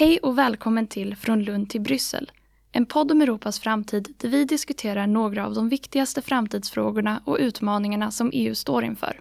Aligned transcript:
Hej 0.00 0.18
och 0.18 0.38
välkommen 0.38 0.86
till 0.86 1.16
Från 1.16 1.42
Lund 1.42 1.70
till 1.70 1.80
Bryssel. 1.80 2.30
En 2.72 2.86
podd 2.86 3.12
om 3.12 3.22
Europas 3.22 3.60
framtid 3.60 4.14
där 4.18 4.28
vi 4.28 4.44
diskuterar 4.44 5.06
några 5.06 5.46
av 5.46 5.54
de 5.54 5.68
viktigaste 5.68 6.22
framtidsfrågorna 6.22 7.22
och 7.24 7.36
utmaningarna 7.40 8.10
som 8.10 8.30
EU 8.32 8.54
står 8.54 8.84
inför. 8.84 9.20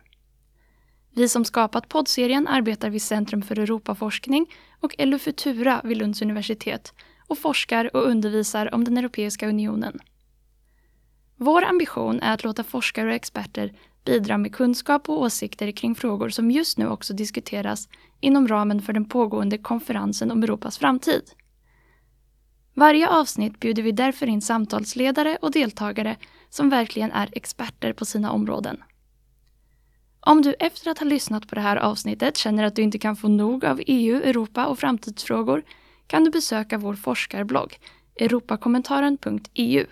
Vi 1.12 1.30
som 1.30 1.46
skapat 1.46 1.90
poddserien 1.90 2.48
arbetar 2.48 2.90
vid 2.90 3.02
Centrum 3.02 3.42
för 3.42 3.60
Europaforskning 3.60 4.46
och 4.80 4.96
LU 4.98 5.20
Futura 5.20 5.82
vid 5.84 5.98
Lunds 5.98 6.22
universitet 6.22 6.94
och 7.28 7.38
forskar 7.38 7.96
och 7.96 8.08
undervisar 8.08 8.74
om 8.74 8.84
den 8.84 8.98
Europeiska 8.98 9.48
unionen. 9.48 10.00
Vår 11.36 11.64
ambition 11.64 12.20
är 12.20 12.34
att 12.34 12.44
låta 12.44 12.64
forskare 12.64 13.08
och 13.10 13.16
experter 13.16 13.74
bidra 14.06 14.38
med 14.38 14.56
kunskap 14.56 15.10
och 15.10 15.22
åsikter 15.22 15.72
kring 15.72 15.96
frågor 15.96 16.30
som 16.30 16.52
just 16.52 16.78
nu 16.78 16.88
också 16.88 17.14
diskuteras 17.14 17.90
inom 18.20 18.48
ramen 18.48 18.82
för 18.82 18.94
den 18.94 19.06
pågående 19.06 19.58
konferensen 19.58 20.32
om 20.32 20.44
Europas 20.44 20.78
framtid. 20.78 21.22
Varje 22.74 23.10
avsnitt 23.10 23.60
bjuder 23.60 23.84
vi 23.84 23.92
därför 23.92 24.28
in 24.28 24.42
samtalsledare 24.42 25.38
och 25.42 25.52
deltagare 25.52 26.18
som 26.50 26.70
verkligen 26.70 27.12
är 27.12 27.30
experter 27.32 27.94
på 27.94 28.06
sina 28.06 28.32
områden. 28.32 28.84
Om 30.22 30.42
du 30.42 30.54
efter 30.54 30.92
att 30.92 31.00
ha 31.00 31.06
lyssnat 31.06 31.48
på 31.48 31.56
det 31.56 31.62
här 31.62 31.78
avsnittet 31.78 32.38
känner 32.38 32.64
att 32.64 32.76
du 32.76 32.82
inte 32.82 33.00
kan 33.00 33.16
få 33.16 33.28
nog 33.28 33.66
av 33.66 33.82
EU, 33.86 34.22
Europa 34.24 34.66
och 34.66 34.80
framtidsfrågor 34.80 35.64
kan 36.08 36.24
du 36.24 36.32
besöka 36.32 36.78
vår 36.78 36.94
forskarblogg 36.94 37.80
europakommentaren.eu. 38.16 39.86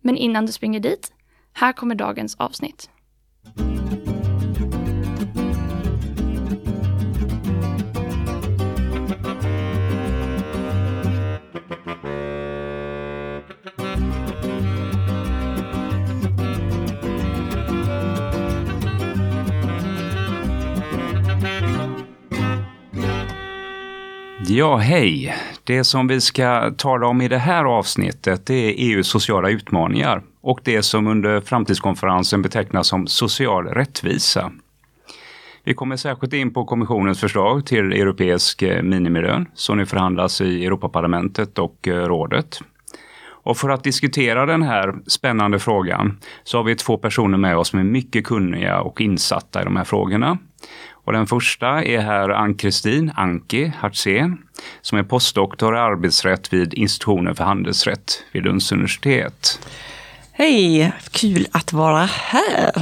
Men 0.00 0.16
innan 0.16 0.46
du 0.46 0.52
springer 0.52 0.80
dit, 0.80 1.12
här 1.60 1.72
kommer 1.72 1.94
dagens 1.94 2.34
avsnitt. 2.34 2.90
Ja, 24.52 24.76
hej! 24.76 25.36
Det 25.64 25.84
som 25.84 26.06
vi 26.06 26.20
ska 26.20 26.70
tala 26.70 27.06
om 27.06 27.20
i 27.20 27.28
det 27.28 27.38
här 27.38 27.64
avsnittet 27.64 28.46
det 28.46 28.54
är 28.54 28.74
EUs 28.76 29.08
sociala 29.08 29.50
utmaningar 29.50 30.22
och 30.40 30.60
det 30.64 30.82
som 30.82 31.06
under 31.06 31.40
framtidskonferensen 31.40 32.42
betecknas 32.42 32.88
som 32.88 33.06
social 33.06 33.66
rättvisa. 33.66 34.52
Vi 35.64 35.74
kommer 35.74 35.96
särskilt 35.96 36.32
in 36.32 36.54
på 36.54 36.64
kommissionens 36.64 37.20
förslag 37.20 37.66
till 37.66 37.92
europeisk 37.92 38.62
eh, 38.62 38.82
minimilön 38.82 39.46
som 39.54 39.76
nu 39.76 39.86
förhandlas 39.86 40.40
i 40.40 40.66
Europaparlamentet 40.66 41.58
och 41.58 41.88
eh, 41.88 41.94
rådet. 41.94 42.60
Och 43.42 43.56
för 43.56 43.68
att 43.68 43.84
diskutera 43.84 44.46
den 44.46 44.62
här 44.62 44.94
spännande 45.06 45.58
frågan 45.58 46.18
så 46.44 46.58
har 46.58 46.64
vi 46.64 46.76
två 46.76 46.96
personer 46.96 47.38
med 47.38 47.56
oss 47.56 47.68
som 47.68 47.78
är 47.78 47.84
mycket 47.84 48.26
kunniga 48.26 48.80
och 48.80 49.00
insatta 49.00 49.60
i 49.60 49.64
de 49.64 49.76
här 49.76 49.84
frågorna. 49.84 50.38
Och 51.10 51.16
den 51.16 51.26
första 51.26 51.84
är 51.84 52.00
här 52.00 52.28
Ann-Kristin 52.28 53.12
Anki 53.16 53.72
Hartzén 53.78 54.38
som 54.80 54.98
är 54.98 55.02
postdoktor 55.02 55.76
i 55.76 55.78
arbetsrätt 55.78 56.52
vid 56.52 56.74
institutionen 56.74 57.34
för 57.34 57.44
handelsrätt 57.44 58.24
vid 58.32 58.44
Lunds 58.44 58.72
universitet. 58.72 59.68
Hej, 60.32 60.92
kul 61.10 61.46
att 61.52 61.72
vara 61.72 62.04
här. 62.04 62.72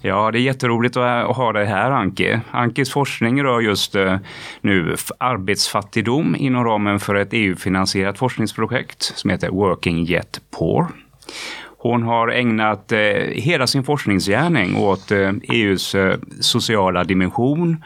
Ja, 0.00 0.30
det 0.30 0.38
är 0.38 0.40
jätteroligt 0.40 0.96
att 0.96 1.36
ha 1.36 1.52
dig 1.52 1.66
här 1.66 1.90
Anki. 1.90 2.38
Ankis 2.50 2.90
forskning 2.90 3.42
rör 3.42 3.60
just 3.60 3.94
eh, 3.94 4.16
nu 4.60 4.96
arbetsfattigdom 5.18 6.36
inom 6.36 6.64
ramen 6.64 7.00
för 7.00 7.14
ett 7.14 7.28
EU-finansierat 7.32 8.18
forskningsprojekt 8.18 9.02
som 9.02 9.30
heter 9.30 9.48
Working 9.48 10.08
Yet 10.08 10.40
Poor. 10.50 10.88
Hon 11.84 12.02
har 12.02 12.28
ägnat 12.28 12.92
eh, 12.92 12.98
hela 13.32 13.66
sin 13.66 13.84
forskningsgärning 13.84 14.76
åt 14.76 15.10
eh, 15.10 15.32
EUs 15.42 15.94
eh, 15.94 16.18
sociala 16.40 17.04
dimension 17.04 17.84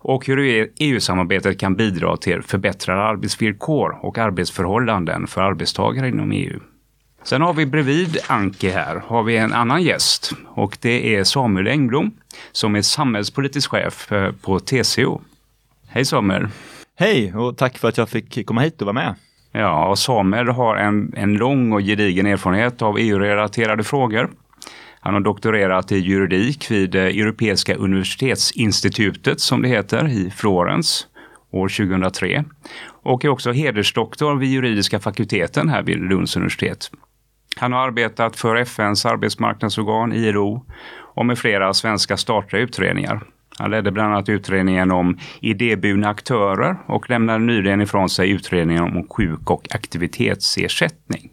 och 0.00 0.26
hur 0.26 0.68
EU-samarbetet 0.78 1.54
e 1.54 1.58
kan 1.58 1.74
bidra 1.74 2.16
till 2.16 2.42
förbättrade 2.42 3.02
arbetsvillkor 3.02 3.98
och 4.02 4.18
arbetsförhållanden 4.18 5.26
för 5.26 5.40
arbetstagare 5.40 6.08
inom 6.08 6.32
EU. 6.32 6.60
Sen 7.22 7.42
har 7.42 7.52
vi 7.54 7.66
bredvid 7.66 8.18
Anke 8.26 8.70
här 8.70 9.02
har 9.06 9.22
vi 9.22 9.36
en 9.36 9.52
annan 9.52 9.82
gäst 9.82 10.32
och 10.48 10.78
det 10.80 11.16
är 11.16 11.24
Samuel 11.24 11.66
Engblom 11.66 12.10
som 12.52 12.76
är 12.76 12.82
samhällspolitisk 12.82 13.70
chef 13.70 14.12
eh, 14.12 14.32
på 14.32 14.58
TCO. 14.58 15.20
Hej 15.88 16.04
Samuel! 16.04 16.48
Hej 16.96 17.34
och 17.34 17.56
tack 17.56 17.78
för 17.78 17.88
att 17.88 17.98
jag 17.98 18.08
fick 18.08 18.46
komma 18.46 18.60
hit 18.60 18.82
och 18.82 18.86
vara 18.86 18.94
med. 18.94 19.14
Ja, 19.52 19.88
och 19.88 19.98
Samuel 19.98 20.48
har 20.48 20.76
en, 20.76 21.12
en 21.16 21.34
lång 21.34 21.72
och 21.72 21.80
gedigen 21.80 22.26
erfarenhet 22.26 22.82
av 22.82 22.98
EU-relaterade 22.98 23.84
frågor. 23.84 24.30
Han 25.00 25.14
har 25.14 25.20
doktorerat 25.20 25.92
i 25.92 25.96
juridik 25.96 26.70
vid 26.70 26.94
eh, 26.94 27.02
Europeiska 27.02 27.74
universitetsinstitutet 27.74 29.40
som 29.40 29.62
det 29.62 29.68
heter 29.68 30.08
i 30.08 30.30
Florens 30.30 31.06
år 31.50 31.68
2003 31.68 32.44
och 33.02 33.24
är 33.24 33.28
också 33.28 33.52
hedersdoktor 33.52 34.36
vid 34.36 34.50
juridiska 34.50 35.00
fakulteten 35.00 35.68
här 35.68 35.82
vid 35.82 35.98
Lunds 35.98 36.36
universitet. 36.36 36.90
Han 37.56 37.72
har 37.72 37.80
arbetat 37.86 38.36
för 38.36 38.56
FNs 38.56 39.06
arbetsmarknadsorgan 39.06 40.12
ILO 40.12 40.66
och 41.14 41.26
med 41.26 41.38
flera 41.38 41.74
svenska 41.74 42.16
statliga 42.16 42.62
utredningar. 42.62 43.22
Han 43.58 43.70
ledde 43.70 43.92
bland 43.92 44.12
annat 44.12 44.28
utredningen 44.28 44.90
om 44.90 45.18
idéburna 45.40 46.08
aktörer 46.08 46.76
och 46.86 47.10
lämnade 47.10 47.38
nyligen 47.38 47.80
ifrån 47.80 48.08
sig 48.08 48.30
utredningen 48.30 48.82
om 48.82 49.08
sjuk 49.08 49.50
och 49.50 49.68
aktivitetsersättning. 49.74 51.30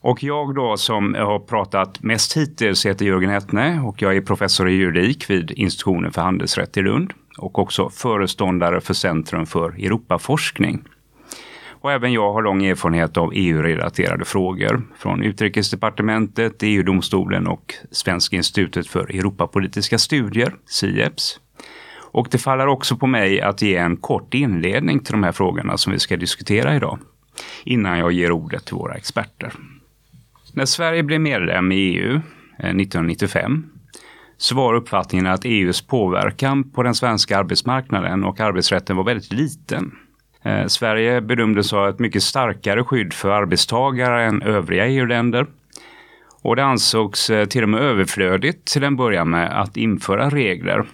Och 0.00 0.22
jag 0.22 0.54
då 0.54 0.76
som 0.76 1.14
har 1.14 1.38
pratat 1.38 2.02
mest 2.02 2.36
hittills 2.36 2.86
heter 2.86 3.04
Jörgen 3.06 3.30
Hettne 3.30 3.80
och 3.80 4.02
jag 4.02 4.16
är 4.16 4.20
professor 4.20 4.68
i 4.68 4.74
juridik 4.74 5.30
vid 5.30 5.50
institutionen 5.50 6.12
för 6.12 6.22
handelsrätt 6.22 6.76
i 6.76 6.82
Lund 6.82 7.12
och 7.38 7.58
också 7.58 7.90
föreståndare 7.90 8.80
för 8.80 8.94
Centrum 8.94 9.46
för 9.46 9.70
Europaforskning. 9.70 10.84
Och 11.84 11.92
även 11.92 12.12
jag 12.12 12.32
har 12.32 12.42
lång 12.42 12.64
erfarenhet 12.64 13.16
av 13.16 13.30
EU-relaterade 13.34 14.24
frågor 14.24 14.82
från 14.98 15.22
Utrikesdepartementet, 15.22 16.62
EU-domstolen 16.62 17.46
och 17.46 17.74
Svenska 17.90 18.36
institutet 18.36 18.86
för 18.86 19.16
Europapolitiska 19.16 19.98
studier, 19.98 20.54
SIEPS. 20.66 21.40
Och 22.12 22.28
det 22.30 22.38
faller 22.38 22.66
också 22.66 22.96
på 22.96 23.06
mig 23.06 23.40
att 23.40 23.62
ge 23.62 23.76
en 23.76 23.96
kort 23.96 24.34
inledning 24.34 25.00
till 25.00 25.12
de 25.12 25.22
här 25.22 25.32
frågorna 25.32 25.76
som 25.76 25.92
vi 25.92 25.98
ska 25.98 26.16
diskutera 26.16 26.76
idag, 26.76 26.98
innan 27.64 27.98
jag 27.98 28.12
ger 28.12 28.32
ordet 28.32 28.64
till 28.64 28.76
våra 28.76 28.94
experter. 28.94 29.52
När 30.52 30.64
Sverige 30.64 31.02
blev 31.02 31.20
medlem 31.20 31.72
i 31.72 31.76
EU 31.76 32.20
1995 32.58 33.52
eh, 33.52 33.58
så 34.36 34.54
var 34.54 34.74
uppfattningen 34.74 35.26
att 35.26 35.44
EUs 35.44 35.86
påverkan 35.86 36.70
på 36.70 36.82
den 36.82 36.94
svenska 36.94 37.38
arbetsmarknaden 37.38 38.24
och 38.24 38.40
arbetsrätten 38.40 38.96
var 38.96 39.04
väldigt 39.04 39.32
liten. 39.32 39.92
Eh, 40.44 40.66
Sverige 40.66 41.20
bedömdes 41.20 41.72
ha 41.72 41.88
ett 41.88 41.98
mycket 41.98 42.22
starkare 42.22 42.84
skydd 42.84 43.12
för 43.12 43.30
arbetstagare 43.30 44.24
än 44.24 44.42
övriga 44.42 44.86
EU-länder. 44.86 45.46
Och 46.42 46.56
det 46.56 46.64
ansågs 46.64 47.30
eh, 47.30 47.46
till 47.46 47.62
och 47.62 47.68
med 47.68 47.80
överflödigt 47.80 48.64
till 48.66 48.84
en 48.84 48.96
början 48.96 49.30
med 49.30 49.60
att 49.60 49.76
införa 49.76 50.30
regler. 50.30 50.84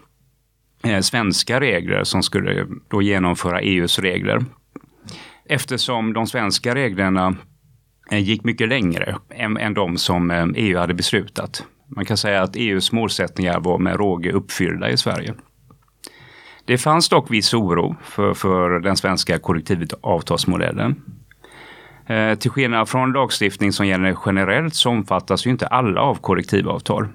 Eh, 0.84 1.00
svenska 1.00 1.60
regler 1.60 2.04
som 2.04 2.22
skulle 2.22 2.66
då 2.88 3.02
genomföra 3.02 3.60
EUs 3.60 3.98
regler. 3.98 4.44
Eftersom 5.44 6.12
de 6.12 6.26
svenska 6.26 6.74
reglerna 6.74 7.36
eh, 8.10 8.18
gick 8.18 8.44
mycket 8.44 8.68
längre 8.68 9.16
än, 9.30 9.56
än 9.56 9.74
de 9.74 9.96
som 9.96 10.30
eh, 10.30 10.46
EU 10.54 10.78
hade 10.78 10.94
beslutat. 10.94 11.64
Man 11.86 12.04
kan 12.04 12.16
säga 12.16 12.42
att 12.42 12.56
EUs 12.56 12.92
målsättningar 12.92 13.60
var 13.60 13.78
med 13.78 13.96
råge 13.96 14.32
uppfyllda 14.32 14.90
i 14.90 14.96
Sverige. 14.96 15.34
Det 16.70 16.78
fanns 16.78 17.08
dock 17.08 17.30
viss 17.30 17.54
oro 17.54 17.96
för, 18.02 18.34
för 18.34 18.80
den 18.80 18.96
svenska 18.96 19.38
kollektivavtalsmodellen. 19.38 21.02
Eh, 22.06 22.34
till 22.34 22.50
skillnad 22.50 22.88
från 22.88 23.12
lagstiftning 23.12 23.72
som 23.72 23.86
gäller 23.86 24.16
generellt 24.26 24.74
så 24.74 24.90
omfattas 24.90 25.46
ju 25.46 25.50
inte 25.50 25.66
alla 25.66 26.00
av 26.00 26.14
kollektivavtal. 26.14 27.08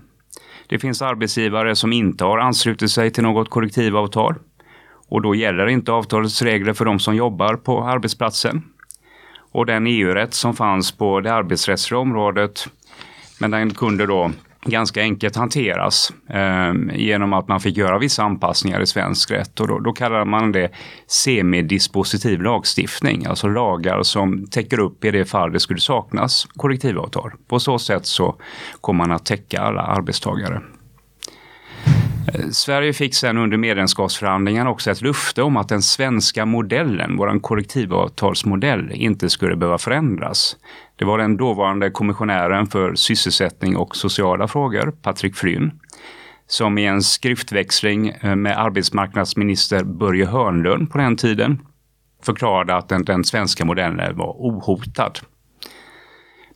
Det 0.67 0.79
finns 0.79 1.01
arbetsgivare 1.01 1.75
som 1.75 1.93
inte 1.93 2.25
har 2.25 2.37
anslutit 2.37 2.91
sig 2.91 3.11
till 3.11 3.23
något 3.23 3.49
kollektivavtal 3.49 4.35
och 5.07 5.21
då 5.21 5.35
gäller 5.35 5.67
inte 5.67 5.91
avtalets 5.91 6.41
regler 6.41 6.73
för 6.73 6.85
de 6.85 6.99
som 6.99 7.15
jobbar 7.15 7.55
på 7.55 7.83
arbetsplatsen. 7.83 8.63
Och 9.51 9.65
den 9.65 9.87
EU-rätt 9.87 10.33
som 10.33 10.53
fanns 10.55 10.91
på 10.91 11.21
det 11.21 11.33
arbetsrättsliga 11.33 11.99
området 11.99 12.67
men 13.39 13.51
den 13.51 13.73
kunde 13.73 14.05
då 14.05 14.31
ganska 14.65 15.01
enkelt 15.01 15.35
hanteras 15.35 16.13
eh, 16.29 16.73
genom 16.95 17.33
att 17.33 17.47
man 17.47 17.59
fick 17.59 17.77
göra 17.77 17.99
vissa 17.99 18.23
anpassningar 18.23 18.81
i 18.81 18.87
svensk 18.87 19.31
rätt 19.31 19.59
och 19.59 19.67
då, 19.67 19.79
då 19.79 19.93
kallar 19.93 20.25
man 20.25 20.51
det 20.51 20.71
semidispositiv 21.07 22.41
lagstiftning, 22.41 23.25
alltså 23.25 23.47
lagar 23.47 24.03
som 24.03 24.47
täcker 24.47 24.79
upp 24.79 25.05
i 25.05 25.11
det 25.11 25.25
fall 25.25 25.51
det 25.51 25.59
skulle 25.59 25.79
saknas 25.79 26.47
kollektivavtal. 26.55 27.31
På 27.47 27.59
så 27.59 27.79
sätt 27.79 28.05
så 28.05 28.35
kommer 28.81 28.97
man 28.97 29.15
att 29.15 29.25
täcka 29.25 29.61
alla 29.61 29.81
arbetstagare. 29.81 30.61
Eh, 32.33 32.49
Sverige 32.51 32.93
fick 32.93 33.15
sen 33.15 33.37
under 33.37 33.57
medlemskapsförhandlingarna 33.57 34.69
också 34.69 34.91
ett 34.91 35.01
löfte 35.01 35.41
om 35.41 35.57
att 35.57 35.69
den 35.69 35.81
svenska 35.81 36.45
modellen, 36.45 37.17
vår 37.17 37.39
kollektivavtalsmodell, 37.39 38.91
inte 38.91 39.29
skulle 39.29 39.55
behöva 39.55 39.77
förändras. 39.77 40.57
Det 40.95 41.05
var 41.05 41.17
den 41.17 41.37
dåvarande 41.37 41.89
kommissionären 41.89 42.67
för 42.67 42.95
sysselsättning 42.95 43.77
och 43.77 43.95
sociala 43.95 44.47
frågor, 44.47 44.93
Patrik 45.01 45.35
Flynn, 45.35 45.79
som 46.47 46.77
i 46.77 46.85
en 46.85 47.01
skriftväxling 47.01 48.09
eh, 48.09 48.35
med 48.35 48.59
arbetsmarknadsminister 48.59 49.83
Börje 49.83 50.25
Hörnlund 50.25 50.91
på 50.91 50.97
den 50.97 51.17
tiden 51.17 51.59
förklarade 52.23 52.75
att 52.75 52.89
den, 52.89 53.05
den 53.05 53.23
svenska 53.23 53.65
modellen 53.65 54.17
var 54.17 54.31
ohotad. 54.31 55.19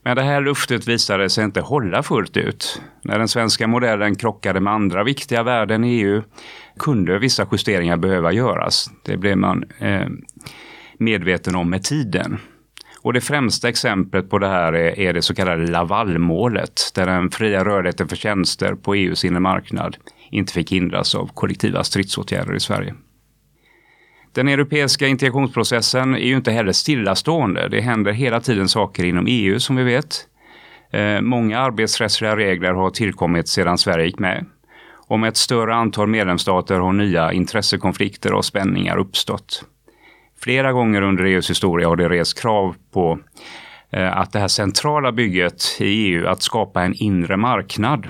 Men 0.02 0.16
det 0.16 0.22
här 0.22 0.40
luftet 0.40 0.88
visade 0.88 1.30
sig 1.30 1.44
inte 1.44 1.60
hålla 1.60 2.02
fullt 2.02 2.36
ut. 2.36 2.82
När 3.02 3.18
den 3.18 3.28
svenska 3.28 3.66
modellen 3.66 4.16
krockade 4.16 4.60
med 4.60 4.72
andra 4.72 5.04
viktiga 5.04 5.42
värden 5.42 5.84
i 5.84 6.00
EU 6.00 6.22
kunde 6.78 7.18
vissa 7.18 7.46
justeringar 7.52 7.96
behöva 7.96 8.32
göras. 8.32 8.90
Det 9.04 9.16
blev 9.16 9.38
man 9.38 9.64
eh, 9.78 10.08
medveten 10.98 11.56
om 11.56 11.70
med 11.70 11.84
tiden. 11.84 12.38
Och 13.02 13.12
det 13.12 13.20
främsta 13.20 13.68
exemplet 13.68 14.30
på 14.30 14.38
det 14.38 14.48
här 14.48 14.72
är, 14.72 14.98
är 14.98 15.12
det 15.12 15.22
så 15.22 15.34
kallade 15.34 15.66
Lavalmålet, 15.66 16.90
där 16.94 17.06
den 17.06 17.30
fria 17.30 17.64
rörligheten 17.64 18.08
för 18.08 18.16
tjänster 18.16 18.74
på 18.74 18.94
EUs 18.94 19.24
inre 19.24 19.40
marknad 19.40 19.96
inte 20.30 20.52
fick 20.52 20.72
hindras 20.72 21.14
av 21.14 21.30
kollektiva 21.34 21.84
stridsåtgärder 21.84 22.54
i 22.54 22.60
Sverige. 22.60 22.94
Den 24.32 24.48
europeiska 24.48 25.06
integrationsprocessen 25.06 26.14
är 26.14 26.26
ju 26.28 26.36
inte 26.36 26.52
heller 26.52 26.72
stillastående. 26.72 27.68
Det 27.68 27.80
händer 27.80 28.12
hela 28.12 28.40
tiden 28.40 28.68
saker 28.68 29.04
inom 29.04 29.26
EU 29.28 29.60
som 29.60 29.76
vi 29.76 29.82
vet. 29.82 30.26
Eh, 30.92 31.20
många 31.20 31.58
arbetsrättsliga 31.58 32.36
regler 32.36 32.72
har 32.72 32.90
tillkommit 32.90 33.48
sedan 33.48 33.78
Sverige 33.78 34.06
gick 34.06 34.18
med. 34.18 34.46
Om 35.06 35.20
med 35.20 35.28
ett 35.28 35.36
större 35.36 35.74
antal 35.74 36.08
medlemsstater 36.08 36.80
har 36.80 36.92
nya 36.92 37.32
intressekonflikter 37.32 38.32
och 38.32 38.44
spänningar 38.44 38.96
uppstått. 38.96 39.64
Flera 40.42 40.72
gånger 40.72 41.02
under 41.02 41.24
EUs 41.24 41.50
historia 41.50 41.88
har 41.88 41.96
det 41.96 42.08
rest 42.08 42.40
krav 42.40 42.76
på 42.92 43.18
eh, 43.92 44.16
att 44.16 44.32
det 44.32 44.38
här 44.38 44.48
centrala 44.48 45.12
bygget 45.12 45.76
i 45.80 45.84
EU, 45.84 46.26
att 46.26 46.42
skapa 46.42 46.82
en 46.82 46.94
inre 46.94 47.36
marknad, 47.36 48.08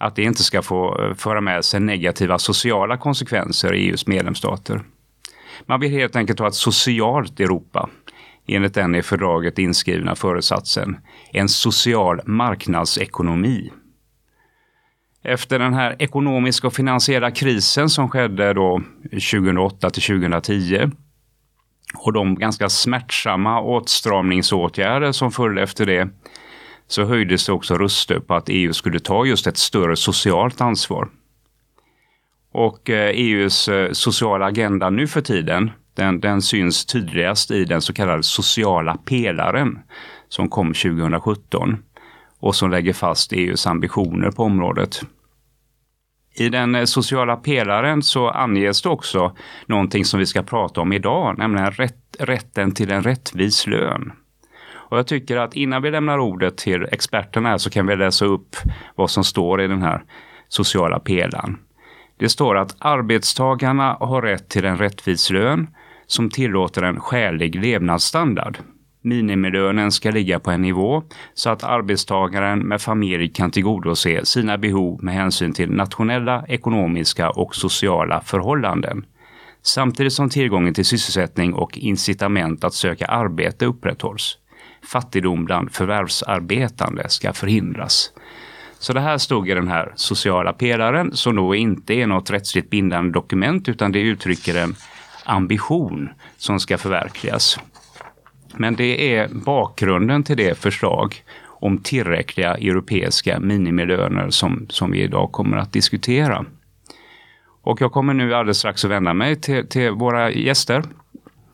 att 0.00 0.16
det 0.16 0.22
inte 0.22 0.42
ska 0.42 0.62
få 0.62 1.02
eh, 1.02 1.14
föra 1.14 1.40
med 1.40 1.64
sig 1.64 1.80
negativa 1.80 2.38
sociala 2.38 2.96
konsekvenser 2.96 3.74
i 3.74 3.88
EUs 3.88 4.06
medlemsstater. 4.06 4.80
Man 5.66 5.80
vill 5.80 5.90
helt 5.90 6.16
enkelt 6.16 6.38
ha 6.38 6.48
ett 6.48 6.54
socialt 6.54 7.40
Europa 7.40 7.88
enligt 8.46 8.74
den 8.74 8.94
i 8.94 9.02
fördraget 9.02 9.58
inskrivna 9.58 10.14
föresatsen, 10.14 10.96
en 11.32 11.48
social 11.48 12.20
marknadsekonomi. 12.24 13.72
Efter 15.24 15.58
den 15.58 15.74
här 15.74 15.96
ekonomiska 15.98 16.66
och 16.66 16.74
finansiella 16.74 17.30
krisen 17.30 17.88
som 17.88 18.08
skedde 18.08 18.52
då 18.52 18.82
2008 19.10 19.90
till 19.90 20.02
2010 20.02 20.90
och 21.94 22.12
de 22.12 22.34
ganska 22.34 22.68
smärtsamma 22.68 23.60
åtstramningsåtgärder 23.60 25.12
som 25.12 25.32
följde 25.32 25.62
efter 25.62 25.86
det 25.86 26.08
så 26.86 27.04
höjdes 27.04 27.46
det 27.46 27.52
också 27.52 27.74
röster 27.74 28.20
på 28.20 28.34
att 28.34 28.48
EU 28.48 28.72
skulle 28.72 29.00
ta 29.00 29.26
just 29.26 29.46
ett 29.46 29.56
större 29.56 29.96
socialt 29.96 30.60
ansvar. 30.60 31.08
Och 32.52 32.90
eh, 32.90 33.10
EUs 33.10 33.68
eh, 33.68 33.92
sociala 33.92 34.46
agenda 34.46 34.90
nu 34.90 35.06
för 35.06 35.20
tiden, 35.20 35.70
den, 35.94 36.20
den 36.20 36.42
syns 36.42 36.86
tydligast 36.86 37.50
i 37.50 37.64
den 37.64 37.82
så 37.82 37.92
kallade 37.92 38.22
sociala 38.22 38.96
pelaren 38.96 39.78
som 40.28 40.48
kom 40.48 40.74
2017 40.74 41.76
och 42.40 42.54
som 42.54 42.70
lägger 42.70 42.92
fast 42.92 43.32
EUs 43.32 43.66
ambitioner 43.66 44.30
på 44.30 44.42
området. 44.42 45.02
I 46.38 46.48
den 46.48 46.74
eh, 46.74 46.84
sociala 46.84 47.36
pelaren 47.36 48.02
så 48.02 48.28
anges 48.28 48.82
det 48.82 48.88
också 48.88 49.36
någonting 49.66 50.04
som 50.04 50.20
vi 50.20 50.26
ska 50.26 50.42
prata 50.42 50.80
om 50.80 50.92
idag, 50.92 51.38
nämligen 51.38 51.70
rätt, 51.70 52.16
rätten 52.18 52.74
till 52.74 52.90
en 52.90 53.02
rättvis 53.02 53.66
lön. 53.66 54.12
Och 54.70 54.98
jag 54.98 55.06
tycker 55.06 55.36
att 55.36 55.54
innan 55.54 55.82
vi 55.82 55.90
lämnar 55.90 56.18
ordet 56.18 56.56
till 56.56 56.86
experterna 56.92 57.58
så 57.58 57.70
kan 57.70 57.86
vi 57.86 57.96
läsa 57.96 58.24
upp 58.24 58.56
vad 58.94 59.10
som 59.10 59.24
står 59.24 59.60
i 59.60 59.66
den 59.66 59.82
här 59.82 60.04
sociala 60.48 60.98
pelaren. 60.98 61.58
Det 62.18 62.28
står 62.28 62.56
att 62.56 62.76
arbetstagarna 62.78 63.96
har 64.00 64.22
rätt 64.22 64.48
till 64.48 64.64
en 64.64 64.78
rättvis 64.78 65.30
lön 65.30 65.66
som 66.06 66.30
tillåter 66.30 66.82
en 66.82 67.00
skälig 67.00 67.54
levnadsstandard. 67.54 68.58
Minimilönen 69.08 69.92
ska 69.92 70.10
ligga 70.10 70.38
på 70.40 70.50
en 70.50 70.62
nivå 70.62 71.02
så 71.34 71.50
att 71.50 71.64
arbetstagaren 71.64 72.58
med 72.58 72.82
familj 72.82 73.28
kan 73.28 73.50
tillgodose 73.50 74.26
sina 74.26 74.58
behov 74.58 75.04
med 75.04 75.14
hänsyn 75.14 75.52
till 75.52 75.70
nationella, 75.70 76.44
ekonomiska 76.48 77.30
och 77.30 77.54
sociala 77.54 78.20
förhållanden. 78.20 79.04
Samtidigt 79.62 80.12
som 80.12 80.30
tillgången 80.30 80.74
till 80.74 80.84
sysselsättning 80.84 81.54
och 81.54 81.78
incitament 81.78 82.64
att 82.64 82.74
söka 82.74 83.06
arbete 83.06 83.66
upprätthålls. 83.66 84.38
Fattigdom 84.82 85.44
bland 85.44 85.72
förvärvsarbetande 85.72 87.08
ska 87.08 87.32
förhindras. 87.32 88.12
Så 88.78 88.92
det 88.92 89.00
här 89.00 89.18
stod 89.18 89.48
i 89.48 89.54
den 89.54 89.68
här 89.68 89.92
sociala 89.94 90.52
pelaren 90.52 91.16
som 91.16 91.36
då 91.36 91.54
inte 91.54 91.94
är 91.94 92.06
något 92.06 92.30
rättsligt 92.30 92.70
bindande 92.70 93.12
dokument 93.12 93.68
utan 93.68 93.92
det 93.92 94.00
uttrycker 94.00 94.54
en 94.56 94.74
ambition 95.24 96.08
som 96.36 96.60
ska 96.60 96.78
förverkligas. 96.78 97.58
Men 98.58 98.76
det 98.76 99.16
är 99.16 99.28
bakgrunden 99.28 100.24
till 100.24 100.36
det 100.36 100.58
förslag 100.58 101.14
om 101.44 101.78
tillräckliga 101.78 102.54
europeiska 102.54 103.40
minimilöner 103.40 104.30
som, 104.30 104.66
som 104.68 104.90
vi 104.90 105.02
idag 105.02 105.32
kommer 105.32 105.56
att 105.56 105.72
diskutera. 105.72 106.44
Och 107.62 107.80
jag 107.80 107.92
kommer 107.92 108.14
nu 108.14 108.34
alldeles 108.34 108.58
strax 108.58 108.84
att 108.84 108.90
vända 108.90 109.14
mig 109.14 109.36
till, 109.36 109.68
till 109.68 109.90
våra 109.90 110.30
gäster. 110.30 110.82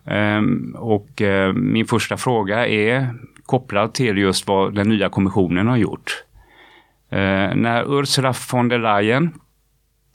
Ehm, 0.07 0.77
och 0.79 1.23
eh, 1.23 1.53
min 1.53 1.87
första 1.87 2.17
fråga 2.17 2.67
är 2.69 3.15
kopplad 3.47 3.95
till 3.95 4.19
just 4.19 4.49
vad 4.49 4.75
den 4.75 4.89
nya 4.89 5.09
kommissionen 5.09 5.67
har 5.67 5.77
gjort. 5.77 6.25
Ehm, 7.11 7.59
när 7.59 8.01
Ursula 8.01 8.35
von 8.53 8.69
der 8.69 8.79
Leyen 8.79 9.33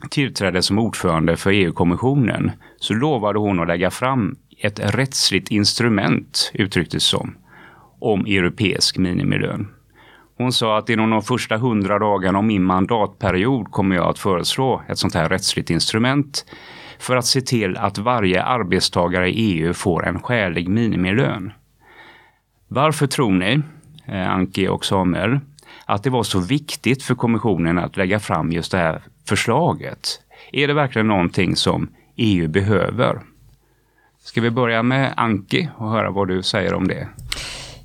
tillträdde 0.09 0.61
som 0.61 0.79
ordförande 0.79 1.37
för 1.37 1.51
EU-kommissionen 1.51 2.51
så 2.77 2.93
lovade 2.93 3.39
hon 3.39 3.59
att 3.59 3.67
lägga 3.67 3.91
fram 3.91 4.35
ett 4.57 4.79
rättsligt 4.95 5.51
instrument, 5.51 6.51
uttrycktes 6.53 7.03
som, 7.03 7.35
om 7.99 8.25
europeisk 8.25 8.97
minimilön. 8.97 9.67
Hon 10.37 10.53
sa 10.53 10.77
att 10.77 10.89
inom 10.89 11.09
de 11.09 11.21
första 11.21 11.57
hundra 11.57 11.99
dagarna 11.99 12.37
av 12.37 12.43
min 12.43 12.63
mandatperiod 12.63 13.71
kommer 13.71 13.95
jag 13.95 14.09
att 14.09 14.19
föreslå 14.19 14.81
ett 14.87 14.97
sånt 14.97 15.13
här 15.13 15.29
rättsligt 15.29 15.69
instrument 15.69 16.45
för 16.99 17.15
att 17.15 17.25
se 17.25 17.41
till 17.41 17.77
att 17.77 17.97
varje 17.97 18.43
arbetstagare 18.43 19.29
i 19.29 19.33
EU 19.33 19.73
får 19.73 20.07
en 20.07 20.19
skälig 20.19 20.69
minimilön. 20.69 21.51
Varför 22.67 23.07
tror 23.07 23.31
ni, 23.31 23.61
eh, 24.05 24.29
Anki 24.31 24.67
och 24.67 24.85
Samuel, 24.85 25.39
att 25.89 26.03
det 26.03 26.09
var 26.09 26.23
så 26.23 26.39
viktigt 26.39 27.03
för 27.03 27.15
kommissionen 27.15 27.77
att 27.77 27.97
lägga 27.97 28.19
fram 28.19 28.51
just 28.51 28.71
det 28.71 28.77
här 28.77 29.01
förslaget. 29.27 30.21
Är 30.51 30.67
det 30.67 30.73
verkligen 30.73 31.07
någonting 31.07 31.55
som 31.55 31.89
EU 32.15 32.47
behöver? 32.47 33.21
Ska 34.23 34.41
vi 34.41 34.51
börja 34.51 34.83
med 34.83 35.13
Anki 35.17 35.69
och 35.77 35.89
höra 35.89 36.11
vad 36.11 36.27
du 36.27 36.43
säger 36.43 36.73
om 36.73 36.87
det? 36.87 37.07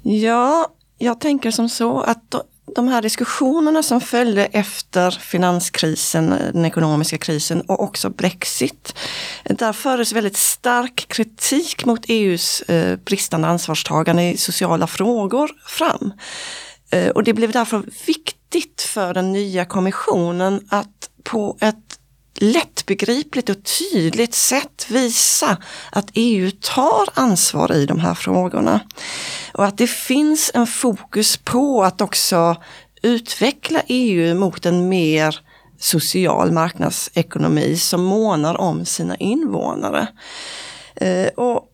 Ja, 0.03 0.67
jag 0.99 1.21
tänker 1.21 1.51
som 1.51 1.69
så 1.69 2.01
att 2.01 2.35
de 2.77 2.89
här 2.89 3.03
diskussionerna 3.03 3.83
som 3.83 4.01
följde 4.01 4.45
efter 4.47 5.11
finanskrisen, 5.11 6.35
den 6.53 6.65
ekonomiska 6.65 7.19
krisen 7.19 7.61
och 7.61 7.83
också 7.83 8.11
Brexit. 8.11 8.95
Där 9.45 9.73
fördes 9.73 10.13
väldigt 10.13 10.37
stark 10.37 11.09
kritik 11.09 11.85
mot 11.85 12.05
EUs 12.09 12.63
eh, 12.63 12.99
bristande 12.99 13.49
ansvarstagande 13.49 14.23
i 14.23 14.37
sociala 14.37 14.87
frågor 14.87 15.51
fram. 15.67 16.13
Eh, 16.95 17.09
och 17.09 17.25
det 17.25 17.33
blev 17.33 17.53
därför 17.53 17.83
viktigt 18.07 18.83
för 18.83 19.15
den 19.15 19.33
nya 19.33 19.65
kommissionen 19.65 20.67
att 20.69 21.11
på 21.23 21.57
ett 21.61 21.99
lättbegripligt 22.35 23.49
och 23.49 23.57
tydligt 23.93 24.35
sätt 24.35 24.87
visa 24.91 25.57
att 25.91 26.11
EU 26.15 26.51
tar 26.61 27.09
ansvar 27.15 27.73
i 27.73 27.87
de 27.87 28.01
här 28.01 28.15
frågorna. 28.15 28.81
Och 29.53 29.65
att 29.65 29.79
det 29.79 29.87
finns 29.87 30.51
en 30.55 30.67
fokus 30.67 31.37
på 31.37 31.85
att 31.85 32.01
också 32.01 32.57
utveckla 33.03 33.83
EU 33.87 34.35
mot 34.35 34.67
en 34.67 34.89
mer 34.89 35.41
social 35.79 36.53
marknadsekonomi 36.53 37.77
som 37.77 38.05
månar 38.05 38.61
om 38.61 38.85
sina 38.85 39.17
invånare. 39.17 40.09
Eh, 40.97 41.27
och 41.27 41.71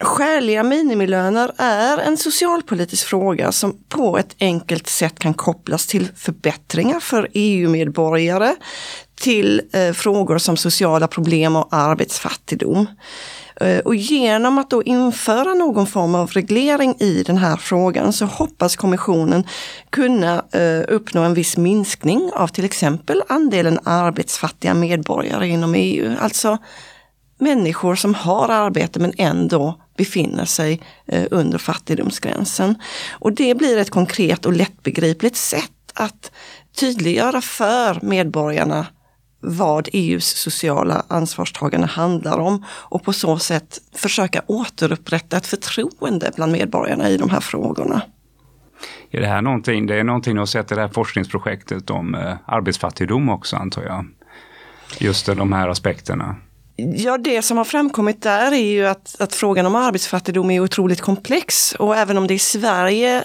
Skäliga 0.00 0.62
minimilöner 0.62 1.52
är 1.56 1.98
en 1.98 2.16
socialpolitisk 2.16 3.06
fråga 3.06 3.52
som 3.52 3.78
på 3.88 4.18
ett 4.18 4.36
enkelt 4.40 4.86
sätt 4.86 5.18
kan 5.18 5.34
kopplas 5.34 5.86
till 5.86 6.08
förbättringar 6.16 7.00
för 7.00 7.28
EU-medborgare, 7.32 8.54
till 9.14 9.62
eh, 9.72 9.92
frågor 9.92 10.38
som 10.38 10.56
sociala 10.56 11.08
problem 11.08 11.56
och 11.56 11.68
arbetsfattigdom. 11.70 12.86
Eh, 13.60 13.78
och 13.78 13.94
genom 13.94 14.58
att 14.58 14.70
då 14.70 14.82
införa 14.82 15.54
någon 15.54 15.86
form 15.86 16.14
av 16.14 16.30
reglering 16.30 16.94
i 16.98 17.22
den 17.22 17.36
här 17.36 17.56
frågan 17.56 18.12
så 18.12 18.24
hoppas 18.24 18.76
kommissionen 18.76 19.46
kunna 19.90 20.44
eh, 20.52 20.82
uppnå 20.88 21.22
en 21.22 21.34
viss 21.34 21.56
minskning 21.56 22.30
av 22.34 22.48
till 22.48 22.64
exempel 22.64 23.22
andelen 23.28 23.78
arbetsfattiga 23.84 24.74
medborgare 24.74 25.48
inom 25.48 25.74
EU. 25.74 26.16
Alltså 26.20 26.58
människor 27.38 27.94
som 27.94 28.14
har 28.14 28.48
arbete 28.48 29.00
men 29.00 29.12
ändå 29.18 29.80
befinner 29.96 30.44
sig 30.44 30.80
eh, 31.06 31.24
under 31.30 31.58
fattigdomsgränsen. 31.58 32.74
Och 33.12 33.32
det 33.32 33.54
blir 33.54 33.78
ett 33.78 33.90
konkret 33.90 34.46
och 34.46 34.52
lättbegripligt 34.52 35.36
sätt 35.36 35.70
att 35.94 36.32
tydliggöra 36.80 37.40
för 37.40 37.98
medborgarna 38.02 38.86
vad 39.40 39.88
EUs 39.92 40.26
sociala 40.26 41.04
ansvarstagande 41.08 41.86
handlar 41.86 42.38
om 42.38 42.64
och 42.70 43.04
på 43.04 43.12
så 43.12 43.38
sätt 43.38 43.78
försöka 43.94 44.42
återupprätta 44.46 45.36
ett 45.36 45.46
förtroende 45.46 46.32
bland 46.36 46.52
medborgarna 46.52 47.10
i 47.10 47.16
de 47.16 47.30
här 47.30 47.40
frågorna. 47.40 48.02
Är 49.10 49.20
det 49.20 49.26
här 49.26 49.42
någonting, 49.42 49.86
det 49.86 49.96
är 49.96 50.04
någonting 50.04 50.34
du 50.34 50.40
har 50.40 50.46
sett 50.46 50.72
i 50.72 50.74
det 50.74 50.80
här 50.80 50.88
forskningsprojektet 50.88 51.90
om 51.90 52.14
eh, 52.14 52.34
arbetsfattigdom 52.46 53.28
också 53.28 53.56
antar 53.56 53.82
jag? 53.82 54.06
Just 54.98 55.26
de 55.26 55.52
här 55.52 55.68
aspekterna. 55.68 56.36
Ja, 56.76 57.18
det 57.18 57.42
som 57.42 57.56
har 57.56 57.64
framkommit 57.64 58.22
där 58.22 58.52
är 58.52 58.72
ju 58.72 58.86
att, 58.86 59.16
att 59.18 59.34
frågan 59.34 59.66
om 59.66 59.74
arbetsfattigdom 59.74 60.50
är 60.50 60.60
otroligt 60.60 61.00
komplex. 61.00 61.74
Och 61.78 61.96
även 61.96 62.18
om 62.18 62.26
det 62.26 62.34
i 62.34 62.38
Sverige 62.38 63.24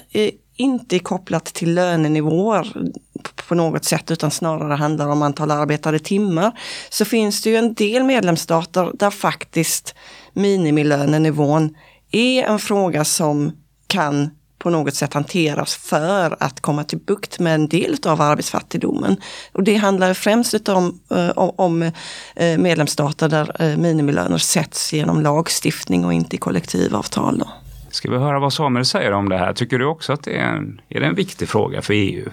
inte 0.56 0.96
är 0.96 1.00
kopplat 1.00 1.46
till 1.46 1.74
lönenivåer 1.74 2.74
på 3.48 3.56
något 3.56 3.86
sätt 3.86 4.12
utan 4.12 4.32
snarare 4.32 4.74
handlar 4.74 5.08
om 5.08 5.22
antal 5.22 5.52
arbetade 5.52 6.00
timmar 6.00 6.60
så 6.90 7.06
finns 7.06 7.42
det 7.42 7.50
ju 7.50 7.56
en 7.56 7.74
del 7.74 8.04
medlemsstater 8.04 8.92
där 8.94 9.10
faktiskt 9.10 9.96
minimilönenivån 10.34 11.76
är 12.12 12.44
en 12.44 12.60
fråga 12.60 13.06
som 13.06 13.52
kan 13.88 14.30
på 14.60 14.70
något 14.70 14.96
sätt 14.96 15.14
hanteras 15.14 15.76
för 15.76 16.38
att 16.40 16.62
komma 16.62 16.84
till 16.84 17.00
bukt 17.00 17.40
med 17.40 17.56
en 17.56 17.68
del 17.68 17.96
av 18.06 18.22
arbetsfattigdomen. 18.22 19.18
Och 19.52 19.64
det 19.64 19.76
handlar 19.76 20.14
främst 20.14 20.70
om, 20.70 21.00
eh, 21.12 21.30
om, 21.30 21.52
om 21.56 21.82
eh, 22.36 22.58
medlemsstater 22.58 23.30
där 23.30 23.62
eh, 23.62 23.78
minimilöner 23.78 24.38
sätts 24.38 24.94
genom 24.94 25.22
lagstiftning 25.22 26.06
och 26.06 26.14
inte 26.14 26.36
i 26.36 26.40
kollektivavtal. 26.40 27.38
Då. 27.38 27.50
Ska 27.92 28.12
vi 28.12 28.18
höra 28.18 28.40
vad 28.40 28.54
Samuel 28.54 28.86
säger 28.86 29.12
om 29.12 29.30
det 29.30 29.38
här? 29.38 29.54
Tycker 29.54 29.80
du 29.80 29.86
också 29.86 30.14
att 30.14 30.24
det 30.24 30.38
är 30.38 30.56
en, 30.56 30.82
är 30.90 31.00
det 31.00 31.06
en 31.06 31.16
viktig 31.16 31.50
fråga 31.50 31.82
för 31.82 31.94
EU? 31.94 32.30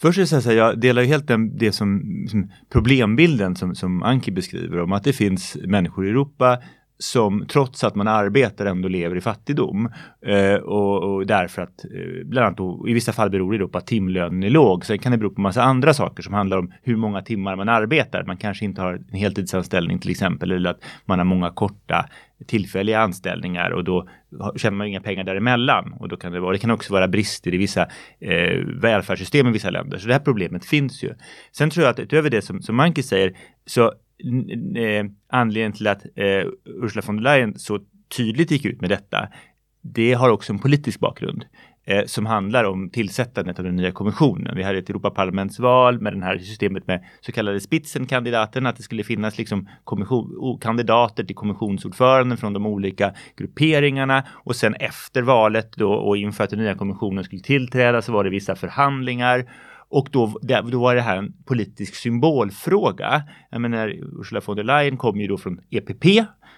Först 0.00 0.18
vill 0.18 0.26
jag 0.30 0.42
säga, 0.42 0.66
jag 0.66 0.80
delar 0.80 1.02
ju 1.02 1.08
helt 1.08 1.28
den, 1.28 1.58
det 1.58 1.72
som, 1.72 2.02
som 2.30 2.50
problembilden 2.72 3.56
som, 3.56 3.74
som 3.74 4.02
Anki 4.02 4.30
beskriver 4.30 4.80
om 4.80 4.92
att 4.92 5.04
det 5.04 5.12
finns 5.12 5.56
människor 5.64 6.06
i 6.06 6.10
Europa 6.10 6.58
som 7.04 7.46
trots 7.48 7.84
att 7.84 7.94
man 7.94 8.08
arbetar 8.08 8.66
ändå 8.66 8.88
lever 8.88 9.16
i 9.16 9.20
fattigdom. 9.20 9.92
Eh, 10.26 10.54
och, 10.54 11.14
och, 11.14 11.26
därför 11.26 11.62
att, 11.62 11.84
eh, 11.84 12.24
bland 12.24 12.46
annat 12.46 12.58
då, 12.58 12.88
i 12.88 12.92
vissa 12.92 13.12
fall 13.12 13.30
beror 13.30 13.52
det 13.52 13.58
då 13.58 13.68
på 13.68 13.78
att 13.78 13.86
timlönen 13.86 14.42
är 14.42 14.50
låg. 14.50 14.86
Sen 14.86 14.98
kan 14.98 15.12
det 15.12 15.18
bero 15.18 15.30
på 15.30 15.40
massa 15.40 15.62
andra 15.62 15.94
saker 15.94 16.22
som 16.22 16.34
handlar 16.34 16.58
om 16.58 16.72
hur 16.82 16.96
många 16.96 17.22
timmar 17.22 17.56
man 17.56 17.68
arbetar. 17.68 18.24
Man 18.24 18.36
kanske 18.36 18.64
inte 18.64 18.80
har 18.80 18.92
en 18.92 19.18
heltidsanställning 19.18 19.98
till 19.98 20.10
exempel 20.10 20.50
eller 20.50 20.70
att 20.70 20.84
man 21.04 21.18
har 21.18 21.24
många 21.24 21.50
korta 21.50 22.06
tillfälliga 22.46 23.00
anställningar 23.00 23.70
och 23.70 23.84
då 23.84 24.08
tjänar 24.56 24.76
man 24.76 24.86
inga 24.86 25.00
pengar 25.00 25.24
däremellan. 25.24 25.92
Och 26.00 26.08
då 26.08 26.16
kan 26.16 26.32
det, 26.32 26.40
vara, 26.40 26.52
det 26.52 26.58
kan 26.58 26.70
också 26.70 26.92
vara 26.92 27.08
brister 27.08 27.54
i 27.54 27.56
vissa 27.56 27.86
eh, 28.20 28.58
välfärdssystem 28.66 29.46
i 29.46 29.50
vissa 29.50 29.70
länder. 29.70 29.98
Så 29.98 30.06
det 30.06 30.12
här 30.12 30.20
problemet 30.20 30.64
finns 30.64 31.02
ju. 31.02 31.14
Sen 31.52 31.70
tror 31.70 31.84
jag 31.84 31.90
att 31.92 32.00
utöver 32.00 32.30
det 32.30 32.42
som, 32.42 32.62
som 32.62 32.76
Manke 32.76 33.02
säger 33.02 33.36
så 33.66 33.92
eh, 34.76 35.04
anledningen 35.28 35.72
till 35.72 35.86
att 35.86 36.04
eh, 36.14 36.44
Ursula 36.64 37.02
von 37.06 37.16
der 37.16 37.22
Leyen 37.22 37.58
så 37.58 37.80
tydligt 38.16 38.50
gick 38.50 38.64
ut 38.64 38.80
med 38.80 38.90
detta, 38.90 39.28
det 39.82 40.12
har 40.12 40.30
också 40.30 40.52
en 40.52 40.58
politisk 40.58 41.00
bakgrund 41.00 41.44
eh, 41.84 42.04
som 42.06 42.26
handlar 42.26 42.64
om 42.64 42.90
tillsättandet 42.90 43.58
av 43.58 43.64
den 43.64 43.76
nya 43.76 43.92
kommissionen. 43.92 44.56
Vi 44.56 44.62
hade 44.62 44.78
ett 44.78 44.90
Europaparlamentsval 44.90 46.00
med 46.00 46.12
det 46.12 46.24
här 46.24 46.38
systemet 46.38 46.86
med 46.86 47.04
så 47.20 47.32
kallade 47.32 47.60
spitsenkandidaterna, 47.60 48.68
att 48.68 48.76
det 48.76 48.82
skulle 48.82 49.04
finnas 49.04 49.38
liksom 49.38 49.68
kandidater 50.60 51.24
till 51.24 51.36
kommissionsordföranden 51.36 52.38
från 52.38 52.52
de 52.52 52.66
olika 52.66 53.14
grupperingarna 53.36 54.24
och 54.28 54.56
sen 54.56 54.74
efter 54.74 55.22
valet 55.22 55.72
då 55.76 55.92
och 55.92 56.16
inför 56.16 56.44
att 56.44 56.50
den 56.50 56.58
nya 56.58 56.74
kommissionen 56.74 57.24
skulle 57.24 57.42
tillträda 57.42 58.02
så 58.02 58.12
var 58.12 58.24
det 58.24 58.30
vissa 58.30 58.56
förhandlingar 58.56 59.44
och 59.94 60.08
då, 60.12 60.38
då 60.70 60.80
var 60.80 60.94
det 60.94 61.00
här 61.00 61.16
en 61.16 61.32
politisk 61.44 61.94
symbolfråga. 61.94 63.22
Jag 63.50 63.60
menar, 63.60 63.88
Ursula 64.20 64.40
von 64.46 64.56
der 64.56 64.64
Leyen 64.64 64.96
kom 64.96 65.20
ju 65.20 65.26
då 65.26 65.38
från 65.38 65.60
EPP 65.70 66.04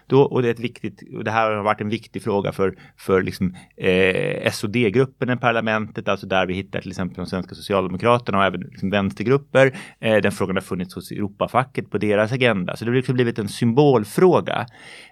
då, 0.07 0.23
och 0.23 0.43
det 0.43 0.49
är 0.49 0.53
ett 0.53 0.61
viktigt, 0.61 1.03
och 1.17 1.25
det 1.25 1.31
här 1.31 1.51
har 1.51 1.63
varit 1.63 1.81
en 1.81 1.89
viktig 1.89 2.23
fråga 2.23 2.53
för, 2.53 2.75
för 2.97 3.23
liksom, 3.23 3.55
eh, 3.77 4.51
SOD-gruppen 4.53 5.31
i 5.31 5.37
parlamentet, 5.37 6.09
alltså 6.09 6.27
där 6.27 6.47
vi 6.47 6.55
hittar 6.55 6.81
till 6.81 6.91
exempel 6.91 7.17
de 7.17 7.27
svenska 7.27 7.55
socialdemokraterna 7.55 8.39
och 8.39 8.45
även 8.45 8.61
liksom 8.61 8.91
vänstergrupper. 8.91 9.79
Eh, 10.01 10.17
den 10.17 10.33
frågan 10.33 10.57
har 10.57 10.63
funnits 10.63 10.95
hos 10.95 11.11
Europafacket 11.11 11.91
på 11.91 11.99
deras 11.99 12.33
agenda, 12.33 12.77
så 12.77 12.85
det 12.85 12.91
har 12.91 12.97
liksom 12.97 13.15
blivit 13.15 13.39
en 13.39 13.49
symbolfråga. 13.49 14.67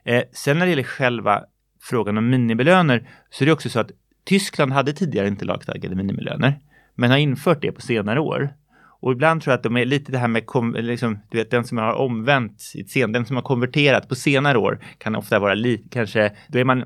Eh, 0.05 0.23
sen 0.33 0.59
när 0.59 0.67
det 0.67 0.71
gäller 0.71 0.83
själva 0.83 1.45
frågan 1.81 2.19
om 2.19 2.31
minimilöner 2.31 3.09
så 3.31 3.45
är 3.45 3.47
det 3.47 3.53
också 3.53 3.69
så 3.69 3.81
att 3.81 3.91
Tyskland 4.25 4.73
hade 4.73 4.93
tidigare 4.93 5.29
inte 5.29 5.45
lagstadgade 5.45 5.97
minimilöner 5.97 6.61
men 6.95 7.11
har 7.11 7.19
infört 7.19 7.63
det 7.63 7.73
på 7.73 7.81
senare 7.81 8.21
år. 8.21 8.55
Och 9.01 9.13
ibland 9.13 9.43
tror 9.43 9.53
jag 9.53 9.59
att 9.59 9.63
de 9.63 9.77
är 9.77 9.85
lite 9.85 10.13
det 10.13 10.19
här 10.19 10.29
med, 10.29 10.45
liksom, 10.85 11.19
du 11.31 11.39
vet 11.39 11.51
den 11.51 11.65
som 11.65 11.79
har 11.79 11.93
omvänt, 11.93 12.61
sen, 12.89 13.13
den 13.13 13.27
som 13.27 13.37
har 13.37 13.43
konverterat 13.43 14.09
på 14.09 14.15
senare 14.15 14.59
år 14.59 14.79
kan 14.99 15.17
ofta 15.17 15.39
vara 15.39 15.55
lite, 15.55 15.89
kanske, 15.89 16.33
då 16.49 16.59
är 16.59 16.65
man 16.65 16.85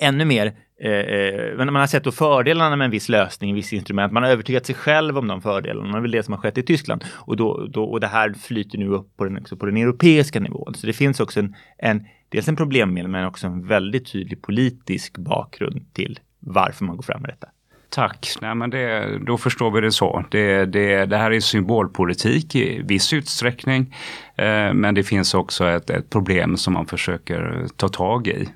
ännu 0.00 0.24
mer 0.24 0.52
eh, 0.80 0.90
eh 0.90 1.56
man 1.56 1.74
har 1.74 1.86
sett 1.86 2.04
då 2.04 2.12
fördelarna 2.12 2.76
med 2.76 2.84
en 2.84 2.90
viss 2.90 3.08
lösning, 3.08 3.50
en 3.50 3.56
viss 3.56 3.72
instrument. 3.72 4.12
Man 4.12 4.22
har 4.22 4.30
övertygat 4.30 4.66
sig 4.66 4.74
själv 4.74 5.18
om 5.18 5.28
de 5.28 5.42
fördelarna. 5.42 5.92
Det 5.92 5.98
är 5.98 6.00
väl 6.00 6.10
det 6.10 6.22
som 6.22 6.34
har 6.34 6.40
skett 6.40 6.58
i 6.58 6.62
Tyskland. 6.62 7.04
Och, 7.12 7.36
då, 7.36 7.66
då, 7.66 7.84
och 7.84 8.00
det 8.00 8.06
här 8.06 8.32
flyter 8.32 8.78
nu 8.78 8.88
upp 8.88 9.16
på 9.16 9.24
den, 9.24 9.38
också 9.38 9.56
på 9.56 9.66
den 9.66 9.76
europeiska 9.76 10.40
nivån. 10.40 10.74
Så 10.74 10.86
det 10.86 10.92
finns 10.92 11.20
också 11.20 11.40
en, 11.40 11.54
en 11.78 12.06
dels 12.28 12.48
en 12.48 12.56
problembild 12.56 13.08
men 13.08 13.26
också 13.26 13.46
en 13.46 13.66
väldigt 13.66 14.12
tydlig 14.12 14.42
politisk 14.42 15.18
bakgrund 15.18 15.92
till 15.92 16.20
varför 16.38 16.84
man 16.84 16.96
går 16.96 17.02
fram 17.02 17.22
med 17.22 17.30
detta. 17.30 17.51
Tack. 17.94 18.28
Nej, 18.40 18.54
men 18.54 18.70
det, 18.70 19.18
då 19.18 19.38
förstår 19.38 19.70
vi 19.70 19.80
det 19.80 19.92
så. 19.92 20.24
Det, 20.30 20.64
det, 20.64 21.06
det 21.06 21.16
här 21.16 21.30
är 21.30 21.40
symbolpolitik 21.40 22.54
i 22.54 22.82
viss 22.84 23.12
utsträckning. 23.12 23.94
Eh, 24.36 24.74
men 24.74 24.94
det 24.94 25.02
finns 25.02 25.34
också 25.34 25.68
ett, 25.68 25.90
ett, 25.90 26.10
problem 26.10 26.56
som 26.56 26.74
man 26.74 26.86
försöker 26.86 27.66
ta 27.76 27.88
tag 27.88 28.28
i. 28.28 28.48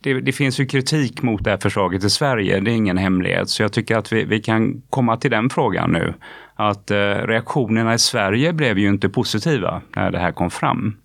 Det, 0.00 0.20
det, 0.20 0.32
finns 0.32 0.60
ju 0.60 0.66
kritik 0.66 1.22
mot 1.22 1.44
det 1.44 1.50
här 1.50 1.58
förslaget 1.58 2.04
i 2.04 2.10
Sverige, 2.10 2.60
det 2.60 2.70
är 2.70 2.74
ingen 2.74 2.98
hemlighet. 2.98 3.48
Så 3.48 3.62
jag 3.62 3.72
tycker 3.72 3.96
att 3.96 4.12
vi, 4.12 4.24
vi 4.24 4.40
kan 4.40 4.82
komma 4.90 5.16
till 5.16 5.30
den 5.30 5.50
frågan 5.50 5.92
nu. 5.92 6.14
Att 6.54 6.90
eh, 6.90 6.96
reaktionerna 6.98 7.94
i 7.94 7.98
Sverige 7.98 8.52
blev 8.52 8.78
ju 8.78 8.88
inte 8.88 9.08
positiva 9.08 9.82
när 9.96 10.10
det 10.10 10.18
här 10.18 10.32
kom 10.32 10.50
fram. 10.50 10.96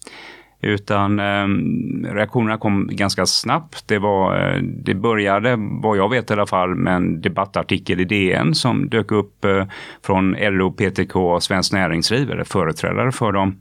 Utan 0.61 1.19
eh, 1.19 1.47
reaktionerna 2.13 2.57
kom 2.57 2.89
ganska 2.91 3.25
snabbt. 3.25 3.87
Det, 3.87 3.99
var, 3.99 4.55
eh, 4.55 4.61
det 4.61 4.95
började, 4.95 5.55
vad 5.59 5.97
jag 5.97 6.09
vet 6.09 6.29
i 6.29 6.33
alla 6.33 6.47
fall, 6.47 6.75
med 6.75 6.95
en 6.95 7.21
debattartikel 7.21 7.99
i 7.99 8.05
DN 8.05 8.55
som 8.55 8.89
dök 8.89 9.11
upp 9.11 9.45
eh, 9.45 9.67
från 10.05 10.35
LO, 10.39 10.71
PTK 10.71 11.15
och 11.15 11.43
Svenskt 11.43 11.73
Näringsliv, 11.73 12.31
eller 12.31 12.43
företrädare 12.43 13.11
för 13.11 13.31
dem. 13.31 13.55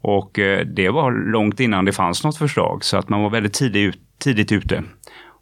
Och 0.00 0.38
eh, 0.38 0.66
det 0.66 0.90
var 0.90 1.12
långt 1.12 1.60
innan 1.60 1.84
det 1.84 1.92
fanns 1.92 2.24
något 2.24 2.38
förslag, 2.38 2.84
så 2.84 2.96
att 2.96 3.08
man 3.08 3.22
var 3.22 3.30
väldigt 3.30 3.54
tidigt, 3.54 3.94
tidigt 4.18 4.52
ute. 4.52 4.82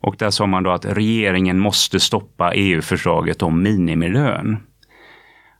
Och 0.00 0.16
där 0.18 0.30
sa 0.30 0.46
man 0.46 0.62
då 0.62 0.70
att 0.70 0.84
regeringen 0.84 1.58
måste 1.58 2.00
stoppa 2.00 2.54
EU-förslaget 2.54 3.42
om 3.42 3.62
minimilön. 3.62 4.56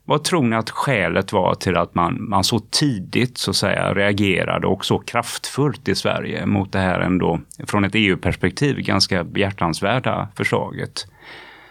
Vad 0.05 0.25
tror 0.25 0.43
ni 0.43 0.57
att 0.57 0.71
skälet 0.71 1.33
var 1.33 1.55
till 1.55 1.77
att 1.77 1.95
man, 1.95 2.29
man 2.29 2.45
så 2.45 2.59
tidigt 2.59 3.39
så 3.39 3.51
att 3.51 3.57
säga 3.57 3.95
reagerade 3.95 4.67
och 4.67 4.85
så 4.85 4.99
kraftfullt 4.99 5.89
i 5.89 5.95
Sverige 5.95 6.47
mot 6.47 6.73
det 6.73 6.79
här 6.79 7.01
ändå 7.01 7.41
från 7.67 7.85
ett 7.85 7.93
EU-perspektiv 7.95 8.77
ganska 8.77 9.25
behjärtansvärda 9.25 10.29
förslaget? 10.37 11.07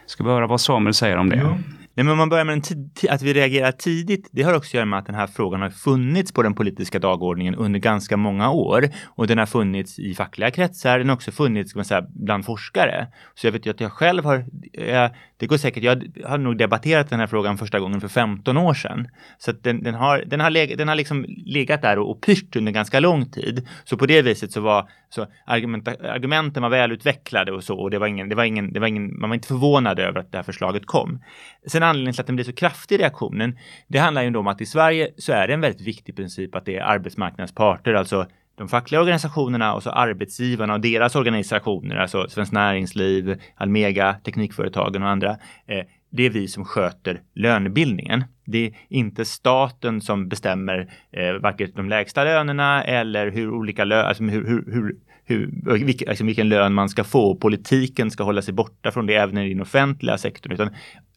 Ska 0.06 0.24
vi 0.24 0.30
höra 0.30 0.48
vad 0.48 0.62
Samuel 0.62 0.94
säger 0.94 1.18
om 1.18 1.30
det? 1.30 1.38
Ja. 1.38 1.58
Nej, 1.94 2.04
men 2.04 2.12
om 2.12 2.18
man 2.18 2.30
börjar 2.30 2.46
med 2.46 2.64
att 3.10 3.22
vi 3.22 3.34
reagerar 3.34 3.72
tidigt, 3.72 4.30
det 4.32 4.44
har 4.44 4.54
också 4.54 4.70
att 4.70 4.74
göra 4.74 4.86
med 4.86 5.00
att 5.00 5.06
den 5.06 5.16
här 5.16 5.28
frågan 5.28 5.62
har 5.62 5.70
funnits 5.70 6.32
på 6.32 6.44
den 6.44 6.54
politiska 6.54 7.00
dagordningen 7.00 7.56
under 7.56 7.80
ganska 7.80 8.18
många 8.18 8.52
år. 8.52 8.90
Och 9.06 9.28
den 9.28 9.38
har 9.38 9.46
funnits 9.46 10.00
i 10.00 10.14
fackliga 10.16 10.52
kretsar, 10.52 10.98
den 11.00 11.10
har 11.10 11.16
också 11.16 11.32
funnits 11.32 11.70
ska 11.70 11.78
man 11.78 11.86
säga, 11.86 12.06
bland 12.10 12.46
forskare. 12.46 13.08
Så 13.36 13.48
jag 13.48 13.52
vet 13.52 13.66
ju 13.66 13.70
att 13.70 13.82
jag 13.82 13.92
själv 13.92 14.26
har, 14.26 14.46
eh, 14.74 15.12
det 15.42 15.48
går 15.48 15.58
säkert, 15.58 15.84
jag 15.84 16.04
har 16.26 16.38
nog 16.38 16.58
debatterat 16.58 17.10
den 17.10 17.20
här 17.20 17.28
frågan 17.28 17.58
första 17.58 17.80
gången 17.80 18.02
för 18.02 18.08
15 18.08 18.58
år 18.58 18.74
sedan. 18.74 19.08
Så 19.38 19.52
att 19.52 19.64
den, 19.64 19.84
den 19.84 19.96
har, 19.96 20.24
den 20.28 20.40
har, 20.40 20.50
leg, 20.50 20.78
den 20.78 20.88
har 20.88 20.96
liksom 20.96 21.26
legat 21.46 21.82
där 21.82 22.00
och, 22.00 22.12
och 22.12 22.22
pyrt 22.22 22.56
under 22.56 22.72
ganska 22.72 23.00
lång 23.00 23.26
tid. 23.26 23.68
Så 23.84 23.98
på 23.98 24.06
det 24.06 24.22
viset 24.22 24.52
så 24.52 24.62
var 24.62 24.90
så 25.10 25.28
argumenta, 25.46 25.92
argumenten 25.92 26.64
var 26.64 26.70
välutvecklade 26.70 27.52
och 27.52 27.64
så 27.64 27.78
och 27.80 27.92
det 27.92 28.00
var 28.00 28.08
ingen, 28.08 28.30
det 28.30 28.36
var 28.36 28.44
ingen, 28.44 28.74
det 28.74 28.80
var 28.80 28.88
ingen, 28.88 29.20
man 29.20 29.30
var 29.30 29.36
inte 29.36 29.48
förvånad 29.48 30.00
över 30.00 30.20
att 30.20 30.32
det 30.32 30.38
här 30.38 30.44
förslaget 30.44 30.86
kom. 30.86 31.24
Sen 31.68 31.84
anledningen 31.84 32.14
till 32.14 32.22
att 32.22 32.28
den 32.28 32.36
blir 32.36 32.46
så 32.46 32.54
kraftig 32.54 33.00
reaktionen, 33.00 33.58
det 33.88 33.98
handlar 33.98 34.24
ju 34.24 34.36
om 34.36 34.48
att 34.48 34.62
i 34.62 34.66
Sverige 34.66 35.10
så 35.18 35.34
är 35.34 35.48
det 35.48 35.54
en 35.54 35.62
väldigt 35.62 35.88
viktig 35.88 36.16
princip 36.16 36.56
att 36.56 36.66
det 36.66 36.76
är 36.78 36.82
arbetsmarknadens 36.82 37.56
parter, 37.56 37.94
alltså 37.94 38.28
de 38.56 38.70
fackliga 38.70 39.02
organisationerna 39.02 39.74
och 39.74 39.84
så 39.84 39.90
arbetsgivarna 39.90 40.74
och 40.74 40.82
deras 40.82 41.16
organisationer, 41.16 41.96
alltså 41.96 42.28
Svenskt 42.30 42.54
Näringsliv, 42.54 43.42
Almega, 43.56 44.16
Teknikföretagen 44.24 45.04
och 45.04 45.10
andra. 45.10 45.30
Eh, 45.66 45.86
det 46.10 46.24
är 46.26 46.30
vi 46.30 46.48
som 46.48 46.66
sköter 46.66 47.22
lönebildningen. 47.36 48.24
Det 48.46 48.66
är 48.66 48.74
inte 48.90 49.26
staten 49.26 50.02
som 50.02 50.30
bestämmer 50.30 50.94
eh, 51.12 51.34
varken 51.34 51.72
de 51.76 51.90
lägsta 51.90 52.24
lönerna 52.24 52.84
eller 52.84 53.32
hur 53.32 53.50
olika 53.52 53.84
lö 53.84 54.04
alltså 54.04 54.24
hur, 54.24 54.48
hur, 54.48 54.74
hur, 54.74 54.96
hur, 55.26 55.86
vilken, 55.86 56.10
alltså 56.10 56.24
vilken 56.24 56.50
lön 56.50 56.74
man 56.74 56.90
ska 56.90 57.04
få. 57.04 57.36
Politiken 57.36 58.12
ska 58.12 58.24
hålla 58.24 58.42
sig 58.42 58.54
borta 58.54 58.92
från 58.92 59.06
det 59.06 59.16
även 59.16 59.38
i 59.38 59.50
den 59.50 59.62
offentliga 59.62 60.18
sektorn. 60.18 60.54
Utan 60.54 60.70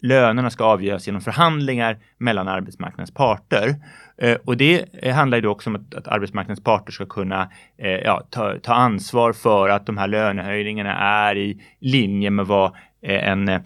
lönerna 0.05 0.51
ska 0.51 0.65
avgöras 0.65 1.07
genom 1.07 1.21
förhandlingar 1.21 1.99
mellan 2.19 2.49
arbetsmarknadens 2.49 3.15
parter. 3.15 3.75
Eh, 4.19 4.37
och 4.45 4.57
det 4.57 4.85
handlar 5.15 5.39
ju 5.39 5.43
då 5.43 5.51
också 5.51 5.71
om 5.71 5.77
att, 5.77 5.95
att 5.95 6.09
arbetsmarknadens 6.09 6.65
parter 6.65 6.93
ska 6.93 7.07
kunna 7.07 7.51
eh, 7.79 7.91
ja, 7.91 8.23
ta, 8.31 8.59
ta 8.59 8.75
ansvar 8.75 9.33
för 9.33 9.69
att 9.69 9.87
de 9.87 9.99
här 9.99 10.09
lönehöjningarna 10.09 10.99
är 10.99 11.37
i 11.37 11.63
linje 11.81 12.31
med 12.31 12.47
vad 12.47 12.73
eh, 13.03 13.29
en 13.29 13.49
eh, 13.49 13.61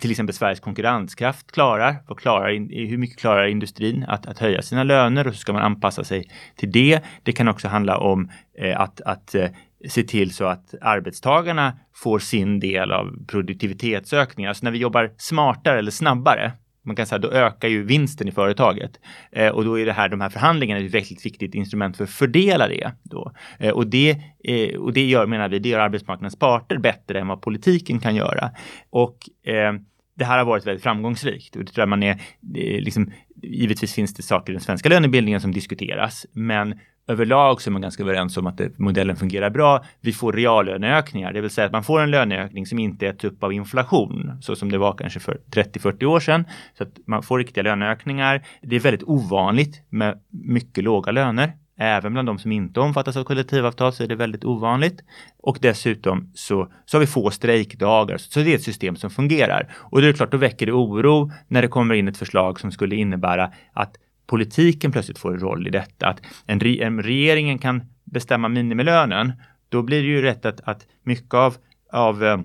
till 0.00 0.10
exempel 0.10 0.34
Sveriges 0.34 0.60
konkurrenskraft 0.60 1.52
klarar. 1.52 1.96
Vad 2.06 2.18
klarar 2.18 2.48
in, 2.48 2.70
hur 2.88 2.98
mycket 2.98 3.18
klarar 3.18 3.46
industrin 3.46 4.04
att, 4.08 4.26
att 4.26 4.38
höja 4.38 4.62
sina 4.62 4.84
löner 4.84 5.26
och 5.26 5.34
så 5.34 5.38
ska 5.38 5.52
man 5.52 5.62
anpassa 5.62 6.04
sig 6.04 6.30
till 6.56 6.72
det. 6.72 7.00
Det 7.22 7.32
kan 7.32 7.48
också 7.48 7.68
handla 7.68 7.98
om 7.98 8.30
eh, 8.58 8.80
att, 8.80 9.00
att 9.00 9.34
eh, 9.34 9.48
se 9.88 10.02
till 10.02 10.34
så 10.34 10.44
att 10.44 10.74
arbetstagarna 10.80 11.78
får 11.94 12.18
sin 12.18 12.60
del 12.60 12.92
av 12.92 13.26
produktivitetsökningen. 13.26 14.48
Alltså 14.48 14.64
när 14.64 14.70
vi 14.70 14.78
jobbar 14.78 15.12
smartare 15.16 15.78
eller 15.78 15.90
snabbare, 15.90 16.52
man 16.82 16.96
kan 16.96 17.06
säga 17.06 17.18
då 17.18 17.30
ökar 17.30 17.68
ju 17.68 17.82
vinsten 17.82 18.28
i 18.28 18.32
företaget. 18.32 19.00
Eh, 19.32 19.48
och 19.48 19.64
då 19.64 19.78
är 19.78 19.86
det 19.86 19.92
här, 19.92 20.08
de 20.08 20.20
här 20.20 20.28
förhandlingarna 20.28 20.80
ett 20.80 20.94
väldigt 20.94 21.26
viktigt 21.26 21.54
instrument 21.54 21.96
för 21.96 22.04
att 22.04 22.10
fördela 22.10 22.68
det. 22.68 22.92
Då. 23.02 23.32
Eh, 23.58 23.70
och, 23.70 23.86
det 23.86 24.10
eh, 24.44 24.78
och 24.78 24.92
det 24.92 25.06
gör, 25.06 25.26
menar 25.26 25.48
vi, 25.48 25.58
det 25.58 25.68
gör 25.68 25.80
arbetsmarknadens 25.80 26.38
parter 26.38 26.78
bättre 26.78 27.20
än 27.20 27.28
vad 27.28 27.42
politiken 27.42 28.00
kan 28.00 28.14
göra. 28.14 28.50
Och 28.90 29.18
eh, 29.46 29.72
det 30.14 30.24
här 30.24 30.38
har 30.38 30.44
varit 30.44 30.66
väldigt 30.66 30.82
framgångsrikt 30.82 31.56
och 31.56 31.64
det 31.64 31.72
tror 31.72 31.82
jag 31.82 31.88
man 31.88 32.02
är, 32.02 32.20
liksom, 32.80 33.12
givetvis 33.42 33.94
finns 33.94 34.14
det 34.14 34.22
saker 34.22 34.52
i 34.52 34.54
den 34.54 34.62
svenska 34.62 34.88
lönebildningen 34.88 35.40
som 35.40 35.52
diskuteras, 35.52 36.26
men 36.32 36.74
överlag 37.08 37.62
så 37.62 37.70
är 37.70 37.72
man 37.72 37.82
ganska 37.82 38.02
överens 38.02 38.36
om 38.36 38.46
att 38.46 38.58
det, 38.58 38.78
modellen 38.78 39.16
fungerar 39.16 39.50
bra. 39.50 39.84
Vi 40.00 40.12
får 40.12 40.32
reallöneökningar, 40.32 41.32
det 41.32 41.40
vill 41.40 41.50
säga 41.50 41.66
att 41.66 41.72
man 41.72 41.84
får 41.84 42.00
en 42.00 42.10
löneökning 42.10 42.66
som 42.66 42.78
inte 42.78 43.06
äts 43.06 43.24
upp 43.24 43.42
av 43.42 43.52
inflation, 43.52 44.38
så 44.40 44.56
som 44.56 44.70
det 44.72 44.78
var 44.78 44.92
kanske 44.92 45.20
för 45.20 45.40
30-40 45.50 46.04
år 46.04 46.20
sedan. 46.20 46.44
Så 46.78 46.82
att 46.82 46.98
man 47.06 47.22
får 47.22 47.38
riktiga 47.38 47.62
löneökningar. 47.64 48.42
Det 48.62 48.76
är 48.76 48.80
väldigt 48.80 49.02
ovanligt 49.02 49.82
med 49.88 50.20
mycket 50.30 50.84
låga 50.84 51.12
löner. 51.12 51.52
Även 51.80 52.12
bland 52.12 52.28
de 52.28 52.38
som 52.38 52.52
inte 52.52 52.80
omfattas 52.80 53.16
av 53.16 53.24
kollektivavtal 53.24 53.92
så 53.92 54.02
är 54.02 54.06
det 54.06 54.14
väldigt 54.14 54.44
ovanligt. 54.44 55.04
Och 55.42 55.58
dessutom 55.60 56.30
så, 56.34 56.68
så 56.84 56.96
har 56.96 57.00
vi 57.00 57.06
få 57.06 57.30
strejkdagar, 57.30 58.16
så 58.16 58.40
det 58.40 58.52
är 58.52 58.54
ett 58.54 58.62
system 58.62 58.96
som 58.96 59.10
fungerar. 59.10 59.68
Och 59.74 60.00
det 60.00 60.08
är 60.08 60.12
klart, 60.12 60.32
då 60.32 60.36
väcker 60.36 60.66
det 60.66 60.72
oro 60.72 61.30
när 61.48 61.62
det 61.62 61.68
kommer 61.68 61.94
in 61.94 62.08
ett 62.08 62.16
förslag 62.16 62.60
som 62.60 62.72
skulle 62.72 62.96
innebära 62.96 63.52
att 63.72 63.96
politiken 64.28 64.92
plötsligt 64.92 65.18
får 65.18 65.32
en 65.32 65.40
roll 65.40 65.66
i 65.66 65.70
detta. 65.70 66.06
Att 66.06 66.22
en, 66.46 66.60
re, 66.60 66.84
en 66.84 67.02
regeringen 67.02 67.58
kan 67.58 67.82
bestämma 68.04 68.48
minimilönen, 68.48 69.32
då 69.68 69.82
blir 69.82 70.02
det 70.02 70.08
ju 70.08 70.22
rätt 70.22 70.46
att, 70.46 70.60
att 70.60 70.86
mycket 71.02 71.34
av, 71.34 71.56
av 71.92 72.24
eh, 72.24 72.38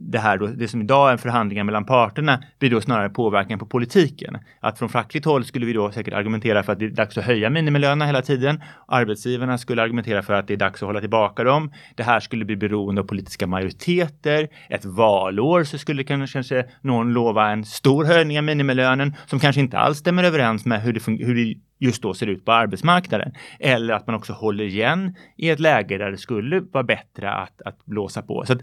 det 0.00 0.18
här 0.18 0.38
då, 0.38 0.46
det 0.46 0.68
som 0.68 0.82
idag 0.82 1.12
är 1.12 1.16
förhandlingar 1.16 1.64
mellan 1.64 1.84
parterna 1.84 2.42
blir 2.58 2.70
då 2.70 2.80
snarare 2.80 3.08
påverkan 3.08 3.58
på 3.58 3.66
politiken. 3.66 4.38
Att 4.60 4.78
från 4.78 4.88
fackligt 4.88 5.26
håll 5.26 5.44
skulle 5.44 5.66
vi 5.66 5.72
då 5.72 5.92
säkert 5.92 6.14
argumentera 6.14 6.62
för 6.62 6.72
att 6.72 6.78
det 6.78 6.84
är 6.84 6.90
dags 6.90 7.18
att 7.18 7.24
höja 7.24 7.50
minimilönerna 7.50 8.06
hela 8.06 8.22
tiden. 8.22 8.62
Arbetsgivarna 8.86 9.58
skulle 9.58 9.82
argumentera 9.82 10.22
för 10.22 10.34
att 10.34 10.46
det 10.46 10.54
är 10.54 10.56
dags 10.56 10.82
att 10.82 10.86
hålla 10.86 11.00
tillbaka 11.00 11.44
dem. 11.44 11.72
Det 11.94 12.02
här 12.02 12.20
skulle 12.20 12.44
bli 12.44 12.56
beroende 12.56 13.00
av 13.00 13.06
politiska 13.06 13.46
majoriteter. 13.46 14.48
Ett 14.68 14.84
valår 14.84 15.64
så 15.64 15.78
skulle 15.78 16.04
kanske 16.04 16.64
någon 16.80 17.12
lova 17.12 17.50
en 17.50 17.64
stor 17.64 18.04
höjning 18.04 18.38
av 18.38 18.44
minimilönen 18.44 19.14
som 19.26 19.40
kanske 19.40 19.60
inte 19.60 19.78
alls 19.78 19.98
stämmer 19.98 20.24
överens 20.24 20.64
med 20.64 20.82
hur 20.82 20.92
det, 20.92 21.24
hur 21.24 21.34
det 21.34 21.54
just 21.78 22.02
då 22.02 22.14
ser 22.14 22.26
ut 22.26 22.44
på 22.44 22.52
arbetsmarknaden. 22.52 23.32
Eller 23.60 23.94
att 23.94 24.06
man 24.06 24.16
också 24.16 24.32
håller 24.32 24.64
igen 24.64 25.14
i 25.36 25.50
ett 25.50 25.60
läge 25.60 25.98
där 25.98 26.10
det 26.10 26.18
skulle 26.18 26.60
vara 26.60 26.84
bättre 26.84 27.32
att, 27.32 27.62
att 27.62 27.84
blåsa 27.84 28.22
på. 28.22 28.44
Så 28.46 28.54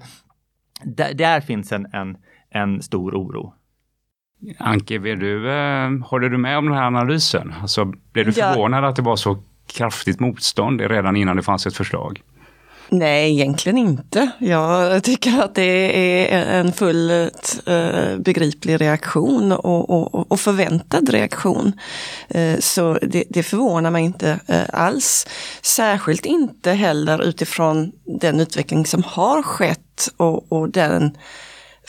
där, 0.84 1.14
där 1.14 1.42
finns 1.42 1.72
en, 1.72 1.88
en, 1.94 2.18
en 2.50 2.82
stor 2.82 3.16
oro. 3.16 3.54
Anke, 4.58 4.98
vill 4.98 5.20
du, 5.20 5.52
eh, 5.52 5.90
håller 6.06 6.30
du 6.30 6.38
med 6.38 6.58
om 6.58 6.66
den 6.66 6.74
här 6.74 6.84
analysen? 6.84 7.54
Alltså, 7.62 7.86
blev 7.86 8.26
du 8.26 8.34
förvånad 8.34 8.84
ja. 8.84 8.88
att 8.88 8.96
det 8.96 9.02
var 9.02 9.16
så 9.16 9.44
kraftigt 9.74 10.20
motstånd 10.20 10.82
redan 10.82 11.16
innan 11.16 11.36
det 11.36 11.44
fanns 11.44 11.68
ett 11.68 11.76
förslag? 11.76 12.22
Nej, 12.92 13.32
egentligen 13.32 13.78
inte. 13.78 14.32
Jag 14.40 15.04
tycker 15.04 15.42
att 15.44 15.56
det 15.56 16.32
är 16.34 16.60
en 16.60 16.74
fullt 16.74 17.60
eh, 17.66 18.18
begriplig 18.18 18.82
reaktion 18.82 19.52
och, 19.52 19.90
och, 19.90 20.32
och, 20.32 20.40
förväntad 20.40 21.10
reaktion. 21.10 21.74
Eh, 22.28 22.60
så 22.60 22.94
det, 23.02 23.24
det 23.30 23.44
förvånar 23.44 23.92
mig 23.92 24.04
inte 24.04 24.40
eh, 24.48 24.62
alls. 24.74 25.28
Särskilt 25.62 26.26
inte 26.26 26.72
heller 26.72 27.24
utifrån 27.24 27.92
den 28.20 28.40
utveckling 28.40 28.86
som 28.86 29.04
har 29.04 29.44
skett 29.44 30.10
och, 30.18 30.52
och 30.52 30.70
den 30.70 31.18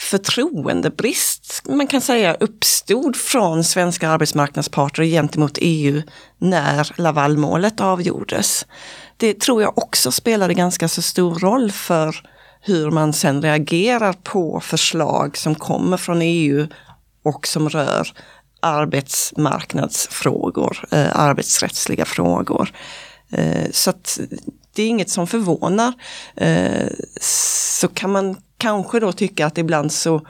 förtroendebrist 0.01 1.61
man 1.69 1.87
kan 1.87 2.01
säga 2.01 2.33
uppstod 2.33 3.15
från 3.15 3.63
svenska 3.63 4.09
arbetsmarknadsparter 4.09 5.03
gentemot 5.03 5.57
EU 5.61 6.01
när 6.37 6.91
Lavalmålet 6.95 7.81
avgjordes 7.81 8.65
det 9.21 9.39
tror 9.39 9.61
jag 9.61 9.77
också 9.77 10.11
spelade 10.11 10.53
ganska 10.53 10.87
så 10.87 11.01
stor 11.01 11.39
roll 11.39 11.71
för 11.71 12.15
hur 12.61 12.91
man 12.91 13.13
sen 13.13 13.41
reagerar 13.41 14.13
på 14.13 14.59
förslag 14.59 15.37
som 15.37 15.55
kommer 15.55 15.97
från 15.97 16.21
EU 16.21 16.67
och 17.23 17.47
som 17.47 17.69
rör 17.69 18.07
arbetsmarknadsfrågor, 18.59 20.87
eh, 20.91 21.19
arbetsrättsliga 21.19 22.05
frågor. 22.05 22.71
Eh, 23.31 23.71
så 23.71 23.89
att 23.89 24.19
det 24.75 24.83
är 24.83 24.87
inget 24.87 25.09
som 25.09 25.27
förvånar. 25.27 25.93
Eh, 26.35 26.87
så 27.21 27.87
kan 27.87 28.11
man 28.11 28.37
kanske 28.57 28.99
då 28.99 29.11
tycka 29.11 29.45
att 29.45 29.57
ibland 29.57 29.91
så 29.91 30.21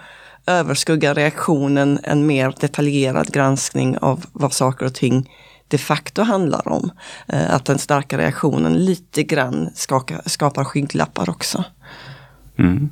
överskuggar 0.46 1.16
reaktionen 1.16 2.00
en 2.04 2.26
mer 2.26 2.56
detaljerad 2.60 3.34
granskning 3.34 3.98
av 3.98 4.26
vad 4.34 4.54
saker 4.54 4.86
och 4.86 4.96
ting 4.96 5.30
de 5.72 5.78
facto 5.78 6.22
handlar 6.22 6.68
om. 6.68 6.92
Eh, 7.28 7.54
att 7.56 7.66
den 7.66 7.78
starka 7.78 8.18
reaktionen 8.18 8.86
lite 8.86 9.24
grann 9.24 9.70
skaka, 9.76 10.22
skapar 10.26 10.64
skygglappar 10.64 11.30
också. 11.30 11.64
Mm. 12.58 12.90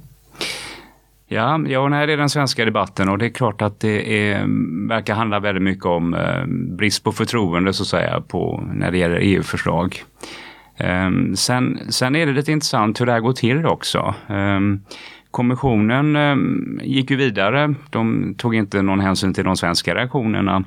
Ja, 1.31 1.59
ja 1.67 1.87
nej, 1.87 2.07
det 2.07 2.13
är 2.13 2.17
den 2.17 2.29
svenska 2.29 2.65
debatten 2.65 3.09
och 3.09 3.17
det 3.17 3.25
är 3.25 3.29
klart 3.29 3.61
att 3.61 3.79
det 3.79 4.29
är, 4.31 4.45
verkar 4.87 5.13
handla 5.13 5.39
väldigt 5.39 5.63
mycket 5.63 5.85
om 5.85 6.13
eh, 6.13 6.45
brist 6.47 7.03
på 7.03 7.11
förtroende 7.11 7.73
så 7.73 7.83
att 7.83 7.87
säga 7.87 8.21
på, 8.21 8.63
när 8.73 8.91
det 8.91 8.97
gäller 8.97 9.19
EU-förslag. 9.21 10.03
Um, 10.79 10.85
ehm, 10.87 11.35
sen, 11.35 11.79
sen 11.89 12.15
är 12.15 12.25
det 12.25 12.31
lite 12.31 12.51
intressant 12.51 13.01
hur 13.01 13.05
det 13.05 13.11
här 13.11 13.19
går 13.19 13.33
till 13.33 13.65
också. 13.65 14.15
Um, 14.27 14.83
kommissionen 15.31 16.15
um, 16.15 16.79
gick 16.83 17.11
ju 17.11 17.17
vidare. 17.17 17.75
De 17.89 18.35
tog 18.37 18.55
inte 18.55 18.81
någon 18.81 18.99
hänsyn 18.99 19.33
till 19.33 19.43
de 19.43 19.57
svenska 19.57 19.95
reaktionerna 19.95 20.63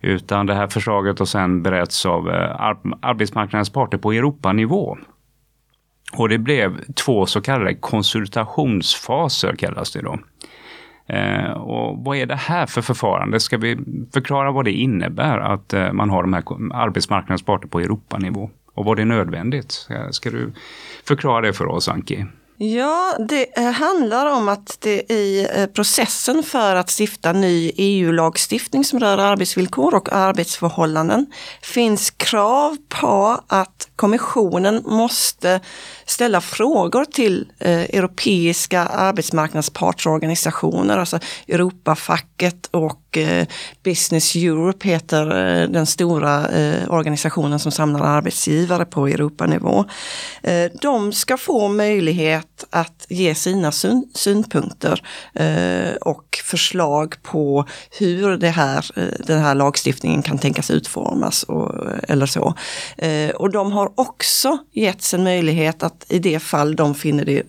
utan 0.00 0.46
det 0.46 0.54
här 0.54 0.66
förslaget 0.66 1.18
har 1.18 1.26
sen 1.26 1.62
berätts 1.62 2.06
av 2.06 2.30
eh, 2.30 2.74
arbetsmarknadens 3.02 3.70
parter 3.70 3.98
på 3.98 4.12
Europanivå. 4.12 4.98
Och 6.12 6.28
det 6.28 6.38
blev 6.38 6.84
två 6.94 7.26
så 7.26 7.40
kallade 7.40 7.74
konsultationsfaser 7.74 9.56
kallas 9.56 9.92
det 9.92 10.02
då. 10.02 10.18
Eh, 11.06 11.50
och 11.50 12.04
vad 12.04 12.16
är 12.16 12.26
det 12.26 12.36
här 12.36 12.66
för 12.66 12.82
förfarande? 12.82 13.40
Ska 13.40 13.56
vi 13.56 13.78
förklara 14.14 14.50
vad 14.50 14.64
det 14.64 14.72
innebär 14.72 15.38
att 15.38 15.72
eh, 15.72 15.92
man 15.92 16.10
har 16.10 16.22
de 16.22 16.32
här 16.32 16.42
arbetsmarknadens 16.74 17.42
parter 17.42 17.68
på 17.68 17.80
Europanivå? 17.80 18.50
Och 18.74 18.84
var 18.84 18.96
det 18.96 19.04
nödvändigt? 19.04 19.88
Ska 20.10 20.30
du 20.30 20.52
förklara 21.04 21.40
det 21.40 21.52
för 21.52 21.66
oss 21.66 21.88
Anki? 21.88 22.24
Ja, 22.62 23.16
det 23.28 23.58
eh, 23.58 23.70
handlar 23.70 24.26
om 24.26 24.48
att 24.48 24.76
det 24.80 25.12
i 25.12 25.48
eh, 25.54 25.66
processen 25.66 26.42
för 26.42 26.76
att 26.76 26.90
stifta 27.00 27.32
ny 27.32 27.72
EU-lagstiftning 27.76 28.84
som 28.84 29.00
rör 29.00 29.18
arbetsvillkor 29.18 29.94
och 29.94 30.12
arbetsförhållanden 30.12 31.26
finns 31.62 32.10
krav 32.10 32.76
på 32.88 33.40
att 33.46 33.88
kommissionen 34.00 34.82
måste 34.86 35.60
ställa 36.06 36.40
frågor 36.40 37.04
till 37.04 37.52
eh, 37.58 37.80
europeiska 37.80 38.80
arbetsmarknadspartsorganisationer, 38.80 40.98
alltså 40.98 41.18
Europafacket 41.48 42.66
och 42.70 43.18
eh, 43.18 43.46
Business 43.84 44.36
Europe 44.36 44.88
heter 44.88 45.26
eh, 45.26 45.68
den 45.68 45.86
stora 45.86 46.48
eh, 46.48 46.90
organisationen 46.90 47.58
som 47.58 47.72
samlar 47.72 48.06
arbetsgivare 48.06 48.84
på 48.84 49.06
Europanivå. 49.06 49.84
Eh, 50.42 50.70
de 50.82 51.12
ska 51.12 51.36
få 51.36 51.68
möjlighet 51.68 52.64
att 52.70 53.06
ge 53.08 53.34
sina 53.34 53.72
syn 53.72 54.10
synpunkter 54.14 55.02
eh, 55.34 55.94
och 56.00 56.38
förslag 56.44 57.14
på 57.22 57.64
hur 57.98 58.36
det 58.36 58.48
här, 58.48 58.90
eh, 58.96 59.04
den 59.26 59.40
här 59.40 59.54
lagstiftningen 59.54 60.22
kan 60.22 60.38
tänkas 60.38 60.70
utformas 60.70 61.42
och, 61.42 61.74
eller 62.08 62.26
så. 62.26 62.54
Eh, 62.98 63.30
och 63.30 63.50
de 63.50 63.72
har 63.72 63.89
har 63.96 64.04
också 64.06 64.58
getts 64.72 65.14
en 65.14 65.24
möjlighet 65.24 65.82
att 65.82 66.06
i 66.08 66.18
det 66.18 66.40
fall 66.40 66.76
de 66.76 66.94
finner 66.94 67.24
det 67.24 67.42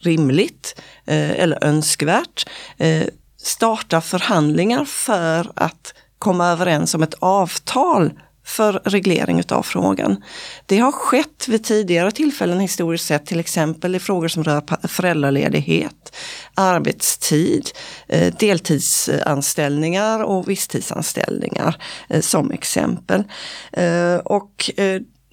rimligt 0.00 0.80
eh, 1.06 1.30
eller 1.30 1.64
önskvärt 1.64 2.48
eh, 2.76 3.04
starta 3.36 4.00
förhandlingar 4.00 4.84
för 4.84 5.52
att 5.54 5.94
komma 6.18 6.46
överens 6.46 6.94
om 6.94 7.02
ett 7.02 7.14
avtal 7.18 8.12
för 8.48 8.72
reglering 8.84 9.40
utav 9.40 9.62
frågan. 9.62 10.24
Det 10.66 10.78
har 10.78 10.92
skett 10.92 11.48
vid 11.48 11.64
tidigare 11.64 12.10
tillfällen 12.10 12.60
historiskt 12.60 13.06
sett, 13.06 13.26
till 13.26 13.40
exempel 13.40 13.94
i 13.94 13.98
frågor 13.98 14.28
som 14.28 14.44
rör 14.44 14.88
föräldraledighet, 14.88 16.16
arbetstid, 16.54 17.70
eh, 18.08 18.34
deltidsanställningar 18.38 20.22
och 20.22 20.48
visstidsanställningar 20.48 21.82
eh, 22.08 22.20
som 22.20 22.50
exempel. 22.50 23.24
Eh, 23.72 24.16
och 24.16 24.70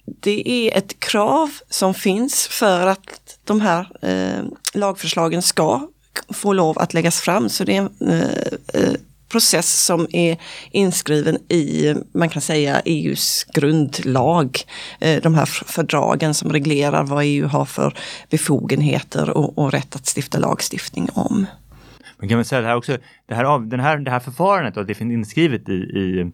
det 0.06 0.48
är 0.48 0.78
ett 0.78 1.00
krav 1.00 1.50
som 1.68 1.94
finns 1.94 2.48
för 2.48 2.86
att 2.86 3.38
de 3.44 3.60
här 3.60 3.88
eh, 4.02 4.44
lagförslagen 4.74 5.42
ska 5.42 5.88
få 6.34 6.52
lov 6.52 6.78
att 6.78 6.94
läggas 6.94 7.20
fram. 7.20 7.48
Så 7.48 7.64
det 7.64 7.76
är 7.76 7.80
en 7.80 8.10
eh, 8.10 8.82
eh, 8.82 8.94
process 9.28 9.84
som 9.84 10.06
är 10.10 10.36
inskriven 10.70 11.36
i, 11.48 11.94
man 12.12 12.28
kan 12.28 12.42
säga, 12.42 12.80
EUs 12.84 13.46
grundlag. 13.54 14.58
Eh, 15.00 15.22
de 15.22 15.34
här 15.34 15.46
fördragen 15.46 16.34
som 16.34 16.52
reglerar 16.52 17.04
vad 17.04 17.24
EU 17.24 17.46
har 17.46 17.64
för 17.64 17.94
befogenheter 18.30 19.30
och, 19.30 19.58
och 19.58 19.72
rätt 19.72 19.96
att 19.96 20.06
stifta 20.16 20.38
lagstiftning 20.38 21.08
om. 21.12 21.46
Man 22.18 22.28
kan 22.28 22.38
väl 22.38 22.44
säga 22.44 22.60
det 22.60 22.68
här 22.68 22.76
också, 22.76 22.98
det 23.28 23.34
här, 23.34 23.58
den 23.58 23.80
här, 23.80 23.98
det 23.98 24.10
här 24.10 24.20
förfarandet 24.20 24.76
och 24.76 24.86
det 24.86 24.94
finns 24.94 25.12
inskrivet 25.12 25.68
i, 25.68 25.72
i, 25.72 26.30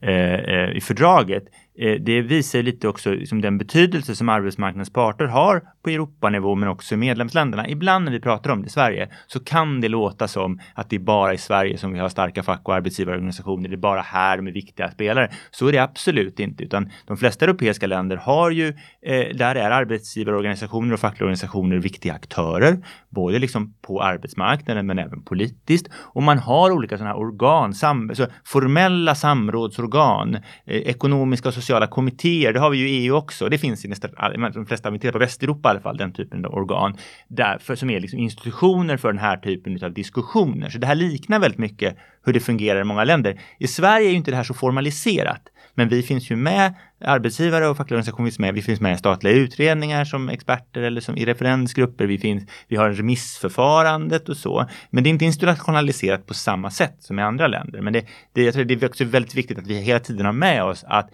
eh, 0.00 0.76
i 0.76 0.80
fördraget 0.80 1.44
Eh, 1.78 2.00
det 2.00 2.20
visar 2.22 2.62
lite 2.62 2.88
också 2.88 3.10
liksom 3.10 3.40
den 3.40 3.58
betydelse 3.58 4.16
som 4.16 4.28
arbetsmarknadens 4.28 4.92
parter 4.92 5.24
har 5.24 5.62
på 5.82 5.90
Europanivå 5.90 6.54
men 6.54 6.68
också 6.68 6.94
i 6.94 6.98
medlemsländerna. 6.98 7.68
Ibland 7.68 8.04
när 8.04 8.12
vi 8.12 8.20
pratar 8.20 8.50
om 8.50 8.62
det 8.62 8.66
i 8.66 8.70
Sverige 8.70 9.08
så 9.26 9.40
kan 9.40 9.80
det 9.80 9.88
låta 9.88 10.28
som 10.28 10.60
att 10.74 10.90
det 10.90 10.96
är 10.96 11.00
bara 11.00 11.34
i 11.34 11.38
Sverige 11.38 11.78
som 11.78 11.92
vi 11.92 11.98
har 11.98 12.08
starka 12.08 12.42
fack 12.42 12.60
och 12.64 12.74
arbetsgivarorganisationer. 12.74 13.68
Det 13.68 13.74
är 13.74 13.76
bara 13.76 14.00
här 14.00 14.36
de 14.36 14.46
är 14.46 14.52
viktiga 14.52 14.90
spelare. 14.90 15.30
Så 15.50 15.68
är 15.68 15.72
det 15.72 15.78
absolut 15.78 16.40
inte, 16.40 16.64
utan 16.64 16.90
de 17.06 17.16
flesta 17.16 17.44
europeiska 17.44 17.86
länder 17.86 18.16
har 18.16 18.50
ju, 18.50 18.68
eh, 19.02 19.36
där 19.36 19.54
är 19.54 19.70
arbetsgivarorganisationer 19.70 20.94
och 20.94 21.00
fackliga 21.00 21.24
organisationer 21.24 21.76
viktiga 21.76 22.14
aktörer, 22.14 22.78
både 23.10 23.38
liksom 23.38 23.74
på 23.82 24.02
arbetsmarknaden 24.02 24.86
men 24.86 24.98
även 24.98 25.22
politiskt. 25.22 25.88
Och 25.94 26.22
man 26.22 26.38
har 26.38 26.70
olika 26.70 26.98
sådana 26.98 27.14
här 27.14 27.20
organ, 27.20 27.74
sam, 27.74 28.14
så 28.14 28.26
formella 28.44 29.14
samrådsorgan, 29.14 30.34
eh, 30.34 30.42
ekonomiska 30.64 31.48
och 31.48 31.54
sociala 31.66 31.86
kommittéer, 31.86 32.52
det 32.52 32.60
har 32.60 32.70
vi 32.70 32.78
ju 32.78 32.88
i 32.88 33.06
EU 33.06 33.14
också. 33.14 33.48
Det 33.48 33.58
finns 33.58 33.84
i 33.84 33.88
nästan 33.88 34.10
de 34.54 34.66
flesta, 34.66 34.90
vi 34.90 35.12
på 35.12 35.18
Västeuropa 35.18 35.68
i 35.68 35.70
alla 35.70 35.80
fall, 35.80 35.96
den 35.96 36.12
typen 36.12 36.44
av 36.44 36.54
organ. 36.54 36.96
Därför, 37.28 37.76
som 37.76 37.90
är 37.90 38.00
liksom 38.00 38.18
institutioner 38.18 38.96
för 38.96 39.08
den 39.08 39.18
här 39.18 39.36
typen 39.36 39.84
av 39.84 39.92
diskussioner. 39.92 40.70
Så 40.70 40.78
det 40.78 40.86
här 40.86 40.94
liknar 40.94 41.38
väldigt 41.38 41.58
mycket 41.58 41.96
hur 42.24 42.32
det 42.32 42.40
fungerar 42.40 42.80
i 42.80 42.84
många 42.84 43.04
länder. 43.04 43.40
I 43.58 43.66
Sverige 43.66 44.08
är 44.08 44.10
ju 44.10 44.16
inte 44.16 44.30
det 44.30 44.36
här 44.36 44.44
så 44.44 44.54
formaliserat. 44.54 45.42
Men 45.74 45.88
vi 45.88 46.02
finns 46.02 46.30
ju 46.30 46.36
med, 46.36 46.74
arbetsgivare 47.00 47.68
och 47.68 47.76
fackliga 47.76 47.96
organisationer 47.96 48.26
finns 48.26 48.38
med, 48.38 48.54
vi 48.54 48.62
finns 48.62 48.80
med 48.80 48.94
i 48.94 48.98
statliga 48.98 49.34
utredningar 49.34 50.04
som 50.04 50.28
experter 50.28 50.82
eller 50.82 51.00
som 51.00 51.16
i 51.16 51.24
referensgrupper. 51.24 52.06
Vi, 52.06 52.18
finns, 52.18 52.50
vi 52.68 52.76
har 52.76 52.90
remissförfarandet 52.90 54.28
och 54.28 54.36
så. 54.36 54.66
Men 54.90 55.04
det 55.04 55.08
är 55.08 55.10
inte 55.10 55.24
institutionaliserat 55.24 56.26
på 56.26 56.34
samma 56.34 56.70
sätt 56.70 56.96
som 56.98 57.18
i 57.18 57.22
andra 57.22 57.46
länder. 57.46 57.80
Men 57.80 57.92
det, 57.92 58.06
det, 58.32 58.42
jag 58.42 58.54
tror 58.54 58.64
det 58.64 58.82
är 58.82 58.88
också 58.88 59.04
väldigt 59.04 59.34
viktigt 59.34 59.58
att 59.58 59.66
vi 59.66 59.80
hela 59.80 60.00
tiden 60.00 60.26
har 60.26 60.32
med 60.32 60.64
oss 60.64 60.84
att 60.88 61.10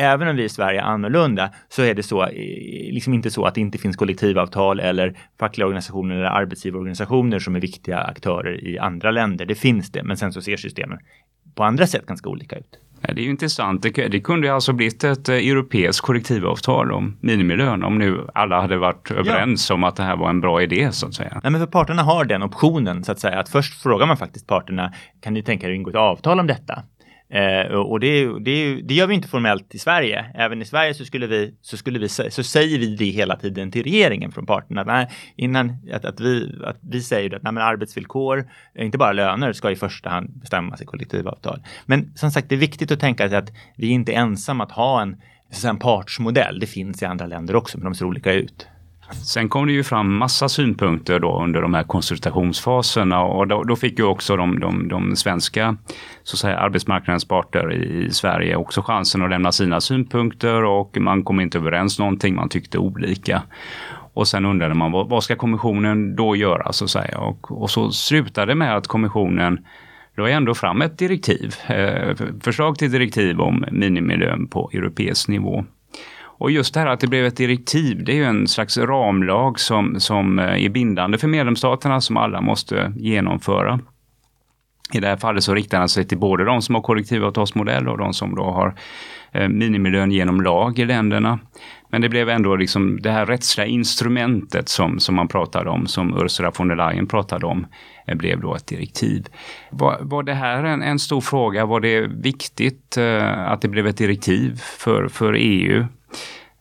även 0.00 0.28
om 0.28 0.36
vi 0.36 0.44
i 0.44 0.48
Sverige 0.48 0.80
är 0.80 0.84
annorlunda 0.84 1.50
så 1.68 1.82
är 1.82 1.94
det 1.94 2.02
så, 2.02 2.26
liksom 2.92 3.14
inte 3.14 3.30
så 3.30 3.44
att 3.44 3.54
det 3.54 3.60
inte 3.60 3.78
finns 3.78 3.96
kollektivavtal 3.96 4.80
eller 4.80 5.18
fackliga 5.38 5.66
organisationer 5.66 6.14
eller 6.14 6.26
arbetsgivarorganisationer 6.26 7.38
som 7.38 7.56
är 7.56 7.60
viktiga 7.60 7.98
aktörer 7.98 8.64
i 8.64 8.78
andra 8.78 9.10
länder. 9.10 9.46
Det 9.46 9.54
finns 9.54 9.92
det, 9.92 10.02
men 10.02 10.16
sen 10.16 10.32
så 10.32 10.42
ser 10.42 10.56
systemen 10.56 10.98
på 11.54 11.64
andra 11.64 11.86
sätt 11.86 12.06
ganska 12.06 12.28
olika 12.28 12.56
ut. 12.56 12.78
Det 13.00 13.20
är 13.20 13.24
ju 13.24 13.30
intressant. 13.30 13.82
Det, 13.82 13.90
det 13.90 14.20
kunde 14.20 14.54
alltså 14.54 14.72
blivit 14.72 15.04
ett 15.04 15.28
eh, 15.28 15.34
europeiskt 15.34 16.06
kollektivavtal 16.06 16.92
om 16.92 17.16
minimilön 17.20 17.82
om 17.82 17.98
nu 17.98 18.26
alla 18.34 18.60
hade 18.60 18.76
varit 18.76 19.10
överens 19.10 19.70
ja. 19.70 19.74
om 19.74 19.84
att 19.84 19.96
det 19.96 20.02
här 20.02 20.16
var 20.16 20.30
en 20.30 20.40
bra 20.40 20.62
idé 20.62 20.92
så 20.92 21.06
att 21.06 21.14
säga. 21.14 21.40
Nej, 21.42 21.52
men 21.52 21.60
för 21.60 21.66
parterna 21.66 22.02
har 22.02 22.24
den 22.24 22.42
optionen 22.42 23.04
så 23.04 23.12
att 23.12 23.18
säga 23.18 23.40
att 23.40 23.48
först 23.48 23.82
frågar 23.82 24.06
man 24.06 24.16
faktiskt 24.16 24.46
parterna, 24.46 24.92
kan 25.20 25.34
ni 25.34 25.42
tänka 25.42 25.66
er 25.66 25.70
att 25.70 25.76
ingå 25.76 25.90
ett 25.90 25.96
avtal 25.96 26.40
om 26.40 26.46
detta? 26.46 26.82
Eh, 27.30 27.72
och 27.72 28.00
det, 28.00 28.38
det, 28.40 28.82
det, 28.82 28.94
gör 28.94 29.06
vi 29.06 29.14
inte 29.14 29.28
formellt 29.28 29.74
i 29.74 29.78
Sverige. 29.78 30.26
Även 30.34 30.62
i 30.62 30.64
Sverige 30.64 30.94
så, 30.94 31.04
skulle 31.04 31.26
vi, 31.26 31.54
så, 31.62 31.76
skulle 31.76 31.98
vi, 31.98 32.08
så 32.08 32.42
säger 32.42 32.78
vi 32.78 32.96
det 32.96 33.10
hela 33.10 33.36
tiden 33.36 33.70
till 33.70 33.82
regeringen 33.82 34.32
från 34.32 34.46
parterna. 34.46 34.84
Nej, 34.84 35.08
innan, 35.36 35.76
att, 35.92 36.04
att, 36.04 36.20
vi, 36.20 36.60
att 36.64 36.76
vi 36.80 37.02
säger 37.02 37.34
att 37.34 37.42
nej, 37.42 37.52
men 37.52 37.62
arbetsvillkor, 37.62 38.48
inte 38.78 38.98
bara 38.98 39.12
löner, 39.12 39.52
ska 39.52 39.70
i 39.70 39.76
första 39.76 40.10
hand 40.10 40.30
bestämmas 40.40 40.82
i 40.82 40.84
kollektivavtal. 40.84 41.62
Men 41.86 42.12
som 42.16 42.30
sagt, 42.30 42.48
det 42.48 42.54
är 42.54 42.58
viktigt 42.58 42.90
att 42.90 43.00
tänka 43.00 43.28
sig 43.28 43.38
att 43.38 43.52
vi 43.76 43.86
är 43.86 43.92
inte 43.92 44.12
ensamma 44.12 44.64
att 44.64 44.72
ha 44.72 45.02
en, 45.02 45.16
en 45.64 45.78
partsmodell. 45.78 46.60
Det 46.60 46.66
finns 46.66 47.02
i 47.02 47.06
andra 47.06 47.26
länder 47.26 47.56
också, 47.56 47.78
men 47.78 47.84
de 47.84 47.94
ser 47.94 48.04
olika 48.04 48.32
ut. 48.32 48.66
Sen 49.12 49.48
kom 49.48 49.66
det 49.66 49.72
ju 49.72 49.84
fram 49.84 50.16
massa 50.16 50.48
synpunkter 50.48 51.18
då 51.18 51.42
under 51.42 51.62
de 51.62 51.74
här 51.74 51.82
konsultationsfaserna 51.82 53.22
och 53.22 53.48
då, 53.48 53.62
då 53.62 53.76
fick 53.76 53.98
ju 53.98 54.04
också 54.04 54.36
de, 54.36 54.60
de, 54.60 54.88
de, 54.88 55.16
svenska 55.16 55.76
så 56.22 56.34
att 56.34 56.38
säga, 56.38 56.58
arbetsmarknadens 56.58 57.24
parter 57.24 57.72
i 57.72 58.10
Sverige 58.10 58.56
också 58.56 58.82
chansen 58.82 59.22
att 59.22 59.30
lämna 59.30 59.52
sina 59.52 59.80
synpunkter 59.80 60.64
och 60.64 60.96
man 61.00 61.24
kom 61.24 61.40
inte 61.40 61.58
överens 61.58 61.98
någonting, 61.98 62.34
man 62.34 62.48
tyckte 62.48 62.78
olika. 62.78 63.42
Och 64.14 64.28
sen 64.28 64.44
undrade 64.44 64.74
man 64.74 64.92
vad, 64.92 65.08
vad 65.08 65.24
ska 65.24 65.36
kommissionen 65.36 66.16
då 66.16 66.36
göra 66.36 66.72
så 66.72 66.84
att 66.84 66.90
säga 66.90 67.18
och, 67.18 67.62
och 67.62 67.70
så 67.70 67.90
slutade 67.90 68.52
det 68.52 68.54
med 68.54 68.76
att 68.76 68.86
kommissionen 68.86 69.66
la 70.16 70.28
ändå 70.28 70.54
fram 70.54 70.82
ett 70.82 70.98
direktiv, 70.98 71.54
eh, 71.66 72.16
förslag 72.40 72.78
till 72.78 72.92
direktiv 72.92 73.40
om 73.40 73.64
minimilön 73.70 74.48
på 74.48 74.70
europeisk 74.72 75.28
nivå. 75.28 75.64
Och 76.40 76.50
just 76.50 76.74
det 76.74 76.80
här 76.80 76.86
att 76.86 77.00
det 77.00 77.06
blev 77.06 77.26
ett 77.26 77.36
direktiv, 77.36 78.04
det 78.04 78.12
är 78.12 78.16
ju 78.16 78.24
en 78.24 78.48
slags 78.48 78.78
ramlag 78.78 79.60
som, 79.60 80.00
som 80.00 80.38
eh, 80.38 80.64
är 80.64 80.68
bindande 80.68 81.18
för 81.18 81.28
medlemsstaterna 81.28 82.00
som 82.00 82.16
alla 82.16 82.40
måste 82.40 82.92
genomföra. 82.96 83.80
I 84.92 85.00
det 85.00 85.06
här 85.06 85.16
fallet 85.16 85.44
så 85.44 85.54
riktar 85.54 85.78
han 85.78 85.88
sig 85.88 86.04
till 86.04 86.18
både 86.18 86.44
de 86.44 86.62
som 86.62 86.74
har 86.74 86.82
kollektivavtalsmodell 86.82 87.88
och 87.88 87.98
de 87.98 88.12
som 88.12 88.34
då 88.34 88.44
har 88.44 88.74
eh, 89.32 89.48
minimilön 89.48 90.10
genom 90.12 90.40
lag 90.40 90.78
i 90.78 90.84
länderna. 90.84 91.38
Men 91.88 92.00
det 92.00 92.08
blev 92.08 92.28
ändå 92.28 92.56
liksom 92.56 93.00
det 93.02 93.10
här 93.10 93.26
rättsliga 93.26 93.66
instrumentet 93.66 94.68
som, 94.68 95.00
som 95.00 95.14
man 95.14 95.28
pratade 95.28 95.70
om, 95.70 95.86
som 95.86 96.22
Ursula 96.22 96.52
von 96.58 96.68
der 96.68 96.76
Leyen 96.76 97.06
pratade 97.06 97.46
om, 97.46 97.66
eh, 98.06 98.16
blev 98.16 98.40
då 98.40 98.54
ett 98.54 98.66
direktiv. 98.66 99.26
Var, 99.70 99.98
var 100.00 100.22
det 100.22 100.34
här 100.34 100.64
en, 100.64 100.82
en 100.82 100.98
stor 100.98 101.20
fråga? 101.20 101.66
Var 101.66 101.80
det 101.80 102.00
viktigt 102.00 102.98
att 103.36 103.62
det 103.62 103.68
blev 103.68 103.86
ett 103.86 103.96
direktiv 103.96 104.56
för, 104.56 105.08
för 105.08 105.34
EU? 105.38 105.86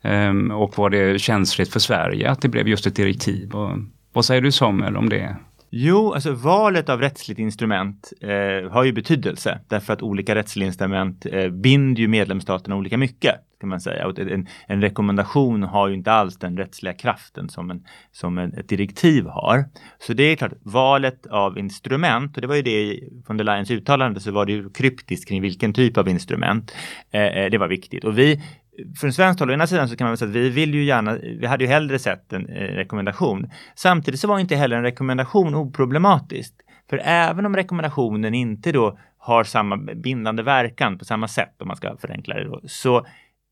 Um, 0.01 0.51
och 0.51 0.77
var 0.77 0.89
det 0.89 1.19
känsligt 1.19 1.73
för 1.73 1.79
Sverige 1.79 2.31
att 2.31 2.41
det 2.41 2.49
blev 2.49 2.67
just 2.67 2.87
ett 2.87 2.95
direktiv? 2.95 3.55
Och, 3.55 3.77
vad 4.13 4.25
säger 4.25 4.41
du 4.41 4.51
Samuel 4.51 4.97
om 4.97 5.09
det? 5.09 5.35
Jo, 5.71 6.13
alltså 6.13 6.31
valet 6.31 6.89
av 6.89 7.01
rättsligt 7.01 7.39
instrument 7.39 8.13
eh, 8.21 8.71
har 8.71 8.83
ju 8.83 8.93
betydelse 8.93 9.59
därför 9.67 9.93
att 9.93 10.01
olika 10.01 10.35
rättsliga 10.35 10.67
instrument 10.67 11.25
eh, 11.25 11.49
binder 11.49 12.01
ju 12.01 12.07
medlemsstaterna 12.07 12.75
olika 12.75 12.97
mycket. 12.97 13.35
kan 13.59 13.69
man 13.69 13.81
säga. 13.81 14.07
Och 14.07 14.19
en, 14.19 14.47
en, 14.67 14.81
rekommendation 14.81 15.63
har 15.63 15.87
ju 15.87 15.93
inte 15.93 16.11
alls 16.11 16.37
den 16.37 16.57
rättsliga 16.57 16.93
kraften 16.93 17.49
som, 17.49 17.71
en, 17.71 17.83
som 18.11 18.37
en, 18.37 18.53
ett 18.53 18.69
direktiv 18.69 19.25
har. 19.25 19.65
Så 19.99 20.13
det 20.13 20.23
är 20.23 20.35
klart, 20.35 20.53
valet 20.63 21.27
av 21.27 21.57
instrument, 21.57 22.35
och 22.35 22.41
det 22.41 22.47
var 22.47 22.55
ju 22.55 22.61
det 22.61 22.99
från 23.27 23.37
der 23.37 23.43
Leyens 23.43 23.71
uttalande 23.71 24.19
så 24.19 24.31
var 24.31 24.45
det 24.45 24.51
ju 24.51 24.69
kryptiskt 24.69 25.27
kring 25.27 25.41
vilken 25.41 25.73
typ 25.73 25.97
av 25.97 26.09
instrument. 26.09 26.75
Eh, 27.11 27.21
eh 27.21 27.51
det 27.51 27.57
var 27.57 27.67
viktigt. 27.67 28.03
Och 28.03 28.17
vi 28.17 28.41
från 28.99 29.13
svenskt 29.13 29.39
håll, 29.39 29.49
å 29.49 29.53
ena 29.53 29.67
sidan 29.67 29.89
så 29.89 29.95
kan 29.95 30.05
man 30.05 30.11
väl 30.11 30.17
säga 30.17 30.29
att 30.29 30.35
vi 30.35 30.49
vill 30.49 30.73
ju 30.73 30.83
gärna, 30.83 31.17
vi 31.39 31.47
hade 31.47 31.63
ju 31.63 31.69
hellre 31.69 31.99
sett 31.99 32.33
en 32.33 32.49
eh, 32.49 32.75
rekommendation. 32.75 33.49
Samtidigt 33.75 34.19
så 34.19 34.27
var 34.27 34.39
inte 34.39 34.55
heller 34.55 34.77
en 34.77 34.83
rekommendation 34.83 35.55
oproblematiskt. 35.55 36.55
För 36.89 37.01
även 37.03 37.45
om 37.45 37.55
rekommendationen 37.55 38.33
inte 38.33 38.71
då 38.71 38.99
har 39.17 39.43
samma 39.43 39.77
bindande 39.77 40.43
verkan 40.43 40.97
på 40.97 41.05
samma 41.05 41.27
sätt, 41.27 41.55
om 41.61 41.67
man 41.67 41.77
ska 41.77 41.97
förenkla 41.97 42.35
det 42.35 42.43
då, 42.43 42.61
så 42.65 43.05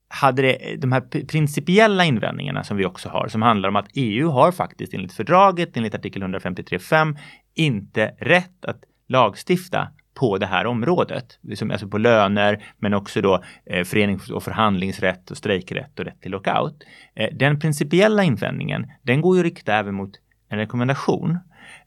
hade 0.10 0.42
det 0.42 0.76
de 0.82 0.92
här 0.92 1.26
principiella 1.26 2.06
invändningarna 2.06 2.64
som 2.64 2.78
vi 2.78 2.86
också 2.86 3.10
har, 3.10 3.28
som 3.28 3.42
handlar 3.42 3.70
om 3.70 3.76
att 3.76 3.90
EU 3.94 4.30
har 4.30 4.52
faktiskt 4.52 4.94
enligt 4.94 5.14
fördraget, 5.14 5.78
enligt 5.78 5.96
artikel 5.96 6.24
153.5, 6.24 7.18
inte 7.56 8.16
rätt 8.20 8.66
att 8.66 8.84
lagstifta 9.08 9.88
på 10.18 10.38
det 10.38 10.46
här 10.46 10.66
området. 10.66 11.40
Liksom, 11.42 11.72
alltså 11.72 11.88
på 11.88 11.98
löner 11.98 12.64
men 12.78 12.94
också 12.94 13.22
då 13.22 13.44
eh, 13.66 13.84
förenings 13.84 14.30
och 14.30 14.44
förhandlingsrätt 14.44 15.32
och 15.32 15.38
strejkrätt 15.38 16.00
och 16.00 16.06
rätt 16.06 16.22
till 16.22 16.32
lockout. 16.32 16.84
Eh, 17.16 17.30
den 17.34 17.60
principiella 17.60 18.24
invändningen 18.24 18.88
den 19.02 19.22
går 19.22 19.36
ju 19.36 19.40
att 19.40 19.44
rikta 19.44 19.74
även 19.74 19.96
mot 19.96 20.12
en 20.50 20.58
rekommendation. 20.58 21.38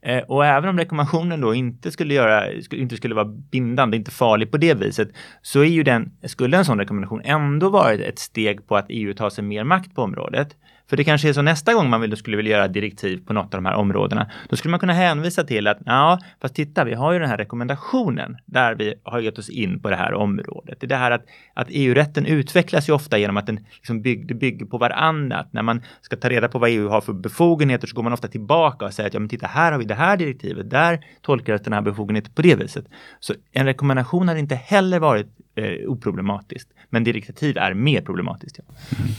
Eh, 0.02 0.18
och 0.18 0.46
även 0.46 0.70
om 0.70 0.78
rekommendationen 0.78 1.40
då 1.40 1.54
inte 1.54 1.90
skulle, 1.90 2.14
göra, 2.14 2.52
inte 2.72 2.96
skulle 2.96 3.14
vara 3.14 3.24
bindande, 3.24 3.96
inte 3.96 4.10
farlig 4.10 4.50
på 4.50 4.56
det 4.56 4.74
viset, 4.74 5.08
så 5.42 5.60
är 5.60 5.64
ju 5.64 5.82
den, 5.82 6.12
skulle 6.22 6.56
en 6.56 6.64
sån 6.64 6.78
rekommendation 6.78 7.22
ändå 7.24 7.68
vara 7.68 7.92
ett 7.92 8.18
steg 8.18 8.66
på 8.66 8.76
att 8.76 8.86
EU 8.88 9.14
tar 9.14 9.30
sig 9.30 9.44
mer 9.44 9.64
makt 9.64 9.94
på 9.94 10.02
området. 10.02 10.56
För 10.90 10.96
det 10.96 11.04
kanske 11.04 11.28
är 11.28 11.32
så 11.32 11.42
nästa 11.42 11.74
gång 11.74 11.90
man 11.90 12.00
vill, 12.00 12.16
skulle 12.16 12.36
vilja 12.36 12.52
göra 12.52 12.68
direktiv 12.68 13.26
på 13.26 13.32
något 13.32 13.54
av 13.54 13.62
de 13.62 13.66
här 13.66 13.74
områdena. 13.74 14.30
Då 14.48 14.56
skulle 14.56 14.70
man 14.70 14.80
kunna 14.80 14.92
hänvisa 14.92 15.44
till 15.44 15.66
att 15.66 15.78
ja, 15.86 16.18
fast 16.40 16.54
titta, 16.54 16.84
vi 16.84 16.94
har 16.94 17.12
ju 17.12 17.18
den 17.18 17.28
här 17.28 17.36
rekommendationen 17.36 18.36
där 18.46 18.74
vi 18.74 18.94
har 19.02 19.20
gett 19.20 19.38
oss 19.38 19.48
in 19.48 19.82
på 19.82 19.90
det 19.90 19.96
här 19.96 20.14
området. 20.14 20.80
Det 20.80 20.86
är 20.86 20.88
det 20.88 20.96
här 20.96 21.10
att, 21.10 21.24
att 21.54 21.66
EU-rätten 21.70 22.26
utvecklas 22.26 22.88
ju 22.88 22.92
ofta 22.92 23.18
genom 23.18 23.36
att 23.36 23.46
den 23.46 23.66
liksom 23.74 24.02
bygg, 24.02 24.38
bygger 24.38 24.66
på 24.66 24.78
varandra. 24.78 25.46
När 25.50 25.62
man 25.62 25.82
ska 26.00 26.16
ta 26.16 26.28
reda 26.28 26.48
på 26.48 26.58
vad 26.58 26.70
EU 26.70 26.88
har 26.88 27.00
för 27.00 27.12
befogenheter 27.12 27.86
så 27.86 27.96
går 27.96 28.02
man 28.02 28.12
ofta 28.12 28.28
tillbaka 28.28 28.84
och 28.84 28.92
säger 28.92 29.08
att 29.08 29.14
ja, 29.14 29.20
men 29.20 29.28
titta, 29.28 29.46
här 29.46 29.72
har 29.72 29.78
vi 29.78 29.84
det 29.84 29.94
här 29.94 30.16
direktivet. 30.16 30.70
Där 30.70 31.04
tolkar 31.22 31.60
den 31.64 31.72
här 31.72 31.80
befogenheten 31.80 32.32
på 32.32 32.42
det 32.42 32.54
viset. 32.54 32.84
Så 33.20 33.34
en 33.52 33.66
rekommendation 33.66 34.28
har 34.28 34.36
inte 34.36 34.54
heller 34.54 34.98
varit 34.98 35.26
eh, 35.54 35.90
oproblematiskt. 35.90 36.70
Men 36.88 37.04
direktiv 37.04 37.58
är 37.58 37.74
mer 37.74 38.00
problematiskt. 38.00 38.58
Ja. 38.58 38.74
Mm. 38.98 39.10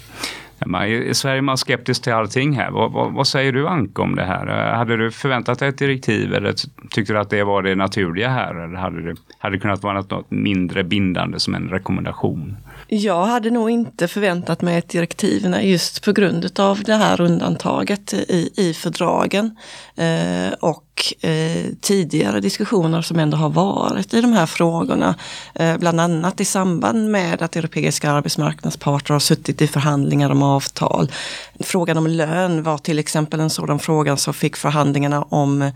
I 0.66 1.14
Sverige 1.14 1.38
är 1.38 1.42
man 1.42 1.58
skeptisk 1.58 2.04
till 2.04 2.14
allting 2.14 2.54
här. 2.54 2.72
Vad, 2.72 2.92
vad, 2.92 3.14
vad, 3.14 3.28
säger 3.28 3.52
du 3.52 3.68
Anke 3.68 4.02
om 4.02 4.16
det 4.16 4.24
här? 4.24 4.48
Eh, 4.48 4.78
hade 4.78 4.98
du 4.98 5.12
förväntat 5.12 5.60
dig 5.60 5.70
ett 5.70 5.78
direktiv 5.78 6.34
eller 6.34 6.54
tyckte 6.90 7.14
du 7.14 7.20
att 7.20 7.30
det 7.30 7.44
var 7.44 7.62
det 7.62 7.76
naturliga 7.76 8.30
här? 8.30 8.56
Eller 8.56 8.76
hade 8.76 9.02
det, 9.02 9.16
hade 9.40 9.56
det 9.56 9.60
kunnat 9.60 9.84
vara 9.84 9.94
något 9.94 10.32
mindre 10.32 10.84
bindande 10.84 11.40
som 11.40 11.56
en 11.56 11.70
rekommendation? 11.70 12.58
Jag 12.94 13.26
hade 13.26 13.52
nog 13.52 13.70
inte 13.70 14.08
förväntat 14.08 14.62
mig 14.62 14.78
ett 14.78 14.90
direktiv 14.90 15.56
just 15.62 16.04
på 16.04 16.12
grund 16.12 16.60
av 16.60 16.84
det 16.84 16.94
här 16.94 17.22
undantaget 17.22 18.14
i, 18.14 18.52
i 18.56 18.74
fördragen. 18.74 19.58
Eh, 19.96 20.54
och 20.60 21.14
eh, 21.22 21.66
tidigare 21.82 22.40
diskussioner 22.40 23.02
som 23.02 23.20
ändå 23.20 23.38
har 23.38 23.50
varit 23.50 24.14
i 24.14 24.22
de 24.22 24.34
här 24.34 24.46
frågorna. 24.46 25.16
Eh, 25.56 25.78
bland 25.78 26.02
annat 26.02 26.42
i 26.42 26.46
samband 26.46 27.12
med 27.12 27.42
att 27.42 27.56
europeiska 27.56 28.12
arbetsmarknadsparter 28.12 29.14
har 29.14 29.20
suttit 29.20 29.62
i 29.62 29.68
förhandlingar 29.68 30.30
om 30.30 30.44
avtal. 30.44 31.12
Frågan 31.60 31.98
om 31.98 32.08
lön 32.08 32.64
var 32.64 32.78
till 32.78 33.00
exempel 33.00 33.40
en 33.40 33.50
sådan 33.50 33.80
fråga 33.80 34.18
som 34.18 34.34
fick 34.34 34.56
förhandlingarna 34.56 35.24
om 35.24 35.62
Eh, 35.62 35.72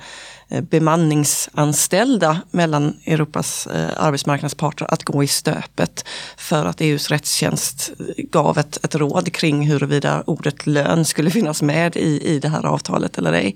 Eh, 0.50 0.62
bemanningsanställda 0.62 2.42
mellan 2.52 2.98
Europas 3.06 3.68
eh, 3.68 3.90
arbetsmarknadsparter 3.98 4.94
att 4.94 5.04
gå 5.04 5.24
i 5.24 5.28
stöpet 5.28 6.06
för 6.38 6.66
att 6.66 6.82
EUs 6.82 7.10
rättstjänst 7.10 7.92
eh, 8.00 8.06
gav 8.32 8.58
ett, 8.58 8.86
ett 8.86 8.96
råd 8.96 9.34
kring 9.34 9.68
huruvida 9.68 10.24
ordet 10.26 10.68
lön 10.68 11.06
skulle 11.06 11.30
finnas 11.30 11.62
med 11.62 11.96
i, 11.96 12.22
i 12.22 12.40
det 12.40 12.50
här 12.50 12.66
avtalet 12.66 13.18
eller 13.18 13.34
ej. 13.34 13.56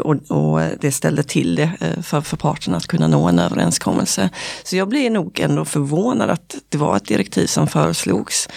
Och, 0.00 0.16
och, 0.30 0.60
det 0.80 0.92
ställde 0.92 1.22
till 1.22 1.54
det 1.54 1.70
för, 2.02 2.20
för 2.20 2.36
parterna 2.36 2.76
att 2.76 2.86
kunna 2.86 3.08
nå 3.08 3.28
en 3.28 3.38
överenskommelse. 3.38 4.30
Så 4.64 4.76
jag 4.76 4.88
blir 4.88 5.10
nog 5.10 5.40
ändå 5.40 5.64
förvånad 5.64 6.30
att 6.30 6.54
det 6.68 6.78
var 6.78 6.96
ett 6.96 7.06
direktiv 7.06 7.46
som 7.46 7.68
föreslogs. 7.68 8.48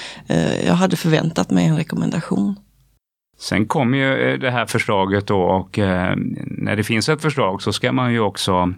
Jag 0.66 0.74
hade 0.74 0.96
förväntat 0.96 1.50
mig 1.50 1.66
en 1.66 1.78
rekommendation. 1.78 2.56
Sen 3.38 3.66
kommer 3.66 3.98
ju 3.98 4.32
eh, 4.32 4.40
det 4.40 4.52
här 4.52 4.66
förslaget 4.66 5.28
då 5.28 5.42
och 5.42 5.80
eh, 5.80 6.14
när 6.46 6.76
det 6.76 6.84
finns 6.84 7.10
ett 7.10 7.22
förslag 7.22 7.62
så 7.62 7.74
ska 7.74 7.92
man 7.92 8.14
ju 8.14 8.20
också 8.20 8.74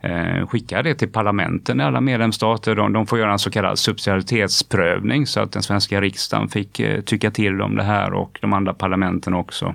eh, 0.00 0.46
skicka 0.46 0.82
det 0.82 0.94
till 0.94 1.08
parlamenten 1.08 1.80
i 1.80 1.84
alla 1.84 2.00
medlemsstater. 2.00 2.74
De, 2.74 2.92
de 2.92 3.06
får 3.06 3.18
göra 3.18 3.32
en 3.32 3.38
så 3.38 3.50
kallad 3.50 3.78
subsidiaritetsprövning 3.78 5.26
så 5.26 5.40
att 5.40 5.52
den 5.52 5.62
svenska 5.62 6.00
riksdagen 6.00 6.48
fick 6.48 6.80
tycka 7.04 7.30
till 7.30 7.62
om 7.62 7.76
det 7.76 7.82
här 7.82 8.12
och 8.12 8.38
de 8.42 8.52
andra 8.52 8.74
parlamenten 8.74 9.34
också. 9.34 9.74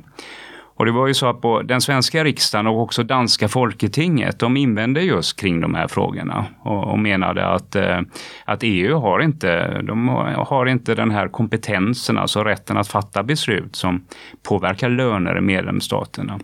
Och 0.77 0.85
det 0.85 0.91
var 0.91 1.07
ju 1.07 1.13
så 1.13 1.27
att 1.27 1.41
på 1.41 1.61
den 1.61 1.81
svenska 1.81 2.23
riksdagen 2.23 2.67
och 2.67 2.81
också 2.81 3.03
danska 3.03 3.47
folketinget, 3.47 4.39
de 4.39 4.57
invände 4.57 5.01
just 5.01 5.39
kring 5.39 5.61
de 5.61 5.75
här 5.75 5.87
frågorna 5.87 6.45
och, 6.61 6.83
och 6.83 6.99
menade 6.99 7.45
att, 7.45 7.75
eh, 7.75 7.99
att 8.45 8.59
EU 8.63 8.97
har 8.99 9.19
inte, 9.19 9.81
de 9.81 10.07
har 10.47 10.65
inte 10.65 10.95
den 10.95 11.11
här 11.11 11.27
kompetensen, 11.27 12.17
alltså 12.17 12.43
rätten 12.43 12.77
att 12.77 12.87
fatta 12.87 13.23
beslut 13.23 13.75
som 13.75 14.05
påverkar 14.43 14.89
löner 14.89 15.37
i 15.37 15.41
medlemsstaterna. 15.41 16.39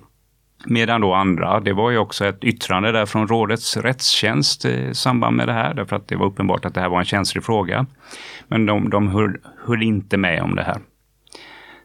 Medan 0.66 1.02
då 1.02 1.14
andra, 1.14 1.60
det 1.60 1.74
var 1.74 1.92
ju 1.92 1.98
också 1.98 2.26
ett 2.26 2.44
yttrande 2.44 2.92
där 2.92 3.06
från 3.06 3.28
rådets 3.28 3.78
rättstjänst 3.78 4.66
i 4.66 4.94
samband 4.94 5.38
med 5.38 5.48
det 5.48 5.54
här, 5.54 5.74
därför 5.74 5.96
att 5.96 6.08
det 6.08 6.16
var 6.16 6.26
uppenbart 6.26 6.66
att 6.66 6.74
det 6.74 6.82
här 6.82 6.90
var 6.90 7.00
en 7.00 7.06
känslig 7.06 7.44
fråga. 7.44 7.86
Men 8.48 8.66
de, 8.66 8.90
de 8.90 9.08
höll, 9.08 9.38
höll 9.66 9.84
inte 9.84 10.18
med 10.18 10.42
om 10.42 10.56
det 10.56 10.64
här. 10.64 10.78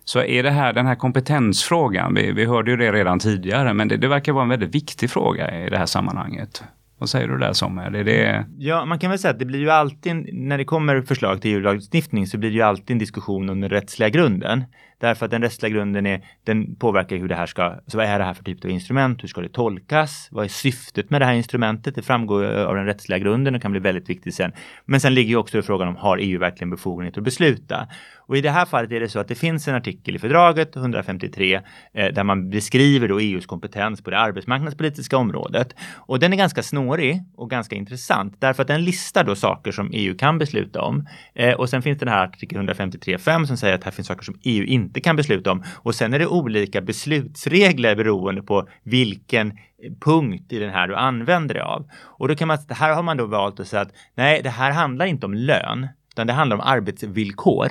Så 0.09 0.23
är 0.23 0.43
det 0.43 0.51
här 0.51 0.73
den 0.73 0.87
här 0.87 0.95
kompetensfrågan, 0.95 2.15
vi, 2.15 2.33
vi 2.33 2.45
hörde 2.45 2.71
ju 2.71 2.77
det 2.77 2.93
redan 2.93 3.19
tidigare, 3.19 3.75
men 3.75 3.89
det, 3.89 3.97
det 3.97 4.09
verkar 4.09 4.33
vara 4.33 4.43
en 4.43 4.49
väldigt 4.49 4.75
viktig 4.75 5.11
fråga 5.11 5.67
i 5.67 5.71
det 5.71 5.79
här 5.79 5.87
sammanhanget. 5.87 6.63
Vad 6.99 7.09
säger 7.09 7.29
du 7.29 7.39
där 7.39 7.53
Samuel? 7.53 7.95
Är 7.95 8.05
det... 8.05 8.47
Ja, 8.59 8.85
man 8.85 8.99
kan 8.99 9.11
väl 9.11 9.19
säga 9.19 9.33
att 9.33 9.39
det 9.39 9.45
blir 9.45 9.59
ju 9.59 9.71
alltid, 9.71 10.35
när 10.35 10.59
det 10.59 10.65
kommer 10.65 11.03
förslag 11.03 11.43
till 11.43 11.55
EU-lagstiftning 11.55 12.27
så 12.27 12.39
blir 12.39 12.51
det 12.51 12.57
ju 12.57 12.63
alltid 12.63 12.91
en 12.91 12.99
diskussion 12.99 13.51
om 13.51 13.61
den 13.61 13.71
rättsliga 13.71 14.09
grunden. 14.09 14.65
Därför 15.01 15.25
att 15.25 15.31
den 15.31 15.43
rättsliga 15.43 15.71
grunden 15.71 16.07
är, 16.07 16.25
den 16.45 16.75
påverkar 16.77 17.17
hur 17.17 17.29
det 17.29 17.35
här 17.35 17.47
ska, 17.47 17.75
så 17.87 17.97
vad 17.97 18.07
är 18.07 18.19
det 18.19 18.25
här 18.25 18.35
för 18.35 18.45
typ 18.45 18.65
av 18.65 18.71
instrument? 18.71 19.23
Hur 19.23 19.29
ska 19.29 19.41
det 19.41 19.49
tolkas? 19.49 20.29
Vad 20.31 20.45
är 20.45 20.49
syftet 20.49 21.11
med 21.11 21.21
det 21.21 21.25
här 21.25 21.35
instrumentet? 21.35 21.95
Det 21.95 22.03
framgår 22.03 22.45
av 22.45 22.75
den 22.75 22.85
rättsliga 22.85 23.19
grunden 23.19 23.55
och 23.55 23.63
kan 23.63 23.71
bli 23.71 23.81
väldigt 23.81 24.11
viktigt 24.11 24.35
sen. 24.35 24.53
Men 24.85 25.01
sen 25.01 25.15
ligger 25.15 25.31
ju 25.31 25.37
också 25.37 25.63
frågan 25.63 25.89
om 25.89 25.97
har 25.97 26.19
EU 26.19 26.41
verkligen 26.41 26.71
befogenhet 26.71 27.19
att 27.19 27.25
besluta? 27.25 27.89
Och 28.29 28.37
i 28.37 28.41
det 28.41 28.51
här 28.51 28.67
fallet 28.67 28.93
är 28.93 29.01
det 29.01 29.09
så 29.09 29.19
att 29.19 29.29
det 29.29 29.35
finns 29.35 29.69
en 29.69 29.75
artikel 29.75 30.17
i 30.17 30.19
fördraget 30.19 30.77
153 30.77 31.61
eh, 31.95 32.13
där 32.15 32.25
man 32.25 32.51
beskriver 32.51 33.09
då 33.09 33.19
EUs 33.21 33.47
kompetens 33.47 34.03
på 34.03 34.11
det 34.11 34.19
arbetsmarknadspolitiska 34.19 35.17
området. 35.17 35.75
Och 35.97 36.19
den 36.19 36.33
är 36.33 36.37
ganska 36.37 36.63
snårig 36.63 37.23
och 37.37 37.51
ganska 37.51 37.77
intressant 37.77 38.37
därför 38.39 38.63
att 38.63 38.69
den 38.69 38.85
listar 38.85 39.25
då 39.25 39.35
saker 39.35 39.73
som 39.73 39.91
EU 39.93 40.17
kan 40.17 40.39
besluta 40.39 40.83
om. 40.83 41.09
Eh, 41.35 41.55
och 41.55 41.69
sen 41.69 41.83
finns 41.83 41.99
den 41.99 42.09
här 42.09 42.25
artikel 42.25 42.59
153.5 42.59 43.45
som 43.45 43.57
säger 43.57 43.75
att 43.75 43.85
här 43.85 43.91
finns 43.91 44.09
saker 44.09 44.25
som 44.25 44.39
EU 44.45 44.65
inte 44.65 44.88
inte 44.89 45.01
kan 45.01 45.17
besluta 45.17 45.53
om. 45.53 45.65
Och 45.77 45.95
sen 45.95 46.15
är 46.15 46.19
det 46.19 46.27
olika 46.27 46.81
beslutsregler 46.81 47.97
beroende 47.97 48.43
på 48.43 48.69
vilken 48.83 49.59
punkt 50.01 50.53
i 50.53 50.59
den 50.59 50.71
här 50.71 50.89
du 50.89 50.97
använder 50.97 51.55
dig 51.55 51.63
av. 51.63 51.91
Och 51.95 52.29
då 52.29 52.37
kan 52.37 52.49
man, 52.49 52.59
här 52.69 52.95
har 52.95 53.03
man 53.03 53.17
då 53.17 53.27
valt 53.27 53.61
att 53.61 53.69
säga 53.69 53.83
att 53.83 53.93
nej, 54.15 54.43
det 54.43 54.51
här 54.51 54.71
handlar 54.71 55.07
inte 55.07 55.27
om 55.27 55.35
lön, 55.35 55.89
utan 56.13 56.27
det 56.27 56.33
handlar 56.33 56.57
om 56.57 56.63
arbetsvillkor. 56.67 57.69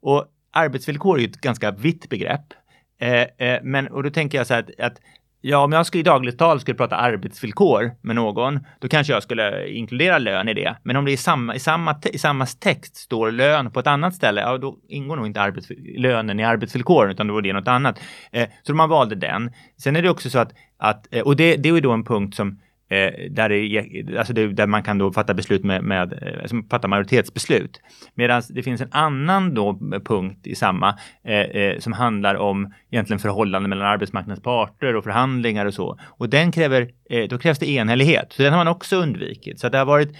Och 0.00 0.26
arbetsvillkor 0.52 1.16
är 1.16 1.22
ju 1.22 1.28
ett 1.28 1.40
ganska 1.40 1.70
vitt 1.70 2.08
begrepp. 2.08 2.54
Eh, 3.00 3.48
eh, 3.48 3.60
men, 3.62 3.88
och 3.88 4.02
då 4.02 4.10
tänker 4.10 4.38
jag 4.38 4.46
så 4.46 4.54
här 4.54 4.60
att, 4.60 4.80
att 4.80 5.00
Ja, 5.42 5.64
om 5.64 5.72
jag 5.72 5.86
skulle 5.86 6.00
i 6.00 6.04
dagligt 6.04 6.38
tal 6.38 6.60
skulle 6.60 6.76
prata 6.76 6.96
arbetsvillkor 6.96 7.90
med 8.00 8.16
någon, 8.16 8.60
då 8.78 8.88
kanske 8.88 9.12
jag 9.12 9.22
skulle 9.22 9.68
inkludera 9.68 10.18
lön 10.18 10.48
i 10.48 10.54
det. 10.54 10.76
Men 10.82 10.96
om 10.96 11.04
det 11.04 11.12
i 11.12 11.16
samma, 11.16 11.54
i 11.54 11.58
samma, 11.58 12.00
i 12.12 12.18
samma 12.18 12.46
text 12.46 12.96
står 12.96 13.30
lön 13.30 13.70
på 13.70 13.80
ett 13.80 13.86
annat 13.86 14.14
ställe, 14.14 14.40
ja, 14.40 14.58
då 14.58 14.76
ingår 14.88 15.16
nog 15.16 15.26
inte 15.26 15.40
arbets, 15.40 15.68
lönen 15.96 16.40
i 16.40 16.44
arbetsvillkoren, 16.44 17.10
utan 17.10 17.26
då 17.26 17.34
var 17.34 17.42
det 17.42 17.52
något 17.52 17.68
annat. 17.68 18.00
Eh, 18.32 18.48
så 18.62 18.74
man 18.74 18.88
valde 18.88 19.14
den. 19.14 19.50
Sen 19.78 19.96
är 19.96 20.02
det 20.02 20.10
också 20.10 20.30
så 20.30 20.38
att, 20.38 20.52
att 20.78 21.14
eh, 21.14 21.22
och 21.22 21.36
det, 21.36 21.56
det 21.56 21.68
är 21.68 21.72
ju 21.72 21.80
då 21.80 21.92
en 21.92 22.04
punkt 22.04 22.36
som 22.36 22.60
Eh, 22.90 23.30
där, 23.30 23.48
det, 23.48 24.18
alltså 24.18 24.32
det, 24.32 24.46
där 24.46 24.66
man 24.66 24.82
kan 24.82 24.98
då 24.98 25.12
fatta 25.12 25.34
beslut 25.34 25.64
med, 25.64 25.84
med 25.84 26.12
eh, 26.12 26.40
alltså 26.42 26.56
fatta 26.70 26.88
majoritetsbeslut. 26.88 27.80
Medan 28.14 28.42
det 28.50 28.62
finns 28.62 28.80
en 28.80 28.92
annan 28.92 29.54
då 29.54 29.78
punkt 30.04 30.46
i 30.46 30.54
samma 30.54 30.98
eh, 31.24 31.34
eh, 31.34 31.78
som 31.78 31.92
handlar 31.92 32.34
om 32.34 32.74
egentligen 32.90 33.20
förhållanden 33.20 33.70
mellan 33.70 33.86
arbetsmarknadens 33.86 34.42
parter 34.42 34.96
och 34.96 35.04
förhandlingar 35.04 35.66
och 35.66 35.74
så. 35.74 35.98
Och 36.04 36.28
den 36.28 36.52
kräver, 36.52 36.88
eh, 37.10 37.28
då 37.28 37.38
krävs 37.38 37.58
det 37.58 37.70
enhällighet. 37.70 38.32
Så 38.32 38.42
den 38.42 38.52
har 38.52 38.58
man 38.58 38.68
också 38.68 38.96
undvikit. 38.96 39.60
Så 39.60 39.68
det 39.68 39.78
har 39.78 39.84
varit 39.84 40.16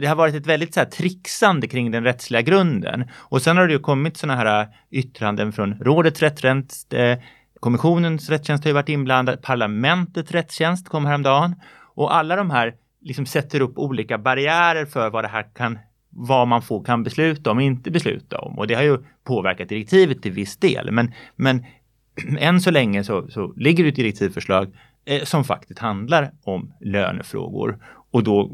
det 0.00 0.06
har 0.06 0.16
varit 0.16 0.34
ett 0.34 0.46
väldigt 0.46 0.74
så 0.74 0.80
här 0.80 0.86
trixande 0.86 1.66
kring 1.66 1.90
den 1.90 2.04
rättsliga 2.04 2.42
grunden. 2.42 3.04
Och 3.14 3.42
sen 3.42 3.56
har 3.56 3.66
det 3.66 3.72
ju 3.72 3.78
kommit 3.78 4.16
sådana 4.16 4.36
här 4.38 4.60
eh, 4.60 4.68
yttranden 4.90 5.52
från 5.52 5.74
rådets 5.74 6.22
rättstjänst, 6.22 6.92
eh, 6.92 7.18
kommissionens 7.60 8.30
rättstjänst 8.30 8.64
har 8.64 8.68
ju 8.68 8.74
varit 8.74 8.88
inblandad, 8.88 9.42
parlamentets 9.42 10.32
rättstjänst 10.32 10.88
kom 10.88 11.06
häromdagen. 11.06 11.54
Och 11.94 12.14
alla 12.14 12.36
de 12.36 12.50
här 12.50 12.74
liksom 13.00 13.26
sätter 13.26 13.60
upp 13.60 13.78
olika 13.78 14.18
barriärer 14.18 14.86
för 14.86 15.10
vad 15.10 15.24
det 15.24 15.28
här 15.28 15.46
kan 15.54 15.78
vad 16.16 16.48
man 16.48 16.62
får, 16.62 16.84
kan 16.84 17.02
besluta 17.02 17.50
om 17.50 17.56
och 17.56 17.62
inte 17.62 17.90
besluta 17.90 18.38
om. 18.38 18.58
Och 18.58 18.66
det 18.66 18.74
har 18.74 18.82
ju 18.82 18.98
påverkat 19.24 19.68
direktivet 19.68 20.22
till 20.22 20.32
viss 20.32 20.56
del. 20.56 20.90
Men, 20.90 21.12
men 21.36 21.64
än 22.38 22.60
så 22.60 22.70
länge 22.70 23.04
så, 23.04 23.28
så 23.30 23.52
ligger 23.56 23.84
det 23.84 23.90
ett 23.90 23.96
direktivförslag 23.96 24.76
eh, 25.04 25.22
som 25.22 25.44
faktiskt 25.44 25.78
handlar 25.78 26.30
om 26.44 26.72
lönefrågor. 26.80 27.78
Och 28.10 28.24
då 28.24 28.50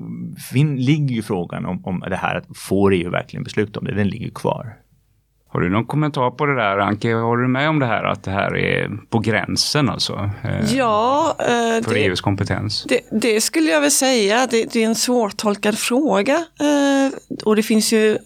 fin, 0.52 0.76
ligger 0.76 1.14
ju 1.14 1.22
frågan 1.22 1.66
om, 1.66 1.84
om 1.84 2.00
det 2.00 2.16
här 2.16 2.36
att 2.36 2.56
får 2.56 2.94
EU 2.94 3.10
verkligen 3.10 3.44
besluta 3.44 3.80
om 3.80 3.86
det, 3.86 3.94
den 3.94 4.08
ligger 4.08 4.30
kvar. 4.30 4.76
Har 5.52 5.60
du 5.60 5.70
någon 5.70 5.84
kommentar 5.84 6.30
på 6.30 6.46
det 6.46 6.54
där 6.54 6.78
Anke? 6.78 7.14
Håller 7.14 7.42
du 7.42 7.48
med 7.48 7.68
om 7.68 7.78
det 7.78 7.86
här 7.86 8.04
att 8.04 8.22
det 8.22 8.30
här 8.30 8.56
är 8.56 8.90
på 9.08 9.18
gränsen 9.18 9.88
alltså? 9.88 10.30
Eh, 10.42 10.74
ja. 10.76 11.36
Eh, 11.38 11.84
för 11.84 11.94
det, 11.94 12.04
EUs 12.04 12.20
kompetens? 12.20 12.84
Det, 12.88 13.00
det, 13.10 13.40
skulle 13.40 13.70
jag 13.70 13.80
väl 13.80 13.90
säga. 13.90 14.46
Det, 14.50 14.72
det 14.72 14.82
är 14.82 14.86
en 14.86 14.94
svårtolkad 14.94 15.78
fråga. 15.78 16.34
Eh, 16.34 17.12
och 17.44 17.56
det 17.56 17.62
finns 17.62 17.92
ju 17.92 18.18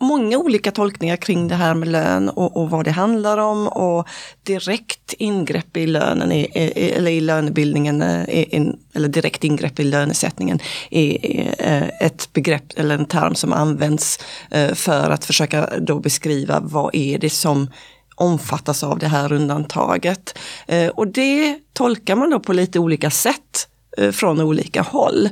många 0.00 0.38
olika 0.38 0.70
tolkningar 0.70 1.16
kring 1.16 1.48
det 1.48 1.54
här 1.54 1.74
med 1.74 1.88
lön 1.88 2.28
och, 2.28 2.56
och 2.56 2.70
vad 2.70 2.84
det 2.84 2.90
handlar 2.90 3.38
om. 3.38 3.68
Och 3.68 4.08
direkt 4.42 5.14
ingrepp 5.18 5.76
i 5.76 5.86
lönen, 5.86 6.32
är, 6.32 6.58
är, 6.58 6.96
eller 6.96 7.10
i 7.10 7.20
lönebildningen, 7.20 8.02
är, 8.02 8.74
eller 8.94 9.08
direkt 9.08 9.44
ingrepp 9.44 9.80
i 9.80 9.84
lönesättningen 9.84 10.58
är 10.90 11.54
eh, 11.58 12.06
ett 12.06 12.32
begrepp 12.32 12.78
eller 12.78 12.98
en 12.98 13.06
term 13.06 13.34
som 13.34 13.52
används 13.52 14.18
eh, 14.50 14.74
för 14.74 15.10
att 15.10 15.24
försöka 15.24 15.70
då 15.80 16.00
beskriva 16.00 16.60
vad 16.60 16.94
är 16.94 17.18
det 17.18 17.30
som 17.30 17.70
omfattas 18.16 18.82
av 18.82 18.98
det 18.98 19.08
här 19.08 19.32
undantaget. 19.32 20.38
Eh, 20.66 20.88
och 20.88 21.08
det 21.08 21.58
tolkar 21.72 22.16
man 22.16 22.30
då 22.30 22.40
på 22.40 22.52
lite 22.52 22.78
olika 22.78 23.10
sätt 23.10 23.68
från 24.12 24.40
olika 24.40 24.82
håll. 24.82 25.28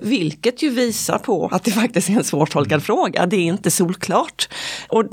Vilket 0.00 0.62
ju 0.62 0.70
visar 0.70 1.18
på 1.18 1.48
att 1.52 1.64
det 1.64 1.70
faktiskt 1.70 2.08
är 2.08 2.12
en 2.12 2.24
svårtolkad 2.24 2.82
fråga. 2.82 3.26
Det 3.26 3.36
är 3.36 3.40
inte 3.40 3.70
solklart. 3.70 4.48
Och 4.88 5.04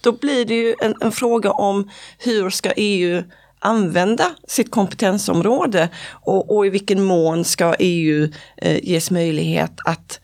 då 0.00 0.12
blir 0.12 0.44
det 0.44 0.54
ju 0.54 0.74
en, 0.80 0.94
en 1.00 1.12
fråga 1.12 1.50
om 1.50 1.90
hur 2.18 2.50
ska 2.50 2.72
EU 2.76 3.22
använda 3.58 4.30
sitt 4.48 4.70
kompetensområde 4.70 5.88
och, 6.10 6.56
och, 6.56 6.66
i 6.66 6.70
vilken 6.70 7.02
mån 7.02 7.44
ska 7.44 7.74
EU 7.78 8.28
eh, 8.56 8.84
ges 8.84 9.10
möjlighet 9.10 9.72
att 9.84 10.20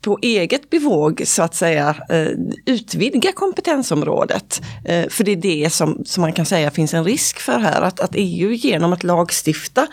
på 0.00 0.18
eget 0.22 0.70
bevåg 0.70 1.22
så 1.24 1.42
att 1.42 1.54
säga 1.54 1.96
eh, 2.08 2.28
utvidga 2.66 3.32
kompetensområdet. 3.32 4.62
Eh, 4.84 5.08
för 5.08 5.24
det 5.24 5.32
är 5.32 5.36
det 5.36 5.70
som, 5.70 6.02
som 6.04 6.20
man 6.20 6.32
kan 6.32 6.46
säga 6.46 6.70
finns 6.70 6.94
en 6.94 7.04
risk 7.04 7.40
för 7.40 7.58
här, 7.58 7.82
att, 7.82 8.00
att 8.00 8.10
EU 8.14 8.50
genom 8.52 8.92
att 8.92 9.04
lagstifta 9.04 9.86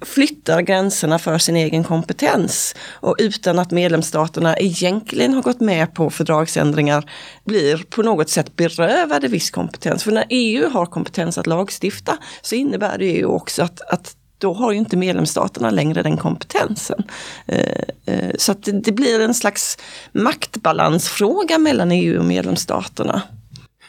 flyttar 0.00 0.60
gränserna 0.60 1.18
för 1.18 1.38
sin 1.38 1.56
egen 1.56 1.84
kompetens 1.84 2.74
och 2.90 3.16
utan 3.18 3.58
att 3.58 3.70
medlemsstaterna 3.70 4.56
egentligen 4.56 5.34
har 5.34 5.42
gått 5.42 5.60
med 5.60 5.94
på 5.94 6.10
fördragsändringar 6.10 7.10
blir 7.44 7.84
på 7.90 8.02
något 8.02 8.30
sätt 8.30 8.56
berövade 8.56 9.28
viss 9.28 9.50
kompetens. 9.50 10.04
För 10.04 10.12
när 10.12 10.24
EU 10.28 10.68
har 10.68 10.86
kompetens 10.86 11.38
att 11.38 11.46
lagstifta 11.46 12.18
så 12.42 12.54
innebär 12.54 12.98
det 12.98 13.10
ju 13.10 13.24
också 13.24 13.62
att, 13.62 13.80
att 13.80 14.16
då 14.42 14.52
har 14.52 14.72
ju 14.72 14.78
inte 14.78 14.96
medlemsstaterna 14.96 15.70
längre 15.70 16.02
den 16.02 16.16
kompetensen. 16.16 17.02
Eh, 17.46 17.82
eh, 18.06 18.30
så 18.38 18.52
att 18.52 18.68
det 18.84 18.92
blir 18.92 19.20
en 19.20 19.34
slags 19.34 19.78
maktbalansfråga 20.12 21.58
mellan 21.58 21.92
EU 21.92 22.18
och 22.18 22.24
medlemsstaterna. 22.24 23.22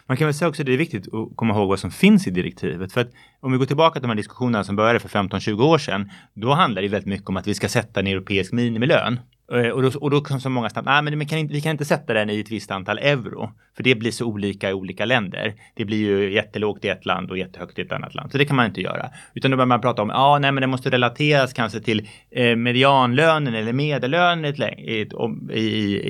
Man 0.05 0.17
kan 0.17 0.27
väl 0.27 0.33
säga 0.33 0.49
också 0.49 0.61
att 0.61 0.65
det 0.65 0.73
är 0.73 0.77
viktigt 0.77 1.13
att 1.13 1.35
komma 1.35 1.53
ihåg 1.53 1.67
vad 1.69 1.79
som 1.79 1.91
finns 1.91 2.27
i 2.27 2.31
direktivet. 2.31 2.93
För 2.93 3.01
att 3.01 3.11
om 3.39 3.51
vi 3.51 3.57
går 3.57 3.65
tillbaka 3.65 3.93
till 3.93 4.01
de 4.01 4.07
här 4.07 4.15
diskussionerna 4.15 4.63
som 4.63 4.75
började 4.75 4.99
för 4.99 5.09
15-20 5.09 5.63
år 5.63 5.77
sedan, 5.77 6.11
då 6.33 6.53
handlar 6.53 6.81
det 6.81 6.87
väldigt 6.87 7.09
mycket 7.09 7.29
om 7.29 7.37
att 7.37 7.47
vi 7.47 7.53
ska 7.53 7.69
sätta 7.69 7.99
en 7.99 8.07
europeisk 8.07 8.51
minimilön. 8.53 9.19
Eh, 9.51 9.67
och 9.67 9.81
då, 9.81 9.91
och 9.99 10.09
då 10.09 10.21
kan 10.21 10.41
så 10.41 10.49
många 10.49 10.69
snabbt, 10.69 10.85
nej 10.85 10.97
ah, 10.97 11.01
men 11.01 11.19
vi 11.19 11.25
kan, 11.25 11.39
inte, 11.39 11.53
vi 11.53 11.61
kan 11.61 11.71
inte 11.71 11.85
sätta 11.85 12.13
den 12.13 12.29
i 12.29 12.39
ett 12.39 12.51
visst 12.51 12.71
antal 12.71 12.97
euro. 12.97 13.51
För 13.75 13.83
det 13.83 13.95
blir 13.95 14.11
så 14.11 14.25
olika 14.25 14.69
i 14.69 14.73
olika 14.73 15.05
länder. 15.05 15.53
Det 15.75 15.85
blir 15.85 15.97
ju 15.97 16.33
jättelågt 16.33 16.85
i 16.85 16.87
ett 16.87 17.05
land 17.05 17.31
och 17.31 17.37
jättehögt 17.37 17.79
i 17.79 17.81
ett 17.81 17.91
annat 17.91 18.15
land. 18.15 18.31
Så 18.31 18.37
det 18.37 18.45
kan 18.45 18.55
man 18.55 18.65
inte 18.65 18.81
göra. 18.81 19.09
Utan 19.33 19.51
då 19.51 19.57
börjar 19.57 19.67
man 19.67 19.81
prata 19.81 20.01
om, 20.01 20.09
ja 20.09 20.15
ah, 20.15 20.39
nej 20.39 20.51
men 20.51 20.61
det 20.61 20.67
måste 20.67 20.89
relateras 20.89 21.53
kanske 21.53 21.79
till 21.79 22.09
eh, 22.31 22.55
medianlönen 22.55 23.55
eller 23.55 23.73
medellönen 23.73 24.45
i 24.45 25.01
ett, 25.01 25.13
i, 25.51 25.63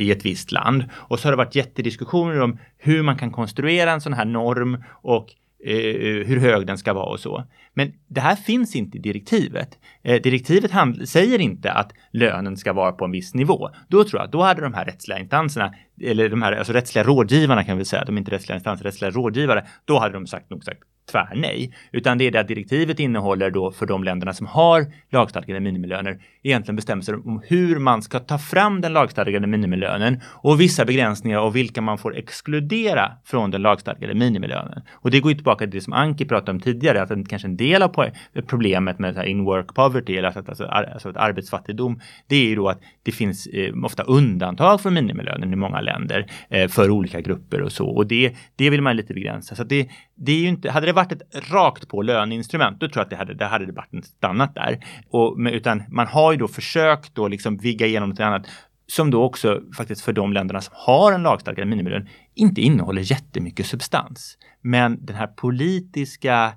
i 0.04 0.12
ett 0.12 0.26
visst 0.26 0.52
land. 0.52 0.86
Och 0.94 1.20
så 1.20 1.28
har 1.28 1.32
det 1.32 1.38
varit 1.38 1.56
jättediskussioner 1.56 2.42
om 2.42 2.60
hur 2.78 3.04
man 3.04 3.18
kan 3.18 3.32
konstruera 3.32 3.92
en 3.92 4.02
sån 4.02 4.14
här 4.14 4.26
norm 4.26 4.84
och 4.90 5.28
Eh, 5.66 5.76
eh, 5.76 6.26
hur 6.28 6.40
hög 6.40 6.68
den 6.68 6.78
ska 6.78 6.94
vara 6.94 7.06
och 7.06 7.20
så. 7.20 7.44
Men 7.74 7.94
det 8.08 8.22
här 8.22 8.36
finns 8.36 8.76
inte 8.76 8.98
i 8.98 9.02
direktivet. 9.02 9.78
Eh, 10.04 10.22
direktivet 10.22 10.72
säger 11.10 11.40
inte 11.40 11.72
att 11.72 11.92
lönen 12.12 12.58
ska 12.58 12.74
vara 12.74 12.92
på 12.92 13.06
en 13.06 13.12
viss 13.12 13.34
nivå. 13.34 13.70
Då 13.88 14.04
tror 14.04 14.20
jag 14.20 14.26
att 14.26 14.32
då 14.32 14.42
hade 14.42 14.62
de 14.62 14.74
här 14.74 14.86
rättsliga 14.86 15.20
instanserna, 15.20 15.74
eller 16.02 16.30
de 16.30 16.42
här 16.42 16.52
alltså 16.52 16.74
rättsliga 16.74 17.04
rådgivarna 17.04 17.64
kan 17.64 17.78
vi 17.78 17.86
säga, 17.86 18.06
de 18.06 18.16
är 18.16 18.20
inte 18.20 18.32
rättsliga 18.32 18.56
instanser, 18.56 18.86
rättsliga 18.86 19.12
rådgivare, 19.12 19.66
då 19.86 20.00
hade 20.00 20.14
de 20.14 20.28
sagt 20.28 20.50
nog 20.50 20.64
sagt 20.64 20.80
tvärnej. 21.12 21.74
Utan 21.92 22.18
det 22.18 22.28
är 22.28 22.32
det 22.32 22.40
att 22.40 22.48
direktivet 22.48 23.00
innehåller 23.00 23.52
då 23.52 23.72
för 23.72 23.86
de 23.86 24.04
länderna 24.04 24.34
som 24.34 24.48
har 24.48 24.86
lagstadgade 25.12 25.60
minimilöner 25.60 26.20
egentligen 26.44 26.76
bestämmelser 26.76 27.28
om 27.28 27.42
hur 27.48 27.80
man 27.80 28.02
ska 28.02 28.20
ta 28.20 28.38
fram 28.38 28.82
den 28.82 28.94
lagstadgade 28.94 29.48
minimilönen 29.48 30.22
och 30.26 30.62
vissa 30.62 30.86
begränsningar 30.86 31.38
av 31.38 31.54
vilka 31.54 31.82
man 31.82 31.98
får 31.98 32.18
exkludera 32.18 33.12
från 33.26 33.52
den 33.52 33.62
lagstadgade 33.62 34.14
minimilönen. 34.14 34.82
Och 34.92 35.12
det 35.12 35.20
går 35.20 35.32
ju 35.32 35.36
tillbaka 35.36 35.66
till 35.66 35.70
det 35.70 35.82
som 35.82 35.94
Anki 35.94 36.26
pratade 36.26 36.52
om 36.52 36.60
tidigare, 36.60 37.02
att 37.02 37.12
en, 37.12 37.26
kanske 37.26 37.48
en 37.48 37.58
del 37.58 37.84
av 37.84 38.10
problemet 38.48 39.00
med 39.00 39.28
in-work 39.28 39.74
poverty, 39.76 40.18
eller 40.18 40.28
alltså, 40.28 40.44
alltså, 40.48 40.66
alltså 40.66 41.14
arbetsfattigdom, 41.16 42.00
det 42.28 42.36
är 42.36 42.46
ju 42.46 42.56
då 42.56 42.70
att 42.70 42.82
det 43.04 43.12
finns 43.12 43.48
eh, 43.48 43.74
ofta 43.84 44.04
undantag 44.04 44.82
från 44.82 44.94
minimilönen 44.94 45.54
i 45.54 45.56
många 45.56 45.82
länder 45.82 46.26
eh, 46.50 46.68
för 46.68 46.90
olika 46.90 47.22
grupper 47.22 47.62
och 47.62 47.72
så. 47.72 47.88
Och 47.88 48.08
det, 48.08 48.36
det 48.56 48.70
vill 48.70 48.82
man 48.82 48.96
lite 48.96 49.14
begränsa. 49.14 49.56
Så 49.56 49.64
det, 49.64 49.90
det 50.16 50.32
är 50.32 50.40
ju 50.40 50.48
inte, 50.48 50.72
hade 50.72 50.86
det 50.86 50.93
varit 50.94 51.12
ett 51.12 51.52
rakt 51.52 51.88
på 51.88 52.02
löneinstrument, 52.02 52.80
då 52.80 52.88
tror 52.88 52.98
jag 52.98 53.04
att 53.04 53.10
det 53.10 53.16
hade, 53.16 53.34
det 53.34 53.46
hade 53.46 53.66
debatten 53.66 54.04
stannat 54.04 54.56
där. 54.56 54.86
Och, 55.10 55.38
utan 55.52 55.84
man 55.90 56.08
har 56.08 56.32
ju 56.32 56.38
då 56.38 56.48
försökt 56.48 57.16
då 57.16 57.28
liksom 57.28 57.58
vigga 57.58 57.86
igenom 57.86 58.10
något 58.10 58.20
annat 58.20 58.48
som 58.88 59.12
då 59.12 59.24
också 59.24 59.62
faktiskt 59.78 60.02
för 60.02 60.14
de 60.14 60.34
länderna 60.34 60.62
som 60.62 60.74
har 60.78 61.12
en 61.12 61.24
lagstadgad 61.24 61.68
minimilön 61.68 62.10
inte 62.34 62.62
innehåller 62.62 63.12
jättemycket 63.12 63.66
substans. 63.66 64.38
Men 64.62 65.06
den 65.06 65.16
här 65.16 65.28
politiska 65.28 66.54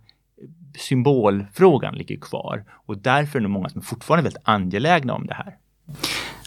symbolfrågan 0.79 1.95
ligger 1.95 2.17
kvar 2.17 2.65
och 2.87 2.99
därför 2.99 3.39
är 3.39 3.43
det 3.43 3.49
många 3.49 3.69
som 3.69 3.83
fortfarande 3.83 4.21
är 4.21 4.25
väldigt 4.25 4.43
angelägna 4.45 5.15
om 5.15 5.27
det 5.27 5.35
här. 5.35 5.57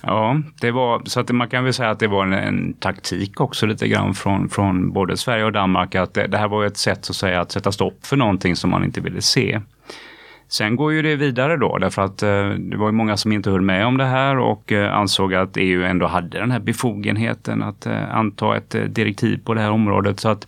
Ja, 0.03 0.41
det 0.61 0.71
var 0.71 1.01
så 1.05 1.19
att 1.19 1.29
man 1.29 1.49
kan 1.49 1.63
väl 1.63 1.73
säga 1.73 1.89
att 1.89 1.99
det 1.99 2.07
var 2.07 2.23
en, 2.23 2.33
en, 2.33 2.73
taktik 2.73 3.41
också 3.41 3.65
lite 3.65 3.87
grann 3.87 4.13
från, 4.13 4.49
från 4.49 4.91
både 4.91 5.17
Sverige 5.17 5.43
och 5.43 5.51
Danmark 5.51 5.95
att 5.95 6.13
det, 6.13 6.27
det 6.27 6.37
här 6.37 6.47
var 6.47 6.65
ett 6.65 6.77
sätt 6.77 7.05
så 7.05 7.11
att 7.11 7.15
säga 7.15 7.41
att 7.41 7.51
sätta 7.51 7.71
stopp 7.71 8.05
för 8.05 8.17
någonting 8.17 8.55
som 8.55 8.69
man 8.69 8.83
inte 8.83 9.01
ville 9.01 9.21
se. 9.21 9.61
Sen 10.51 10.75
går 10.75 10.93
ju 10.93 11.01
det 11.01 11.15
vidare 11.15 11.57
då 11.57 11.77
därför 11.77 12.01
att 12.01 12.23
eh, 12.23 12.49
det 12.49 12.77
var 12.77 12.85
ju 12.87 12.91
många 12.91 13.17
som 13.17 13.31
inte 13.31 13.51
höll 13.51 13.61
med 13.61 13.85
om 13.85 13.97
det 13.97 14.05
här 14.05 14.37
och 14.37 14.71
eh, 14.71 14.93
ansåg 14.93 15.33
att 15.33 15.57
EU 15.57 15.83
ändå 15.83 16.07
hade 16.07 16.39
den 16.39 16.51
här 16.51 16.59
befogenheten 16.59 17.63
att 17.63 17.85
eh, 17.85 18.15
anta 18.15 18.57
ett 18.57 18.75
eh, 18.75 18.81
direktiv 18.81 19.39
på 19.43 19.53
det 19.53 19.61
här 19.61 19.71
området. 19.71 20.19
Så 20.19 20.29
att 20.29 20.47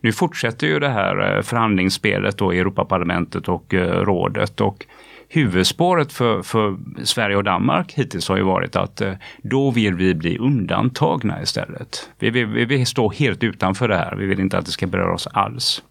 nu 0.00 0.12
fortsätter 0.12 0.66
ju 0.66 0.78
det 0.78 0.88
här 0.88 1.36
eh, 1.36 1.42
förhandlingsspelet 1.42 2.38
då 2.38 2.54
i 2.54 2.58
Europaparlamentet 2.58 3.48
och 3.48 3.74
eh, 3.74 4.04
rådet 4.04 4.60
och 4.60 4.86
huvudspåret 5.32 6.12
för, 6.12 6.42
för 6.42 6.76
Sverige 7.04 7.36
och 7.36 7.44
Danmark 7.44 7.92
hittills 7.92 8.28
har 8.28 8.36
ju 8.36 8.42
varit 8.42 8.76
att 8.76 9.00
eh, 9.00 9.12
då 9.42 9.70
vill 9.70 9.94
vi 9.94 10.14
bli 10.14 10.38
undantagna 10.38 11.42
istället. 11.42 12.10
Vi 12.18 12.30
vill, 12.30 12.46
vi 12.46 12.64
vill 12.64 12.86
stå 12.86 13.10
helt 13.10 13.44
utanför 13.44 13.88
det 13.88 13.96
här. 13.96 14.16
Vi 14.16 14.26
vill 14.26 14.40
inte 14.40 14.58
att 14.58 14.66
det 14.66 14.72
ska 14.72 14.86
beröra 14.86 15.14
oss 15.14 15.26
alls. 15.26 15.82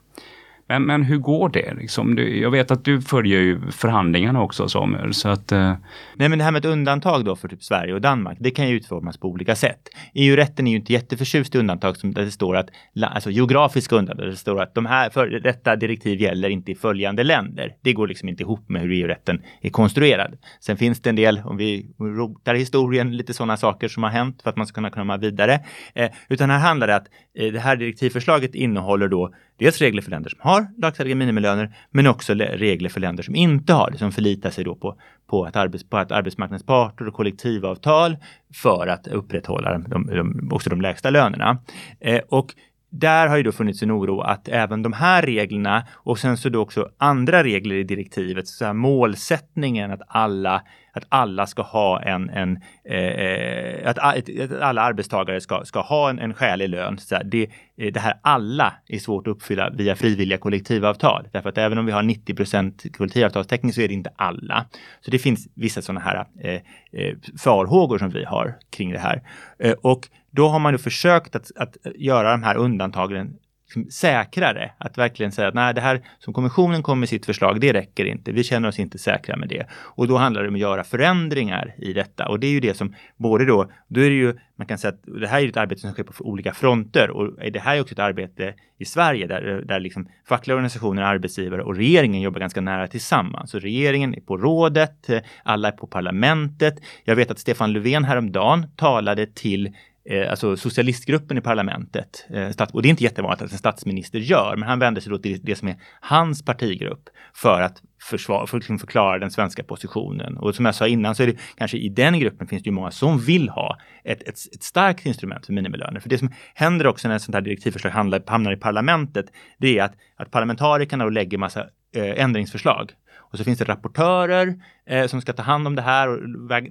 Men, 0.71 0.83
men 0.83 1.03
hur 1.03 1.17
går 1.17 1.49
det? 1.49 1.73
Liksom? 1.73 2.17
Jag 2.17 2.51
vet 2.51 2.71
att 2.71 2.85
du 2.85 3.01
följer 3.01 3.39
ju 3.39 3.71
förhandlingarna 3.71 4.41
också 4.41 4.67
Samuel. 4.67 5.13
Så 5.13 5.29
att, 5.29 5.51
eh... 5.51 5.73
Nej 6.15 6.29
men 6.29 6.37
det 6.39 6.43
här 6.43 6.51
med 6.51 6.59
ett 6.59 6.71
undantag 6.71 7.25
då 7.25 7.35
för 7.35 7.47
typ 7.47 7.63
Sverige 7.63 7.93
och 7.93 8.01
Danmark, 8.01 8.37
det 8.41 8.51
kan 8.51 8.69
ju 8.69 8.75
utformas 8.75 9.17
på 9.17 9.27
olika 9.27 9.55
sätt. 9.55 9.89
EU-rätten 10.13 10.67
är 10.67 10.71
ju 10.71 10.77
inte 10.77 10.93
jätteförtjust 10.93 11.55
i 11.55 11.57
undantag 11.57 11.97
som 11.97 12.13
där 12.13 12.25
det 12.25 12.31
står 12.31 12.57
att, 12.57 12.69
alltså 13.01 13.31
geografiska 13.31 13.95
undantag, 13.95 14.25
där 14.25 14.31
det 14.31 14.37
står 14.37 14.61
att 14.61 14.75
de 14.75 14.85
här, 14.85 15.09
för, 15.09 15.27
detta 15.27 15.75
direktiv 15.75 16.21
gäller 16.21 16.49
inte 16.49 16.71
i 16.71 16.75
följande 16.75 17.23
länder. 17.23 17.75
Det 17.81 17.93
går 17.93 18.07
liksom 18.07 18.29
inte 18.29 18.43
ihop 18.43 18.69
med 18.69 18.81
hur 18.81 18.91
EU-rätten 18.91 19.41
är 19.61 19.69
konstruerad. 19.69 20.37
Sen 20.59 20.77
finns 20.77 21.01
det 21.01 21.09
en 21.09 21.15
del, 21.15 21.41
om 21.45 21.57
vi 21.57 21.85
rotar 21.99 22.55
historien, 22.55 23.17
lite 23.17 23.33
sådana 23.33 23.57
saker 23.57 23.87
som 23.87 24.03
har 24.03 24.09
hänt 24.09 24.41
för 24.41 24.49
att 24.49 24.57
man 24.57 24.67
ska 24.67 24.75
kunna 24.75 24.89
komma 24.89 25.17
vidare. 25.17 25.59
Eh, 25.95 26.09
utan 26.29 26.49
här 26.49 26.59
handlar 26.59 26.87
det 26.87 26.95
att 26.95 27.07
eh, 27.35 27.53
det 27.53 27.59
här 27.59 27.75
direktivförslaget 27.75 28.55
innehåller 28.55 29.07
då 29.07 29.33
dels 29.61 29.81
regler 29.81 30.01
för 30.01 30.11
länder 30.11 30.29
som 30.29 30.39
har 30.41 30.67
lagstadgade 30.77 31.15
minimilöner, 31.15 31.75
men 31.91 32.07
också 32.07 32.33
regler 32.33 32.89
för 32.89 32.99
länder 32.99 33.23
som 33.23 33.35
inte 33.35 33.73
har 33.73 33.91
det, 33.91 33.97
som 33.97 34.11
förlitar 34.11 34.49
sig 34.49 34.63
då 34.63 34.75
på, 34.75 34.95
på, 35.29 35.45
att, 35.45 35.55
arbets, 35.55 35.83
på 35.83 35.97
att 35.97 36.11
arbetsmarknadens 36.11 36.65
parter 36.65 37.07
och 37.07 37.13
kollektivavtal 37.13 38.17
för 38.53 38.87
att 38.87 39.07
upprätthålla 39.07 39.77
de, 39.77 40.07
de, 40.07 40.49
också 40.51 40.69
de 40.69 40.81
lägsta 40.81 41.09
lönerna. 41.09 41.57
Eh, 41.99 42.21
och 42.29 42.53
där 42.91 43.27
har 43.27 43.37
ju 43.37 43.43
då 43.43 43.51
funnits 43.51 43.83
en 43.83 43.91
oro 43.91 44.21
att 44.21 44.47
även 44.47 44.83
de 44.83 44.93
här 44.93 45.21
reglerna 45.21 45.83
och 45.93 46.19
sen 46.19 46.37
så 46.37 46.49
då 46.49 46.61
också 46.61 46.89
andra 46.97 47.43
regler 47.43 47.75
i 47.75 47.83
direktivet, 47.83 48.47
så 48.47 48.65
här 48.65 48.73
målsättningen 48.73 49.91
att 49.91 50.01
alla 50.07 50.61
att 50.93 51.03
alla 51.09 51.47
ska 51.47 51.61
ha 51.61 52.01
en, 52.01 52.29
en 52.29 52.59
eh, 52.85 52.97
eh 52.97 53.89
att, 53.89 53.97
att, 53.97 54.61
alla 54.61 54.81
arbetstagare 54.81 55.41
ska, 55.41 55.65
ska 55.65 55.81
ha 55.81 56.09
en, 56.09 56.19
en 56.19 56.33
skälig 56.33 56.69
lön. 56.69 56.97
Så 56.97 57.15
här, 57.15 57.23
det, 57.23 57.43
eh, 57.77 57.93
det 57.93 57.99
här 57.99 58.19
alla 58.21 58.73
är 58.87 58.99
svårt 58.99 59.27
att 59.27 59.31
uppfylla 59.31 59.69
via 59.69 59.95
frivilliga 59.95 60.37
kollektivavtal. 60.37 61.27
Därför 61.31 61.49
att 61.49 61.57
även 61.57 61.77
om 61.77 61.85
vi 61.85 61.91
har 61.91 62.03
90% 62.03 62.91
kollektivavtalstäckning 62.91 63.73
så 63.73 63.81
är 63.81 63.87
det 63.87 63.93
inte 63.93 64.11
alla. 64.15 64.65
Så 65.01 65.11
det 65.11 65.19
finns 65.19 65.47
vissa 65.55 65.81
sådana 65.81 65.99
här 65.99 66.25
eh, 66.39 66.53
eh, 66.91 67.15
farhågor 67.43 67.97
som 67.97 68.09
vi 68.09 68.25
har 68.25 68.55
kring 68.69 68.91
det 68.91 68.99
här. 68.99 69.21
Eh, 69.59 69.73
och 69.81 70.09
då 70.31 70.47
har 70.47 70.59
man 70.59 70.73
ju 70.73 70.77
försökt 70.77 71.35
att, 71.35 71.51
att 71.55 71.77
göra 71.95 72.31
de 72.31 72.43
här 72.43 72.55
undantagen 72.55 73.37
liksom 73.75 73.91
säkrare. 73.91 74.71
Att 74.77 74.97
verkligen 74.97 75.31
säga 75.31 75.47
att 75.47 75.53
nej, 75.53 75.73
det 75.73 75.81
här 75.81 76.01
som 76.19 76.33
kommissionen 76.33 76.83
kom 76.83 76.99
med 76.99 77.09
sitt 77.09 77.25
förslag, 77.25 77.61
det 77.61 77.73
räcker 77.73 78.05
inte. 78.05 78.31
Vi 78.31 78.43
känner 78.43 78.69
oss 78.69 78.79
inte 78.79 78.97
säkra 78.97 79.37
med 79.37 79.49
det. 79.49 79.65
Och 79.73 80.07
då 80.07 80.17
handlar 80.17 80.41
det 80.41 80.47
om 80.47 80.55
att 80.55 80.61
göra 80.61 80.83
förändringar 80.83 81.75
i 81.77 81.93
detta. 81.93 82.27
Och 82.27 82.39
det 82.39 82.47
är 82.47 82.51
ju 82.51 82.59
det 82.59 82.77
som 82.77 82.95
både 83.17 83.45
då, 83.45 83.71
då 83.87 84.01
är 84.01 84.09
det 84.09 84.15
ju, 84.15 84.37
man 84.55 84.67
kan 84.67 84.77
säga 84.77 84.93
att 84.93 85.21
det 85.21 85.27
här 85.27 85.41
är 85.41 85.47
ett 85.47 85.57
arbete 85.57 85.81
som 85.81 85.91
sker 85.91 86.03
på 86.03 86.13
olika 86.25 86.53
fronter 86.53 87.09
och 87.09 87.51
det 87.51 87.59
här 87.59 87.75
är 87.75 87.81
också 87.81 87.93
ett 87.93 87.99
arbete 87.99 88.53
i 88.79 88.85
Sverige 88.85 89.27
där, 89.27 89.63
där 89.67 89.79
liksom 89.79 90.07
fackliga 90.27 90.55
organisationer, 90.55 91.01
arbetsgivare 91.01 91.63
och 91.63 91.75
regeringen 91.75 92.21
jobbar 92.21 92.39
ganska 92.39 92.61
nära 92.61 92.87
tillsammans. 92.87 93.51
Så 93.51 93.59
regeringen 93.59 94.15
är 94.15 94.21
på 94.21 94.37
rådet, 94.37 95.09
eh, 95.09 95.19
alla 95.43 95.67
är 95.67 95.71
på 95.71 95.87
parlamentet. 95.87 96.75
Jag 97.03 97.15
vet 97.15 97.31
att 97.31 97.39
Stefan 97.39 97.73
Löfven 97.73 98.03
häromdagen 98.03 98.67
talade 98.75 99.25
till 99.25 99.75
Eh, 100.05 100.29
alltså 100.29 100.57
socialistgruppen 100.57 101.37
i 101.37 101.41
parlamentet. 101.41 102.25
Eh, 102.29 102.67
och 102.73 102.81
det 102.81 102.87
är 102.87 102.89
inte 102.89 103.03
jättevanligt 103.03 103.41
att 103.41 103.51
en 103.51 103.57
statsminister 103.57 104.19
gör, 104.19 104.55
men 104.57 104.69
han 104.69 104.79
vänder 104.79 105.01
sig 105.01 105.11
då 105.11 105.17
till 105.17 105.39
det 105.43 105.55
som 105.55 105.67
är 105.67 105.75
hans 106.01 106.45
partigrupp 106.45 107.09
för 107.33 107.61
att 107.61 107.81
försvara, 108.01 108.47
för 108.47 108.57
liksom 108.57 108.79
förklara 108.79 109.19
den 109.19 109.31
svenska 109.31 109.63
positionen. 109.63 110.37
Och 110.37 110.55
som 110.55 110.65
jag 110.65 110.75
sa 110.75 110.87
innan 110.87 111.15
så 111.15 111.23
är 111.23 111.27
det 111.27 111.37
kanske 111.57 111.77
i 111.77 111.89
den 111.89 112.19
gruppen 112.19 112.47
finns 112.47 112.63
det 112.63 112.67
ju 112.67 112.73
många 112.73 112.91
som 112.91 113.19
vill 113.19 113.49
ha 113.49 113.77
ett, 114.03 114.23
ett, 114.23 114.35
ett 114.53 114.63
starkt 114.63 115.05
instrument 115.05 115.45
för 115.45 115.53
minimilöner. 115.53 115.99
För 115.99 116.09
det 116.09 116.17
som 116.17 116.31
händer 116.53 116.87
också 116.87 117.07
när 117.07 117.15
ett 117.15 117.21
sånt 117.21 117.35
här 117.35 117.41
direktivförslag 117.41 117.91
hamnar 118.27 118.53
i 118.53 118.57
parlamentet, 118.57 119.25
det 119.57 119.79
är 119.79 119.83
att, 119.83 119.93
att 120.15 120.31
parlamentarikerna 120.31 121.03
då 121.03 121.09
lägger 121.09 121.37
massa 121.37 121.65
eh, 121.95 122.23
ändringsförslag 122.23 122.91
och 123.31 123.37
så 123.37 123.43
finns 123.43 123.59
det 123.59 123.65
rapportörer 123.65 124.55
eh, 124.85 125.07
som 125.07 125.21
ska 125.21 125.33
ta 125.33 125.43
hand 125.43 125.67
om 125.67 125.75
det 125.75 125.81
här 125.81 126.09
och 126.09 126.19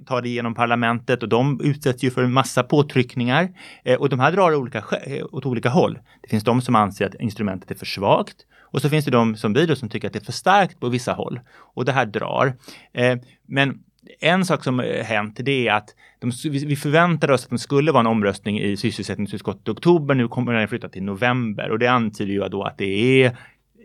ta 0.05 0.21
det 0.21 0.29
igenom 0.29 0.53
parlamentet 0.53 1.23
och 1.23 1.29
de 1.29 1.61
utsätts 1.63 2.03
ju 2.03 2.11
för 2.11 2.23
en 2.23 2.33
massa 2.33 2.63
påtryckningar. 2.63 3.49
Eh, 3.83 3.99
och 3.99 4.09
de 4.09 4.19
här 4.19 4.31
drar 4.31 4.55
olika, 4.55 4.83
eh, 5.05 5.25
åt 5.31 5.45
olika 5.45 5.69
håll. 5.69 5.99
Det 6.21 6.29
finns 6.29 6.43
de 6.43 6.61
som 6.61 6.75
anser 6.75 7.05
att 7.05 7.15
instrumentet 7.15 7.71
är 7.71 7.75
för 7.75 7.85
svagt 7.85 8.37
och 8.71 8.81
så 8.81 8.89
finns 8.89 9.05
det 9.05 9.11
de 9.11 9.35
som 9.35 9.53
vi 9.53 9.65
då 9.65 9.75
som 9.75 9.89
tycker 9.89 10.07
att 10.07 10.13
det 10.13 10.19
är 10.19 10.25
för 10.25 10.31
starkt 10.31 10.79
på 10.79 10.89
vissa 10.89 11.13
håll. 11.13 11.39
Och 11.57 11.85
det 11.85 11.91
här 11.91 12.05
drar. 12.05 12.53
Eh, 12.93 13.17
men 13.47 13.79
en 14.19 14.45
sak 14.45 14.63
som 14.63 14.79
eh, 14.79 15.03
hänt 15.03 15.39
det 15.39 15.67
är 15.67 15.73
att 15.73 15.95
de, 16.19 16.31
vi 16.43 16.75
förväntade 16.75 17.33
oss 17.33 17.43
att 17.43 17.51
det 17.51 17.57
skulle 17.57 17.91
vara 17.91 17.99
en 17.99 18.07
omröstning 18.07 18.59
i 18.59 18.77
sysselsättningsutskottet 18.77 19.67
i 19.67 19.71
oktober. 19.71 20.15
Nu 20.15 20.27
kommer 20.27 20.53
den 20.53 20.67
flytta 20.67 20.89
till 20.89 21.03
november 21.03 21.71
och 21.71 21.79
det 21.79 21.87
antyder 21.87 22.33
ju 22.33 22.49
då 22.49 22.63
att 22.63 22.77
det 22.77 23.23
är 23.23 23.37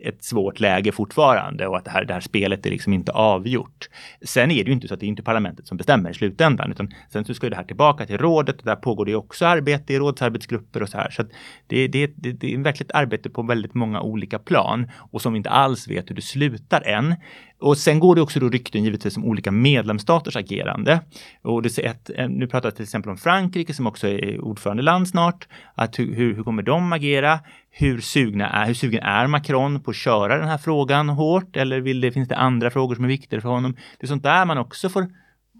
ett 0.03 0.23
svårt 0.23 0.59
läge 0.59 0.91
fortfarande 0.91 1.67
och 1.67 1.77
att 1.77 1.85
det 1.85 1.91
här, 1.91 2.05
det 2.05 2.13
här 2.13 2.21
spelet 2.21 2.65
är 2.65 2.69
liksom 2.69 2.93
inte 2.93 3.11
avgjort. 3.11 3.89
Sen 4.21 4.51
är 4.51 4.63
det 4.63 4.67
ju 4.67 4.73
inte 4.73 4.87
så 4.87 4.93
att 4.93 4.99
det 4.99 5.05
är 5.05 5.07
inte 5.07 5.23
parlamentet 5.23 5.67
som 5.67 5.77
bestämmer 5.77 6.09
i 6.09 6.13
slutändan, 6.13 6.71
utan 6.71 6.93
sen 7.09 7.25
så 7.25 7.33
ska 7.33 7.49
det 7.49 7.55
här 7.55 7.63
tillbaka 7.63 8.05
till 8.05 8.17
rådet 8.17 8.59
och 8.59 8.65
där 8.65 8.75
pågår 8.75 9.05
det 9.05 9.15
också 9.15 9.45
arbete 9.45 9.93
i 9.93 9.99
rådsarbetsgrupper 9.99 10.83
och 10.83 10.89
så 10.89 10.97
här. 10.97 11.09
Så 11.09 11.21
att 11.21 11.27
det, 11.67 11.87
det, 11.87 12.11
det, 12.15 12.31
det 12.31 12.53
är 12.53 12.57
verkligen 12.57 12.91
arbete 12.93 13.29
på 13.29 13.43
väldigt 13.43 13.73
många 13.73 14.01
olika 14.01 14.39
plan 14.39 14.91
och 15.11 15.21
som 15.21 15.33
vi 15.33 15.37
inte 15.37 15.49
alls 15.49 15.87
vet 15.87 16.09
hur 16.09 16.15
det 16.15 16.21
slutar 16.21 16.81
än. 16.81 17.15
Och 17.59 17.77
sen 17.77 17.99
går 17.99 18.15
det 18.15 18.21
också 18.21 18.39
då 18.39 18.49
rykten 18.49 18.83
givetvis 18.83 19.17
om 19.17 19.25
olika 19.25 19.51
medlemsstaters 19.51 20.35
agerande. 20.35 21.01
Och 21.41 21.61
det 21.61 21.77
ett, 21.77 22.09
eh, 22.15 22.29
nu 22.29 22.47
pratar 22.47 22.67
jag 22.67 22.75
till 22.75 22.83
exempel 22.83 23.11
om 23.11 23.17
Frankrike 23.17 23.73
som 23.73 23.87
också 23.87 24.07
är 24.07 24.41
ordförandeland 24.41 25.07
snart. 25.07 25.47
Att 25.75 25.99
hur, 25.99 26.15
hur, 26.15 26.35
hur 26.35 26.43
kommer 26.43 26.63
de 26.63 26.93
agera? 26.93 27.39
Hur, 27.69 28.01
sugna 28.01 28.49
är, 28.49 28.65
hur 28.65 28.73
sugen 28.73 29.03
är 29.03 29.27
Macron 29.27 29.81
på 29.83 29.91
att 29.91 29.95
köra 29.97 30.37
den 30.37 30.47
här 30.47 30.57
frågan 30.57 31.09
hårt? 31.09 31.55
Eller 31.55 31.81
vill 31.81 32.01
det, 32.01 32.11
finns 32.11 32.29
det 32.29 32.35
andra 32.35 32.69
frågor 32.69 32.95
som 32.95 33.03
är 33.03 33.07
viktigare 33.07 33.41
för 33.41 33.49
honom? 33.49 33.73
Det 33.99 34.05
är 34.05 34.07
sånt 34.07 34.23
där 34.23 34.45
man 34.45 34.57
också 34.57 34.89
får, 34.89 35.07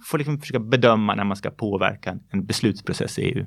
får 0.06 0.18
liksom 0.18 0.40
försöka 0.40 0.60
bedöma 0.60 1.16
när 1.16 1.24
man 1.24 1.38
ska 1.38 1.50
påverka 1.50 2.18
en 2.30 2.46
beslutsprocess 2.46 3.20
i 3.20 3.22
EU. 3.22 3.46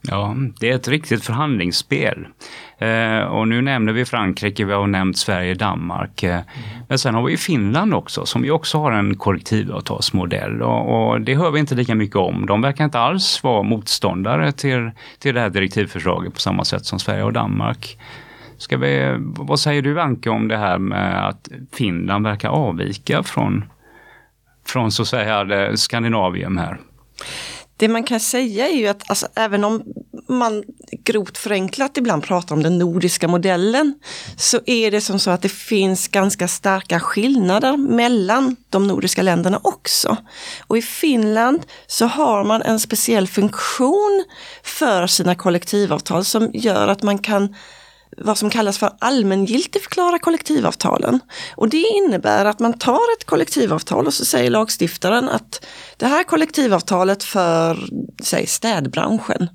Ja, 0.00 0.36
det 0.60 0.70
är 0.70 0.74
ett 0.74 0.88
riktigt 0.88 1.24
förhandlingsspel. 1.24 2.26
Eh, 2.78 3.20
och 3.20 3.48
nu 3.48 3.62
nämner 3.62 3.92
vi 3.92 4.04
Frankrike, 4.04 4.64
vi 4.64 4.72
har 4.72 4.86
nämnt 4.86 5.18
Sverige, 5.18 5.54
Danmark. 5.54 6.22
Eh, 6.22 6.40
men 6.88 6.98
sen 6.98 7.14
har 7.14 7.22
vi 7.22 7.36
Finland 7.36 7.94
också, 7.94 8.26
som 8.26 8.44
ju 8.44 8.50
också 8.50 8.78
har 8.78 8.92
en 8.92 9.16
kollektivavtalsmodell. 9.16 10.62
Och, 10.62 11.10
och, 11.10 11.20
det 11.20 11.34
hör 11.34 11.50
vi 11.50 11.60
inte 11.60 11.74
lika 11.74 11.94
mycket 11.94 12.16
om. 12.16 12.46
De 12.46 12.62
verkar 12.62 12.84
inte 12.84 12.98
alls 12.98 13.42
vara 13.42 13.62
motståndare 13.62 14.52
till, 14.52 14.90
till 15.18 15.34
det 15.34 15.40
här 15.40 15.50
direktivförslaget 15.50 16.34
på 16.34 16.40
samma 16.40 16.64
sätt 16.64 16.84
som 16.84 16.98
Sverige 16.98 17.22
och 17.22 17.32
Danmark. 17.32 17.98
Ska 18.58 18.76
vi, 18.76 19.16
vad 19.18 19.60
säger 19.60 19.82
du 19.82 20.00
Anke 20.00 20.30
om 20.30 20.48
det 20.48 20.56
här 20.56 20.78
med 20.78 21.28
att 21.28 21.48
Finland 21.72 22.26
verkar 22.26 22.48
avvika 22.48 23.22
från, 23.22 23.64
från 24.66 24.92
så 24.92 25.02
att 25.02 25.08
säga 25.08 25.76
Skandinavien 25.76 26.58
här? 26.58 26.78
Det 27.78 27.88
man 27.88 28.04
kan 28.04 28.20
säga 28.20 28.68
är 28.68 28.76
ju 28.76 28.88
att 28.88 29.10
alltså, 29.10 29.26
även 29.34 29.64
om 29.64 29.82
man 30.28 30.64
grovt 31.04 31.38
förenklat 31.38 31.96
ibland 31.96 32.22
pratar 32.22 32.54
om 32.54 32.62
den 32.62 32.78
nordiska 32.78 33.28
modellen 33.28 33.94
så 34.36 34.60
är 34.66 34.90
det 34.90 35.00
som 35.00 35.18
så 35.18 35.30
att 35.30 35.42
det 35.42 35.48
finns 35.48 36.08
ganska 36.08 36.48
starka 36.48 37.00
skillnader 37.00 37.76
mellan 37.76 38.56
de 38.70 38.86
nordiska 38.86 39.22
länderna 39.22 39.60
också. 39.62 40.16
Och 40.66 40.78
i 40.78 40.82
Finland 40.82 41.62
så 41.86 42.06
har 42.06 42.44
man 42.44 42.62
en 42.62 42.80
speciell 42.80 43.28
funktion 43.28 44.24
för 44.62 45.06
sina 45.06 45.34
kollektivavtal 45.34 46.24
som 46.24 46.50
gör 46.54 46.88
att 46.88 47.02
man 47.02 47.18
kan 47.18 47.54
vad 48.20 48.38
som 48.38 48.50
kallas 48.50 48.78
för 48.78 48.90
allmängiltigförklara 48.98 50.18
kollektivavtalen. 50.18 51.20
Och 51.56 51.68
det 51.68 51.84
innebär 51.96 52.44
att 52.44 52.60
man 52.60 52.72
tar 52.72 53.16
ett 53.18 53.24
kollektivavtal 53.24 54.06
och 54.06 54.14
så 54.14 54.24
säger 54.24 54.50
lagstiftaren 54.50 55.28
att 55.28 55.64
det 55.96 56.06
här 56.06 56.24
kollektivavtalet 56.24 57.24
för, 57.24 57.88
säg 58.22 58.46
städbranschen, 58.46 59.48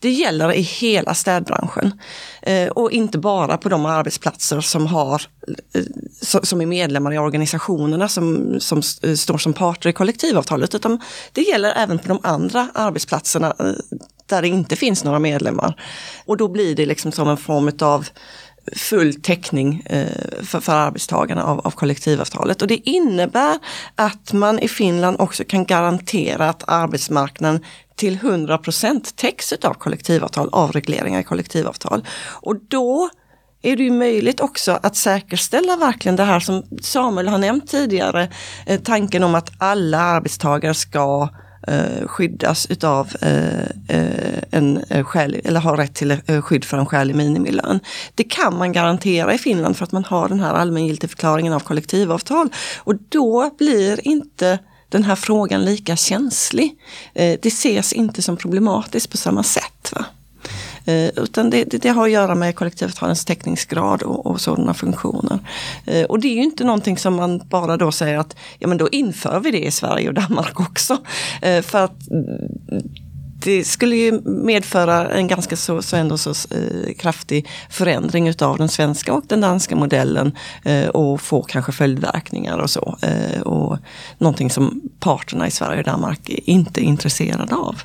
det 0.00 0.10
gäller 0.10 0.52
i 0.52 0.60
hela 0.60 1.14
städbranschen 1.14 2.00
eh, 2.42 2.68
och 2.68 2.92
inte 2.92 3.18
bara 3.18 3.56
på 3.56 3.68
de 3.68 3.86
arbetsplatser 3.86 4.60
som, 4.60 4.86
har, 4.86 5.22
eh, 5.74 6.42
som 6.42 6.60
är 6.60 6.66
medlemmar 6.66 7.12
i 7.12 7.18
organisationerna 7.18 8.08
som, 8.08 8.56
som 8.60 8.82
eh, 9.02 9.14
står 9.14 9.38
som 9.38 9.52
parter 9.52 9.88
i 9.88 9.92
kollektivavtalet 9.92 10.74
utan 10.74 11.00
det 11.32 11.42
gäller 11.42 11.72
även 11.76 11.98
på 11.98 12.08
de 12.08 12.20
andra 12.22 12.68
arbetsplatserna 12.74 13.54
där 14.28 14.42
det 14.42 14.48
inte 14.48 14.76
finns 14.76 15.04
några 15.04 15.18
medlemmar. 15.18 15.80
Och 16.24 16.36
då 16.36 16.48
blir 16.48 16.76
det 16.76 16.86
liksom 16.86 17.12
som 17.12 17.28
en 17.28 17.36
form 17.36 17.72
av 17.80 18.06
full 18.76 19.14
täckning 19.14 19.82
eh, 19.86 20.42
för, 20.42 20.60
för 20.60 20.72
arbetstagarna 20.72 21.44
av, 21.44 21.60
av 21.66 21.70
kollektivavtalet. 21.70 22.62
Och 22.62 22.68
det 22.68 22.88
innebär 22.88 23.58
att 23.94 24.32
man 24.32 24.58
i 24.58 24.68
Finland 24.68 25.16
också 25.20 25.44
kan 25.44 25.64
garantera 25.64 26.48
att 26.48 26.64
arbetsmarknaden 26.66 27.64
till 27.96 28.18
100% 28.18 29.14
täcks 29.16 29.52
av 29.52 29.74
kollektivavtal, 29.74 30.48
avregleringar 30.52 31.20
i 31.20 31.24
kollektivavtal. 31.24 32.04
Och 32.42 32.56
då 32.68 33.10
är 33.62 33.76
det 33.76 33.82
ju 33.82 33.90
möjligt 33.90 34.40
också 34.40 34.78
att 34.82 34.96
säkerställa 34.96 35.76
verkligen 35.76 36.16
det 36.16 36.24
här 36.24 36.40
som 36.40 36.62
Samuel 36.82 37.28
har 37.28 37.38
nämnt 37.38 37.70
tidigare, 37.70 38.28
eh, 38.66 38.80
tanken 38.80 39.22
om 39.22 39.34
att 39.34 39.50
alla 39.58 39.98
arbetstagare 39.98 40.74
ska 40.74 41.28
Eh, 41.68 42.06
skyddas 42.06 42.66
utav 42.70 43.16
eh, 43.20 43.62
eh 43.88 44.38
en 44.50 44.84
eh, 44.88 45.04
skälig, 45.04 45.40
eller 45.44 45.60
har 45.60 45.76
rätt 45.76 45.94
till 45.94 46.16
skydd 46.42 46.64
för 46.64 46.78
en 46.78 46.86
skälig 46.86 47.16
minimilön. 47.16 47.80
Det 48.14 48.24
kan 48.24 48.58
man 48.58 48.72
garantera 48.72 49.34
i 49.34 49.38
Finland 49.38 49.76
för 49.76 49.84
att 49.84 49.92
man 49.92 50.04
har 50.04 50.28
den 50.28 50.40
här 50.40 50.54
allmängiltiga 50.54 51.08
förklaringen 51.08 51.52
av 51.52 51.60
kollektivavtal. 51.60 52.48
Och 52.78 52.94
då 53.08 53.50
blir 53.58 54.08
inte 54.08 54.58
den 54.88 55.04
här 55.04 55.16
frågan 55.16 55.64
lika 55.64 55.96
känslig. 55.96 56.78
Eh, 57.14 57.38
det 57.42 57.48
ses 57.48 57.92
inte 57.92 58.22
som 58.22 58.36
problematiskt 58.36 59.10
på 59.10 59.16
samma 59.16 59.42
sätt. 59.42 59.92
Va? 59.92 60.04
Eh, 60.88 61.10
utan 61.16 61.50
det, 61.50 61.64
det, 61.64 61.78
det, 61.78 61.88
har 61.88 62.04
att 62.04 62.10
göra 62.10 62.34
med 62.34 62.54
kollektivavtalens 62.54 63.24
täckningsgrad 63.24 64.02
och, 64.02 64.26
och 64.26 64.40
sådana 64.40 64.74
funktioner. 64.74 65.38
Eh, 65.86 66.04
och 66.04 66.20
det 66.20 66.28
är 66.28 66.34
ju 66.34 66.42
inte 66.42 66.64
någonting 66.64 66.98
som 66.98 67.14
man 67.14 67.42
bara 67.48 67.76
då 67.76 67.92
säger 67.92 68.18
att 68.18 68.36
ja 68.58 68.68
men 68.68 68.78
då 68.78 68.88
inför 68.88 69.40
vi 69.40 69.50
det 69.50 69.66
i 69.66 69.70
Sverige 69.70 70.08
och 70.08 70.14
Danmark 70.14 70.60
också. 70.70 70.98
Eh, 71.42 71.62
för 71.62 71.84
att 71.84 71.92
det 73.40 73.64
skulle 73.64 73.96
ju 73.96 74.20
medföra 74.24 75.08
en 75.10 75.28
ganska 75.28 75.56
så, 75.56 75.82
så 75.82 75.96
ändå 75.96 76.18
så 76.18 76.30
eh, 76.30 76.94
kraftig 76.98 77.48
förändring 77.70 78.28
utav 78.28 78.58
den 78.58 78.68
svenska 78.68 79.12
och 79.12 79.24
den 79.26 79.40
danska 79.40 79.76
modellen 79.76 80.32
eh, 80.64 80.88
och 80.88 81.20
få 81.20 81.42
kanske 81.42 81.72
följdverkningar 81.72 82.58
och 82.58 82.70
så. 82.70 82.98
Eh, 83.02 83.40
och 83.40 83.78
någonting 84.18 84.50
som 84.50 84.80
parterna 85.00 85.46
i 85.46 85.50
Sverige 85.50 85.78
och 85.78 85.84
Danmark 85.84 86.28
inte 86.28 86.80
är 86.80 86.84
intresserade 86.84 87.54
av. 87.54 87.82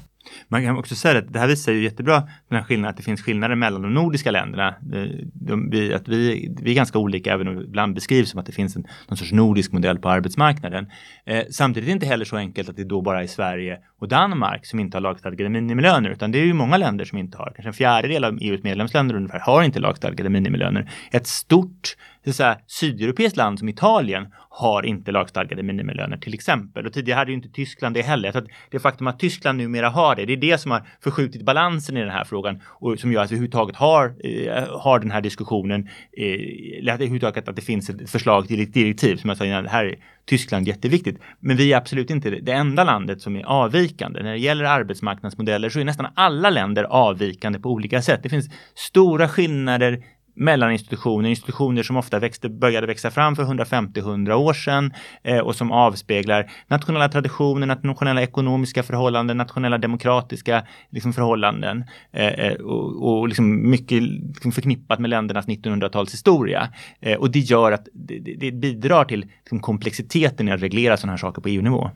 Man 0.47 0.63
kan 0.63 0.77
också 0.77 0.95
säga 0.95 1.19
att 1.19 1.33
det 1.33 1.39
här 1.39 1.47
visar 1.47 1.71
ju 1.71 1.83
jättebra 1.83 2.19
den 2.49 2.57
här 2.57 2.63
skillnaden, 2.63 2.89
att 2.89 2.97
det 2.97 3.03
finns 3.03 3.21
skillnader 3.21 3.55
mellan 3.55 3.81
de 3.81 3.93
nordiska 3.93 4.31
länderna. 4.31 4.67
Eh, 4.67 5.25
de, 5.33 5.69
vi, 5.69 5.93
att 5.93 6.07
vi, 6.07 6.49
vi 6.61 6.71
är 6.71 6.75
ganska 6.75 6.99
olika, 6.99 7.33
även 7.33 7.47
om 7.47 7.55
det 7.55 7.63
ibland 7.63 7.95
beskrivs 7.95 8.29
som 8.29 8.39
att 8.39 8.45
det 8.45 8.51
finns 8.51 8.75
en 8.75 8.87
någon 9.07 9.17
sorts 9.17 9.31
nordisk 9.31 9.71
modell 9.71 9.99
på 9.99 10.09
arbetsmarknaden. 10.09 10.91
Eh, 11.25 11.43
samtidigt 11.51 11.87
är 11.87 11.91
det 11.91 11.93
inte 11.93 12.05
heller 12.05 12.25
så 12.25 12.37
enkelt 12.37 12.69
att 12.69 12.75
det 12.75 12.83
då 12.83 13.01
bara 13.01 13.23
är 13.23 13.27
Sverige 13.27 13.79
och 14.03 14.09
Danmark 14.09 14.65
som 14.65 14.79
inte 14.79 14.97
har 14.97 15.01
lagstadgade 15.01 15.49
minimilöner 15.49 16.09
utan 16.09 16.31
det 16.31 16.39
är 16.39 16.45
ju 16.45 16.53
många 16.53 16.77
länder 16.77 17.05
som 17.05 17.17
inte 17.17 17.37
har. 17.37 17.45
Kanske 17.45 17.69
en 17.69 17.73
fjärdedel 17.73 18.23
av 18.23 18.37
EUs 18.41 18.63
medlemsländer 18.63 19.15
ungefär 19.15 19.39
har 19.39 19.63
inte 19.63 19.79
lagstadgade 19.79 20.29
minimilöner. 20.29 20.91
Ett 21.11 21.27
stort 21.27 21.95
så 22.31 22.43
att 22.43 22.71
sydeuropeiskt 22.71 23.37
land 23.37 23.59
som 23.59 23.69
Italien 23.69 24.27
har 24.49 24.85
inte 24.85 25.11
lagstadgade 25.11 25.63
minimilöner 25.63 26.17
till 26.17 26.33
exempel. 26.33 26.85
Och 26.85 26.93
tidigare 26.93 27.17
hade 27.17 27.31
ju 27.31 27.37
inte 27.37 27.49
Tyskland 27.49 27.95
det 27.95 28.01
heller. 28.01 28.31
Så 28.31 28.37
att 28.37 28.45
det 28.71 28.79
faktum 28.79 29.07
att 29.07 29.19
Tyskland 29.19 29.57
numera 29.57 29.89
har 29.89 30.15
det, 30.15 30.25
det 30.25 30.33
är 30.33 30.37
det 30.37 30.57
som 30.57 30.71
har 30.71 30.87
förskjutit 31.03 31.41
balansen 31.41 31.97
i 31.97 31.99
den 31.99 32.09
här 32.09 32.23
frågan 32.23 32.61
och 32.65 32.99
som 32.99 33.11
gör 33.11 33.21
att 33.21 33.31
vi 33.31 33.35
överhuvudtaget 33.35 33.75
har, 33.75 34.15
eh, 34.23 34.79
har 34.79 34.99
den 34.99 35.11
här 35.11 35.21
diskussionen, 35.21 35.89
eh, 36.17 36.79
eller 36.79 36.93
att 36.93 36.99
det 36.99 37.03
överhuvudtaget 37.03 37.47
att 37.47 37.55
det 37.55 37.61
finns 37.61 37.89
ett 37.89 38.09
förslag 38.09 38.47
till 38.47 38.61
ett 38.61 38.73
direktiv 38.73 39.15
som 39.15 39.29
jag 39.29 39.37
sa 39.37 39.45
innan, 39.45 39.67
här 39.67 39.85
är 39.85 39.95
Tyskland 40.25 40.67
jätteviktigt. 40.67 41.19
Men 41.39 41.57
vi 41.57 41.73
är 41.73 41.77
absolut 41.77 42.09
inte 42.09 42.29
det 42.29 42.51
enda 42.51 42.83
landet 42.83 43.21
som 43.21 43.35
är 43.35 43.43
avvikande. 43.43 43.92
När 43.99 44.31
det 44.31 44.37
gäller 44.37 44.65
arbetsmarknadsmodeller 44.65 45.69
så 45.69 45.79
är 45.79 45.85
nästan 45.85 46.07
alla 46.15 46.49
länder 46.49 46.83
avvikande 46.83 47.59
på 47.59 47.69
olika 47.69 48.01
sätt. 48.01 48.19
Det 48.23 48.29
finns 48.29 48.49
stora 48.75 49.29
skillnader 49.29 50.03
mellan 50.35 50.71
institutioner, 50.71 51.29
institutioner 51.29 51.83
som 51.83 51.97
ofta 51.97 52.19
växte, 52.19 52.49
började 52.49 52.87
växa 52.87 53.11
fram 53.11 53.35
för 53.35 53.43
150-100 53.43 54.33
år 54.33 54.53
sedan 54.53 54.93
eh, 55.23 55.39
och 55.39 55.55
som 55.55 55.71
avspeglar 55.71 56.51
nationella 56.67 57.09
traditioner, 57.09 57.67
nationella 57.67 58.21
ekonomiska 58.21 58.83
förhållanden, 58.83 59.37
nationella 59.37 59.77
demokratiska 59.77 60.63
liksom, 60.89 61.13
förhållanden 61.13 61.83
eh, 62.11 62.27
eh 62.27 62.53
och, 62.53 63.19
och 63.19 63.27
liksom 63.27 63.69
mycket 63.69 64.03
liksom, 64.03 64.51
förknippat 64.51 64.99
med 64.99 65.09
ländernas 65.09 65.47
1900-talshistoria. 65.47 66.67
Eh, 66.99 67.17
och 67.17 67.31
det 67.31 67.39
gör 67.39 67.71
att 67.71 67.87
det, 67.93 68.19
det 68.19 68.51
bidrar 68.51 69.05
till 69.05 69.25
liksom, 69.39 69.59
komplexiteten 69.59 70.47
i 70.47 70.51
att 70.51 70.61
reglera 70.61 70.97
sådana 70.97 71.13
här 71.13 71.17
saker 71.17 71.41
på 71.41 71.49
EU-nivå. 71.49 71.91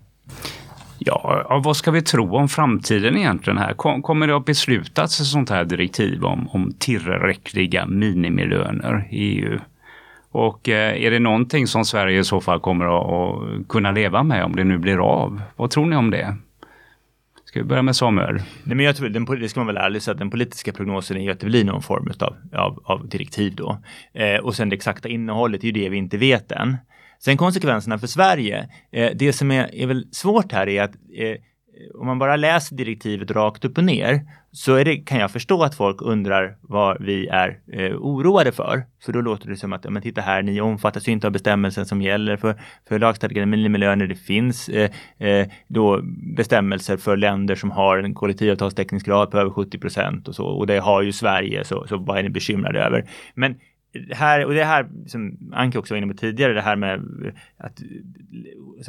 Ja, 1.00 1.62
vad 1.64 1.78
ska 1.78 1.92
vi 1.92 2.02
tro 2.02 2.36
om 2.36 2.50
framtiden 2.50 3.18
egentligen 3.18 3.58
här? 3.58 3.74
Kommer 4.02 4.28
det 4.28 4.36
att 4.36 4.46
beslutas 4.46 5.20
ett 5.20 5.26
sånt 5.26 5.50
här 5.50 5.66
direktiv 5.66 6.26
om, 6.26 6.48
om 6.48 6.74
tillräckliga 6.80 7.86
minimilöner 7.86 9.08
i 9.10 9.18
EU? 9.18 9.60
Och 10.32 10.70
eh, 10.70 11.04
är 11.04 11.12
det 11.12 11.20
någonting 11.20 11.68
som 11.68 11.86
Sverige 11.86 12.20
i 12.20 12.24
så 12.24 12.42
fall 12.42 12.60
kommer 12.60 12.86
att, 12.86 13.68
kunna 13.68 13.92
leva 13.92 14.24
med 14.24 14.44
om 14.44 14.56
det 14.56 14.64
nu 14.64 14.78
blir 14.78 14.98
av? 14.98 15.42
Vad 15.56 15.70
tror 15.72 15.86
ni 15.86 15.96
om 15.96 16.12
det? 16.12 16.36
Ska 17.46 17.60
vi 17.60 17.66
börja 17.66 17.82
med 17.82 17.96
Samuel? 17.96 18.36
Nej, 18.64 18.76
men 18.76 18.80
jag 18.80 18.96
tror, 18.96 19.10
den, 19.10 19.26
det 19.26 19.50
ska 19.50 19.60
man 19.60 19.68
väl 19.68 19.78
ärligt 19.78 20.04
säga, 20.04 20.16
den 20.16 20.30
politiska 20.30 20.72
prognosen 20.72 21.18
är 21.18 21.22
ju 21.22 21.32
att 21.32 21.40
det 21.40 21.46
blir 21.46 21.66
någon 21.66 21.82
form 21.82 22.12
av, 22.20 22.36
av, 22.54 22.82
av 22.84 23.08
direktiv 23.08 23.56
då. 23.56 23.78
Eh, 24.14 24.36
och 24.36 24.56
sen 24.56 24.70
det 24.70 24.76
exakta 24.76 25.10
innehållet 25.10 25.62
är 25.62 25.66
ju 25.66 25.72
det 25.72 25.90
vi 25.90 25.98
inte 25.98 26.18
vet 26.18 26.52
än. 26.52 26.78
Sen 27.20 27.38
konsekvenserna 27.38 28.00
för 28.00 28.08
Sverige. 28.08 28.70
Eh, 28.92 29.12
det 29.16 29.34
som 29.34 29.52
är, 29.52 29.76
är 29.76 29.88
väl 29.88 30.08
svårt 30.12 30.52
här 30.52 30.68
är 30.68 30.84
att 30.84 30.96
eh, 30.96 31.38
om 31.96 32.08
man 32.08 32.20
bara 32.20 32.36
läser 32.36 32.76
direktivet 32.76 33.32
rakt 33.32 33.66
upp 33.66 33.78
och 33.78 33.84
ner 33.84 34.22
så 34.52 34.76
är 34.76 34.86
det, 34.86 34.98
kan 34.98 35.20
jag 35.20 35.32
förstå 35.32 35.64
att 35.64 35.76
folk 35.76 36.02
undrar 36.02 36.58
vad 36.62 37.04
vi 37.06 37.28
är 37.28 37.60
eh, 37.74 37.96
oroade 37.96 38.52
för. 38.52 38.84
För 39.06 39.14
då 39.14 39.22
låter 39.22 39.50
det 39.50 39.56
som 39.56 39.74
att, 39.74 39.86
ja, 39.86 39.92
men 39.92 40.02
titta 40.02 40.22
här, 40.22 40.42
ni 40.42 40.62
omfattas 40.62 41.08
ju 41.08 41.12
inte 41.12 41.28
av 41.28 41.34
bestämmelsen 41.34 41.86
som 41.86 42.02
gäller 42.02 42.38
för, 42.38 42.56
för 42.88 43.00
lagstadgade 43.00 43.46
minimilöner. 43.46 44.08
Det 44.08 44.16
finns 44.16 44.70
eh, 44.70 44.90
eh, 45.18 45.48
då 45.68 46.02
bestämmelser 46.36 46.98
för 46.98 47.18
länder 47.18 47.56
som 47.56 47.72
har 47.72 47.98
en 47.98 48.14
kollektivavtalstäckningsgrad 48.14 49.32
på 49.32 49.38
över 49.38 49.52
70 49.52 49.78
procent 49.78 50.28
och 50.28 50.36
så. 50.36 50.46
Och 50.46 50.68
det 50.68 50.80
har 50.80 51.02
ju 51.02 51.12
Sverige, 51.12 51.64
så, 51.64 51.88
så 51.88 51.98
vad 51.98 52.18
är 52.18 52.24
ni 52.24 52.30
bekymrade 52.30 52.80
över? 52.80 53.10
Men 53.34 53.56
här, 54.12 54.46
och 54.46 54.54
det 54.54 54.64
här 54.64 54.88
som 55.08 55.38
Anke 55.54 55.78
också 55.78 55.94
var 55.94 55.98
inne 55.98 56.14
på 56.14 56.20
tidigare, 56.20 56.54
det 56.54 56.62
här 56.62 56.76
med 56.76 57.00
att, 57.58 57.82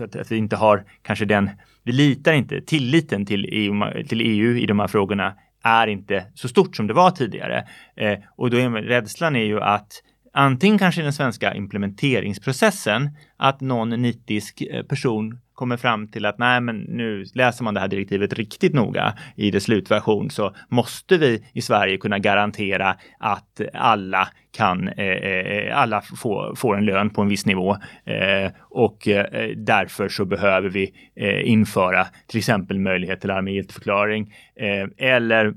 att, 0.01 0.17
att, 0.17 0.33
vi 0.33 0.37
inte 0.37 0.57
har 0.57 0.85
kanske 1.03 1.25
den, 1.25 1.51
vi 1.83 1.93
litar 1.93 2.33
inte, 2.33 2.61
tilliten 2.61 3.27
till 3.27 3.47
EU, 3.53 3.73
till 4.09 4.21
EU 4.21 4.57
i 4.57 4.67
de 4.67 4.81
här 4.81 4.87
frågorna 4.87 5.35
är 5.63 5.87
inte 5.87 6.25
så 6.35 6.49
stort 6.49 6.77
som 6.77 6.87
det 6.87 6.95
var 6.95 7.11
tidigare. 7.11 7.69
Eh, 7.97 8.19
och 8.37 8.51
då 8.51 8.57
är 8.57 8.71
rädslan 8.71 9.37
är 9.37 9.45
ju 9.45 9.61
att 9.61 10.03
antingen 10.33 10.79
kanske 10.79 11.01
i 11.01 11.05
den 11.05 11.13
svenska 11.13 11.55
implementeringsprocessen 11.55 13.11
att 13.37 13.61
någon 13.61 13.89
nitisk 13.89 14.61
eh, 14.61 14.83
person 14.83 15.39
kommer 15.59 15.77
fram 15.77 16.09
till 16.09 16.27
att 16.27 16.39
nej, 16.39 16.61
men 16.61 16.77
nu 16.77 17.25
läser 17.35 17.65
man 17.65 17.75
det 17.75 17.81
här 17.81 17.89
direktivet 17.89 18.33
riktigt 18.33 18.75
noga 18.75 19.15
i 19.37 19.51
dess 19.51 19.65
slutversion 19.65 20.31
så 20.31 20.55
måste 20.69 21.19
vi 21.19 21.45
i 21.53 21.61
Sverige 21.61 21.97
kunna 21.97 22.19
garantera 22.19 22.97
att 23.19 23.61
alla 23.75 24.29
kan, 24.57 24.89
eh, 24.89 25.07
eh 25.07 25.79
alla 25.79 26.01
får, 26.01 26.55
får 26.55 26.77
en 26.77 26.85
lön 26.85 27.11
på 27.11 27.23
en 27.23 27.29
viss 27.29 27.47
nivå. 27.47 27.77
Eh, 28.05 28.51
och 28.61 29.09
eh, 29.09 29.51
därför 29.57 30.09
så 30.09 30.25
behöver 30.25 30.69
vi 30.69 30.93
eh, 31.17 31.51
införa 31.51 32.07
till 32.27 32.39
exempel 32.39 32.79
möjlighet 32.79 33.21
till 33.21 33.31
armégiltigförklaring 33.31 34.35
eh, 34.57 35.13
eller 35.15 35.55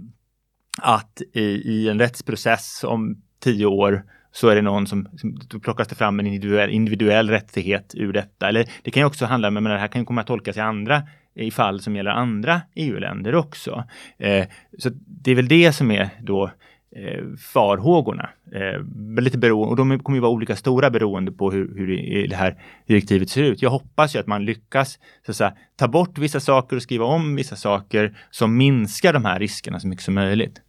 att 0.82 1.22
i, 1.34 1.42
i 1.44 1.90
en 1.90 2.00
rättsprocess 2.00 2.84
om 2.84 3.22
tio 3.44 3.66
år 3.66 4.04
så 4.32 4.50
är 4.50 4.56
det 4.56 4.62
någon 4.62 4.88
som, 4.88 5.08
som 5.18 5.40
då 5.48 5.60
plockas 5.60 5.88
det 5.88 5.96
fram 5.96 6.20
en 6.20 6.28
individuell, 6.28 6.70
individuell 6.70 7.30
rättighet 7.30 7.94
ur 7.98 8.14
detta. 8.14 8.48
Eller 8.48 8.66
det 8.84 8.92
kan 8.92 9.02
ju 9.02 9.08
också 9.08 9.26
handla 9.26 9.48
om, 9.48 9.54
men 9.54 9.64
det 9.64 9.78
här 9.78 9.88
kan 9.88 10.02
ju 10.02 10.06
komma 10.06 10.22
att 10.22 10.28
tolkas 10.28 10.58
i 10.58 10.60
andra 10.60 11.04
i 11.36 11.52
fall 11.52 11.80
som 11.80 11.96
gäller 11.96 12.12
andra 12.12 12.62
EU-länder 12.76 13.36
också. 13.36 13.84
Eh, 14.18 14.46
så 14.78 14.90
det 14.94 15.32
är 15.32 15.36
väl 15.36 15.48
det 15.48 15.74
som 15.74 15.92
är 15.92 16.10
då 16.20 16.52
eh, 16.96 17.24
farhågorna. 17.54 18.30
Eh, 18.52 19.22
lite 19.22 19.38
beroende, 19.38 19.70
och 19.70 19.76
de 19.76 20.00
kommer 20.00 20.18
ju 20.18 20.22
vara 20.22 20.32
olika 20.32 20.56
stora 20.56 20.90
beroende 20.90 21.32
på 21.32 21.52
hur, 21.52 21.78
hur 21.78 22.28
det 22.28 22.36
här 22.36 22.56
direktivet 22.88 23.30
ser 23.30 23.44
ut. 23.44 23.62
Jag 23.62 23.70
hoppas 23.70 24.16
ju 24.16 24.20
att 24.20 24.28
man 24.28 24.46
lyckas 24.46 25.00
så 25.26 25.32
att 25.32 25.36
säga, 25.36 25.54
ta 25.76 25.88
bort 25.88 26.18
vissa 26.18 26.40
saker 26.40 26.76
och 26.76 26.82
skriva 26.82 27.06
om 27.06 27.36
vissa 27.36 27.56
saker 27.56 28.18
som 28.32 28.58
minskar 28.58 29.14
de 29.14 29.26
här 29.26 29.40
riskerna 29.40 29.80
så 29.80 29.88
mycket 29.88 30.06
som 30.06 30.14
möjligt. 30.14 30.62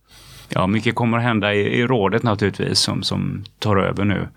Ja, 0.48 0.66
mycket 0.66 0.94
kommer 0.94 1.18
att 1.18 1.24
hända 1.24 1.54
i, 1.54 1.60
i 1.60 1.86
rådet 1.86 2.22
naturligtvis 2.22 2.78
som, 2.78 3.02
som 3.02 3.44
tar 3.58 3.76
över 3.76 4.04
nu. 4.04 4.28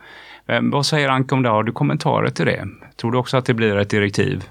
Men, 0.45 0.69
vad 0.69 0.85
säger 0.85 1.09
Anka 1.09 1.35
om 1.35 1.43
det? 1.43 1.49
Har 1.49 1.63
du 1.63 1.71
kommentarer 1.71 2.29
till 2.29 2.45
det? 2.45 2.67
Tror 2.95 3.11
du 3.11 3.17
också 3.17 3.37
att 3.37 3.45
det 3.45 3.53
blir 3.53 3.77
ett 3.77 3.89
direktiv? 3.89 4.43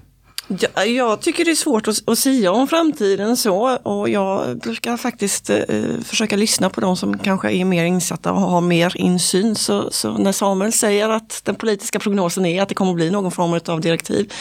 Ja, 0.49 0.85
jag 0.85 1.21
tycker 1.21 1.45
det 1.45 1.51
är 1.51 1.55
svårt 1.55 1.89
att, 1.89 2.09
att 2.09 2.19
sia 2.19 2.53
om 2.53 2.69
framtiden 2.69 3.37
så 3.37 3.77
och 3.77 4.09
jag 4.09 4.59
brukar 4.59 4.97
faktiskt 4.97 5.51
eh, 5.51 5.63
försöka 6.05 6.37
lyssna 6.37 6.71
på 6.71 6.81
de 6.81 6.97
som 6.97 7.19
kanske 7.19 7.51
är 7.51 7.65
mer 7.65 7.85
insatta 7.85 8.33
och 8.33 8.41
har 8.41 8.61
mer 8.61 8.97
insyn. 8.97 9.55
Så, 9.55 9.91
så, 9.91 10.19
när 10.19 10.33
Samuel 10.33 10.73
säger 10.73 11.09
att 11.09 11.41
den 11.45 11.55
politiska 11.55 11.99
prognosen 11.99 12.47
är 12.47 12.63
att 12.63 12.69
det 12.69 12.75
kommer 12.75 12.91
att 12.91 12.97
bli 12.97 13.11
någon 13.11 13.31
form 13.31 13.61
av 13.69 13.81
direktiv 13.81 14.33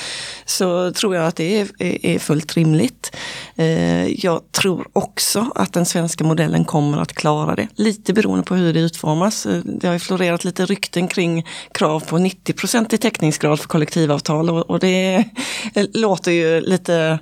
så 0.46 0.92
tror 0.92 1.16
jag 1.16 1.28
att 1.28 1.36
det 1.36 1.60
är, 1.60 1.68
är, 1.80 2.06
är 2.06 2.20
fullt 2.20 2.58
rimligt. 2.58 3.16
Eh, 3.56 4.26
jag 4.26 4.52
tror 4.52 4.88
också 4.94 5.52
att 5.56 5.74
den 5.74 5.86
svenska 5.86 6.24
modellen 6.24 6.66
kommer 6.66 6.98
att 6.98 7.14
klara 7.14 7.56
det, 7.56 7.68
lite 7.76 8.14
beroende 8.14 8.44
på 8.44 8.56
hur 8.56 8.74
det 8.74 8.80
utformas. 8.80 9.46
Eh, 9.46 9.62
det 9.66 9.88
har 9.88 9.94
ju 9.94 10.00
florerat 10.00 10.44
lite 10.44 10.66
rykten 10.66 11.08
kring 11.08 11.48
krav 11.72 12.00
på 12.00 12.18
90% 12.18 12.94
i 12.94 12.98
täckningsgrad 12.98 13.60
för 13.60 13.68
kollektivavtal 13.68 14.50
och, 14.50 14.70
och 14.70 14.80
det 14.80 15.26
låter 15.94 16.32
ju 16.32 16.62
lite 16.62 17.20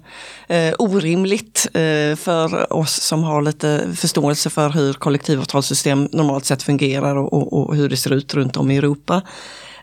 eh, 0.47 0.73
orimligt 0.79 1.67
eh, 1.73 2.15
för 2.15 2.73
oss 2.73 2.93
som 2.93 3.23
har 3.23 3.41
lite 3.41 3.95
förståelse 3.95 4.49
för 4.49 4.69
hur 4.69 4.93
kollektivavtalssystem 4.93 6.09
normalt 6.11 6.45
sett 6.45 6.63
fungerar 6.63 7.15
och, 7.15 7.33
och, 7.33 7.53
och 7.53 7.75
hur 7.75 7.89
det 7.89 7.97
ser 7.97 8.13
ut 8.13 8.33
runt 8.33 8.57
om 8.57 8.71
i 8.71 8.77
Europa. 8.77 9.21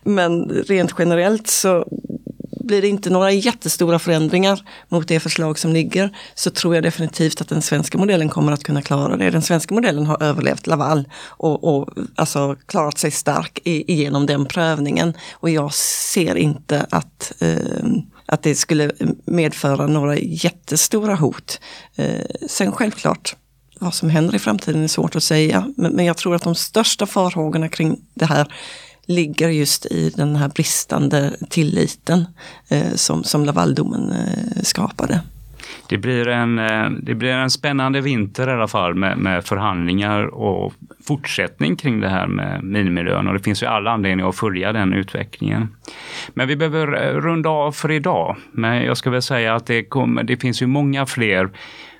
Men 0.02 0.48
rent 0.48 0.94
generellt 0.98 1.46
så 1.46 1.84
blir 2.68 2.82
det 2.82 2.88
inte 2.88 3.10
några 3.10 3.30
jättestora 3.30 3.98
förändringar 3.98 4.60
mot 4.88 5.08
det 5.08 5.20
förslag 5.20 5.58
som 5.58 5.72
ligger 5.72 6.16
så 6.34 6.50
tror 6.50 6.74
jag 6.74 6.84
definitivt 6.84 7.40
att 7.40 7.48
den 7.48 7.62
svenska 7.62 7.98
modellen 7.98 8.28
kommer 8.28 8.52
att 8.52 8.64
kunna 8.64 8.82
klara 8.82 9.16
det. 9.16 9.30
Den 9.30 9.42
svenska 9.42 9.74
modellen 9.74 10.06
har 10.06 10.22
överlevt 10.22 10.66
Laval 10.66 11.08
och, 11.26 11.64
och 11.64 11.88
alltså 12.14 12.56
klarat 12.66 12.98
sig 12.98 13.10
stark 13.10 13.58
i, 13.64 13.92
igenom 13.92 14.26
den 14.26 14.46
prövningen. 14.46 15.14
Och 15.32 15.50
jag 15.50 15.74
ser 15.74 16.36
inte 16.36 16.86
att 16.90 17.32
eh, 17.40 17.86
att 18.28 18.42
det 18.42 18.54
skulle 18.54 18.90
medföra 19.24 19.86
några 19.86 20.16
jättestora 20.18 21.14
hot. 21.14 21.60
Eh, 21.96 22.24
sen 22.48 22.72
självklart, 22.72 23.36
vad 23.78 23.94
som 23.94 24.10
händer 24.10 24.34
i 24.34 24.38
framtiden 24.38 24.84
är 24.84 24.88
svårt 24.88 25.16
att 25.16 25.22
säga. 25.22 25.72
Men, 25.76 25.92
men 25.92 26.04
jag 26.04 26.16
tror 26.16 26.34
att 26.34 26.42
de 26.42 26.54
största 26.54 27.06
farhågorna 27.06 27.68
kring 27.68 28.00
det 28.14 28.26
här 28.26 28.52
ligger 29.06 29.48
just 29.48 29.86
i 29.86 30.10
den 30.10 30.36
här 30.36 30.48
bristande 30.48 31.36
tilliten 31.50 32.24
eh, 32.68 32.94
som, 32.94 33.24
som 33.24 33.44
Lavaldomen 33.44 34.10
eh, 34.10 34.62
skapade. 34.62 35.20
Det 35.88 35.98
blir, 35.98 36.28
en, 36.28 36.58
eh, 36.58 36.90
det 36.90 37.14
blir 37.14 37.30
en 37.30 37.50
spännande 37.50 38.00
vinter 38.00 38.48
i 38.48 38.52
alla 38.52 38.68
fall 38.68 38.94
med, 38.94 39.18
med 39.18 39.44
förhandlingar 39.44 40.26
och 40.26 40.74
fortsättning 41.06 41.76
kring 41.76 42.00
det 42.00 42.08
här 42.08 42.26
med 42.26 42.64
minimilön 42.64 43.28
och 43.28 43.34
det 43.34 43.40
finns 43.40 43.62
ju 43.62 43.66
alla 43.66 43.90
anledningar 43.90 44.28
att 44.28 44.36
följa 44.36 44.72
den 44.72 44.92
utvecklingen. 44.92 45.68
Men 46.34 46.48
vi 46.48 46.56
behöver 46.56 47.06
eh, 47.06 47.20
runda 47.20 47.48
av 47.48 47.72
för 47.72 47.90
idag. 47.90 48.36
Men 48.52 48.82
jag 48.82 48.96
ska 48.96 49.10
väl 49.10 49.22
säga 49.22 49.54
att 49.54 49.66
det, 49.66 49.84
kommer, 49.84 50.22
det 50.22 50.36
finns 50.36 50.62
ju 50.62 50.66
många 50.66 51.06
fler 51.06 51.50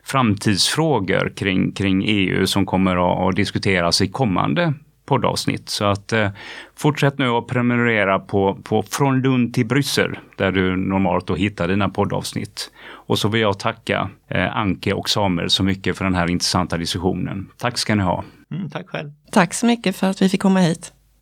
framtidsfrågor 0.04 1.32
kring, 1.36 1.72
kring 1.72 2.04
EU 2.06 2.46
som 2.46 2.66
kommer 2.66 2.96
att, 2.96 3.28
att 3.28 3.36
diskuteras 3.36 4.02
i 4.02 4.08
kommande 4.08 4.74
poddavsnitt. 5.08 5.68
Så 5.68 5.84
att 5.84 6.12
eh, 6.12 6.30
fortsätt 6.76 7.18
nu 7.18 7.28
att 7.28 7.46
prenumerera 7.46 8.18
på, 8.18 8.58
på 8.62 8.82
Från 8.82 9.20
Lund 9.20 9.54
till 9.54 9.66
Bryssel 9.66 10.18
där 10.36 10.52
du 10.52 10.76
normalt 10.76 11.26
då 11.26 11.34
hittar 11.34 11.68
dina 11.68 11.88
poddavsnitt. 11.88 12.70
Och 12.90 13.18
så 13.18 13.28
vill 13.28 13.40
jag 13.40 13.58
tacka 13.58 14.10
eh, 14.28 14.56
Anke 14.56 14.92
och 14.92 15.10
Samuel 15.10 15.50
så 15.50 15.62
mycket 15.62 15.96
för 15.98 16.04
den 16.04 16.14
här 16.14 16.30
intressanta 16.30 16.76
diskussionen. 16.76 17.48
Tack 17.56 17.78
ska 17.78 17.94
ni 17.94 18.02
ha. 18.02 18.24
Mm, 18.50 18.70
tack 18.70 18.88
själv. 18.88 19.10
Tack 19.32 19.54
så 19.54 19.66
mycket 19.66 19.96
för 19.96 20.06
att 20.06 20.22
vi 20.22 20.28
fick 20.28 20.42
komma 20.42 20.60
hit. 20.60 20.92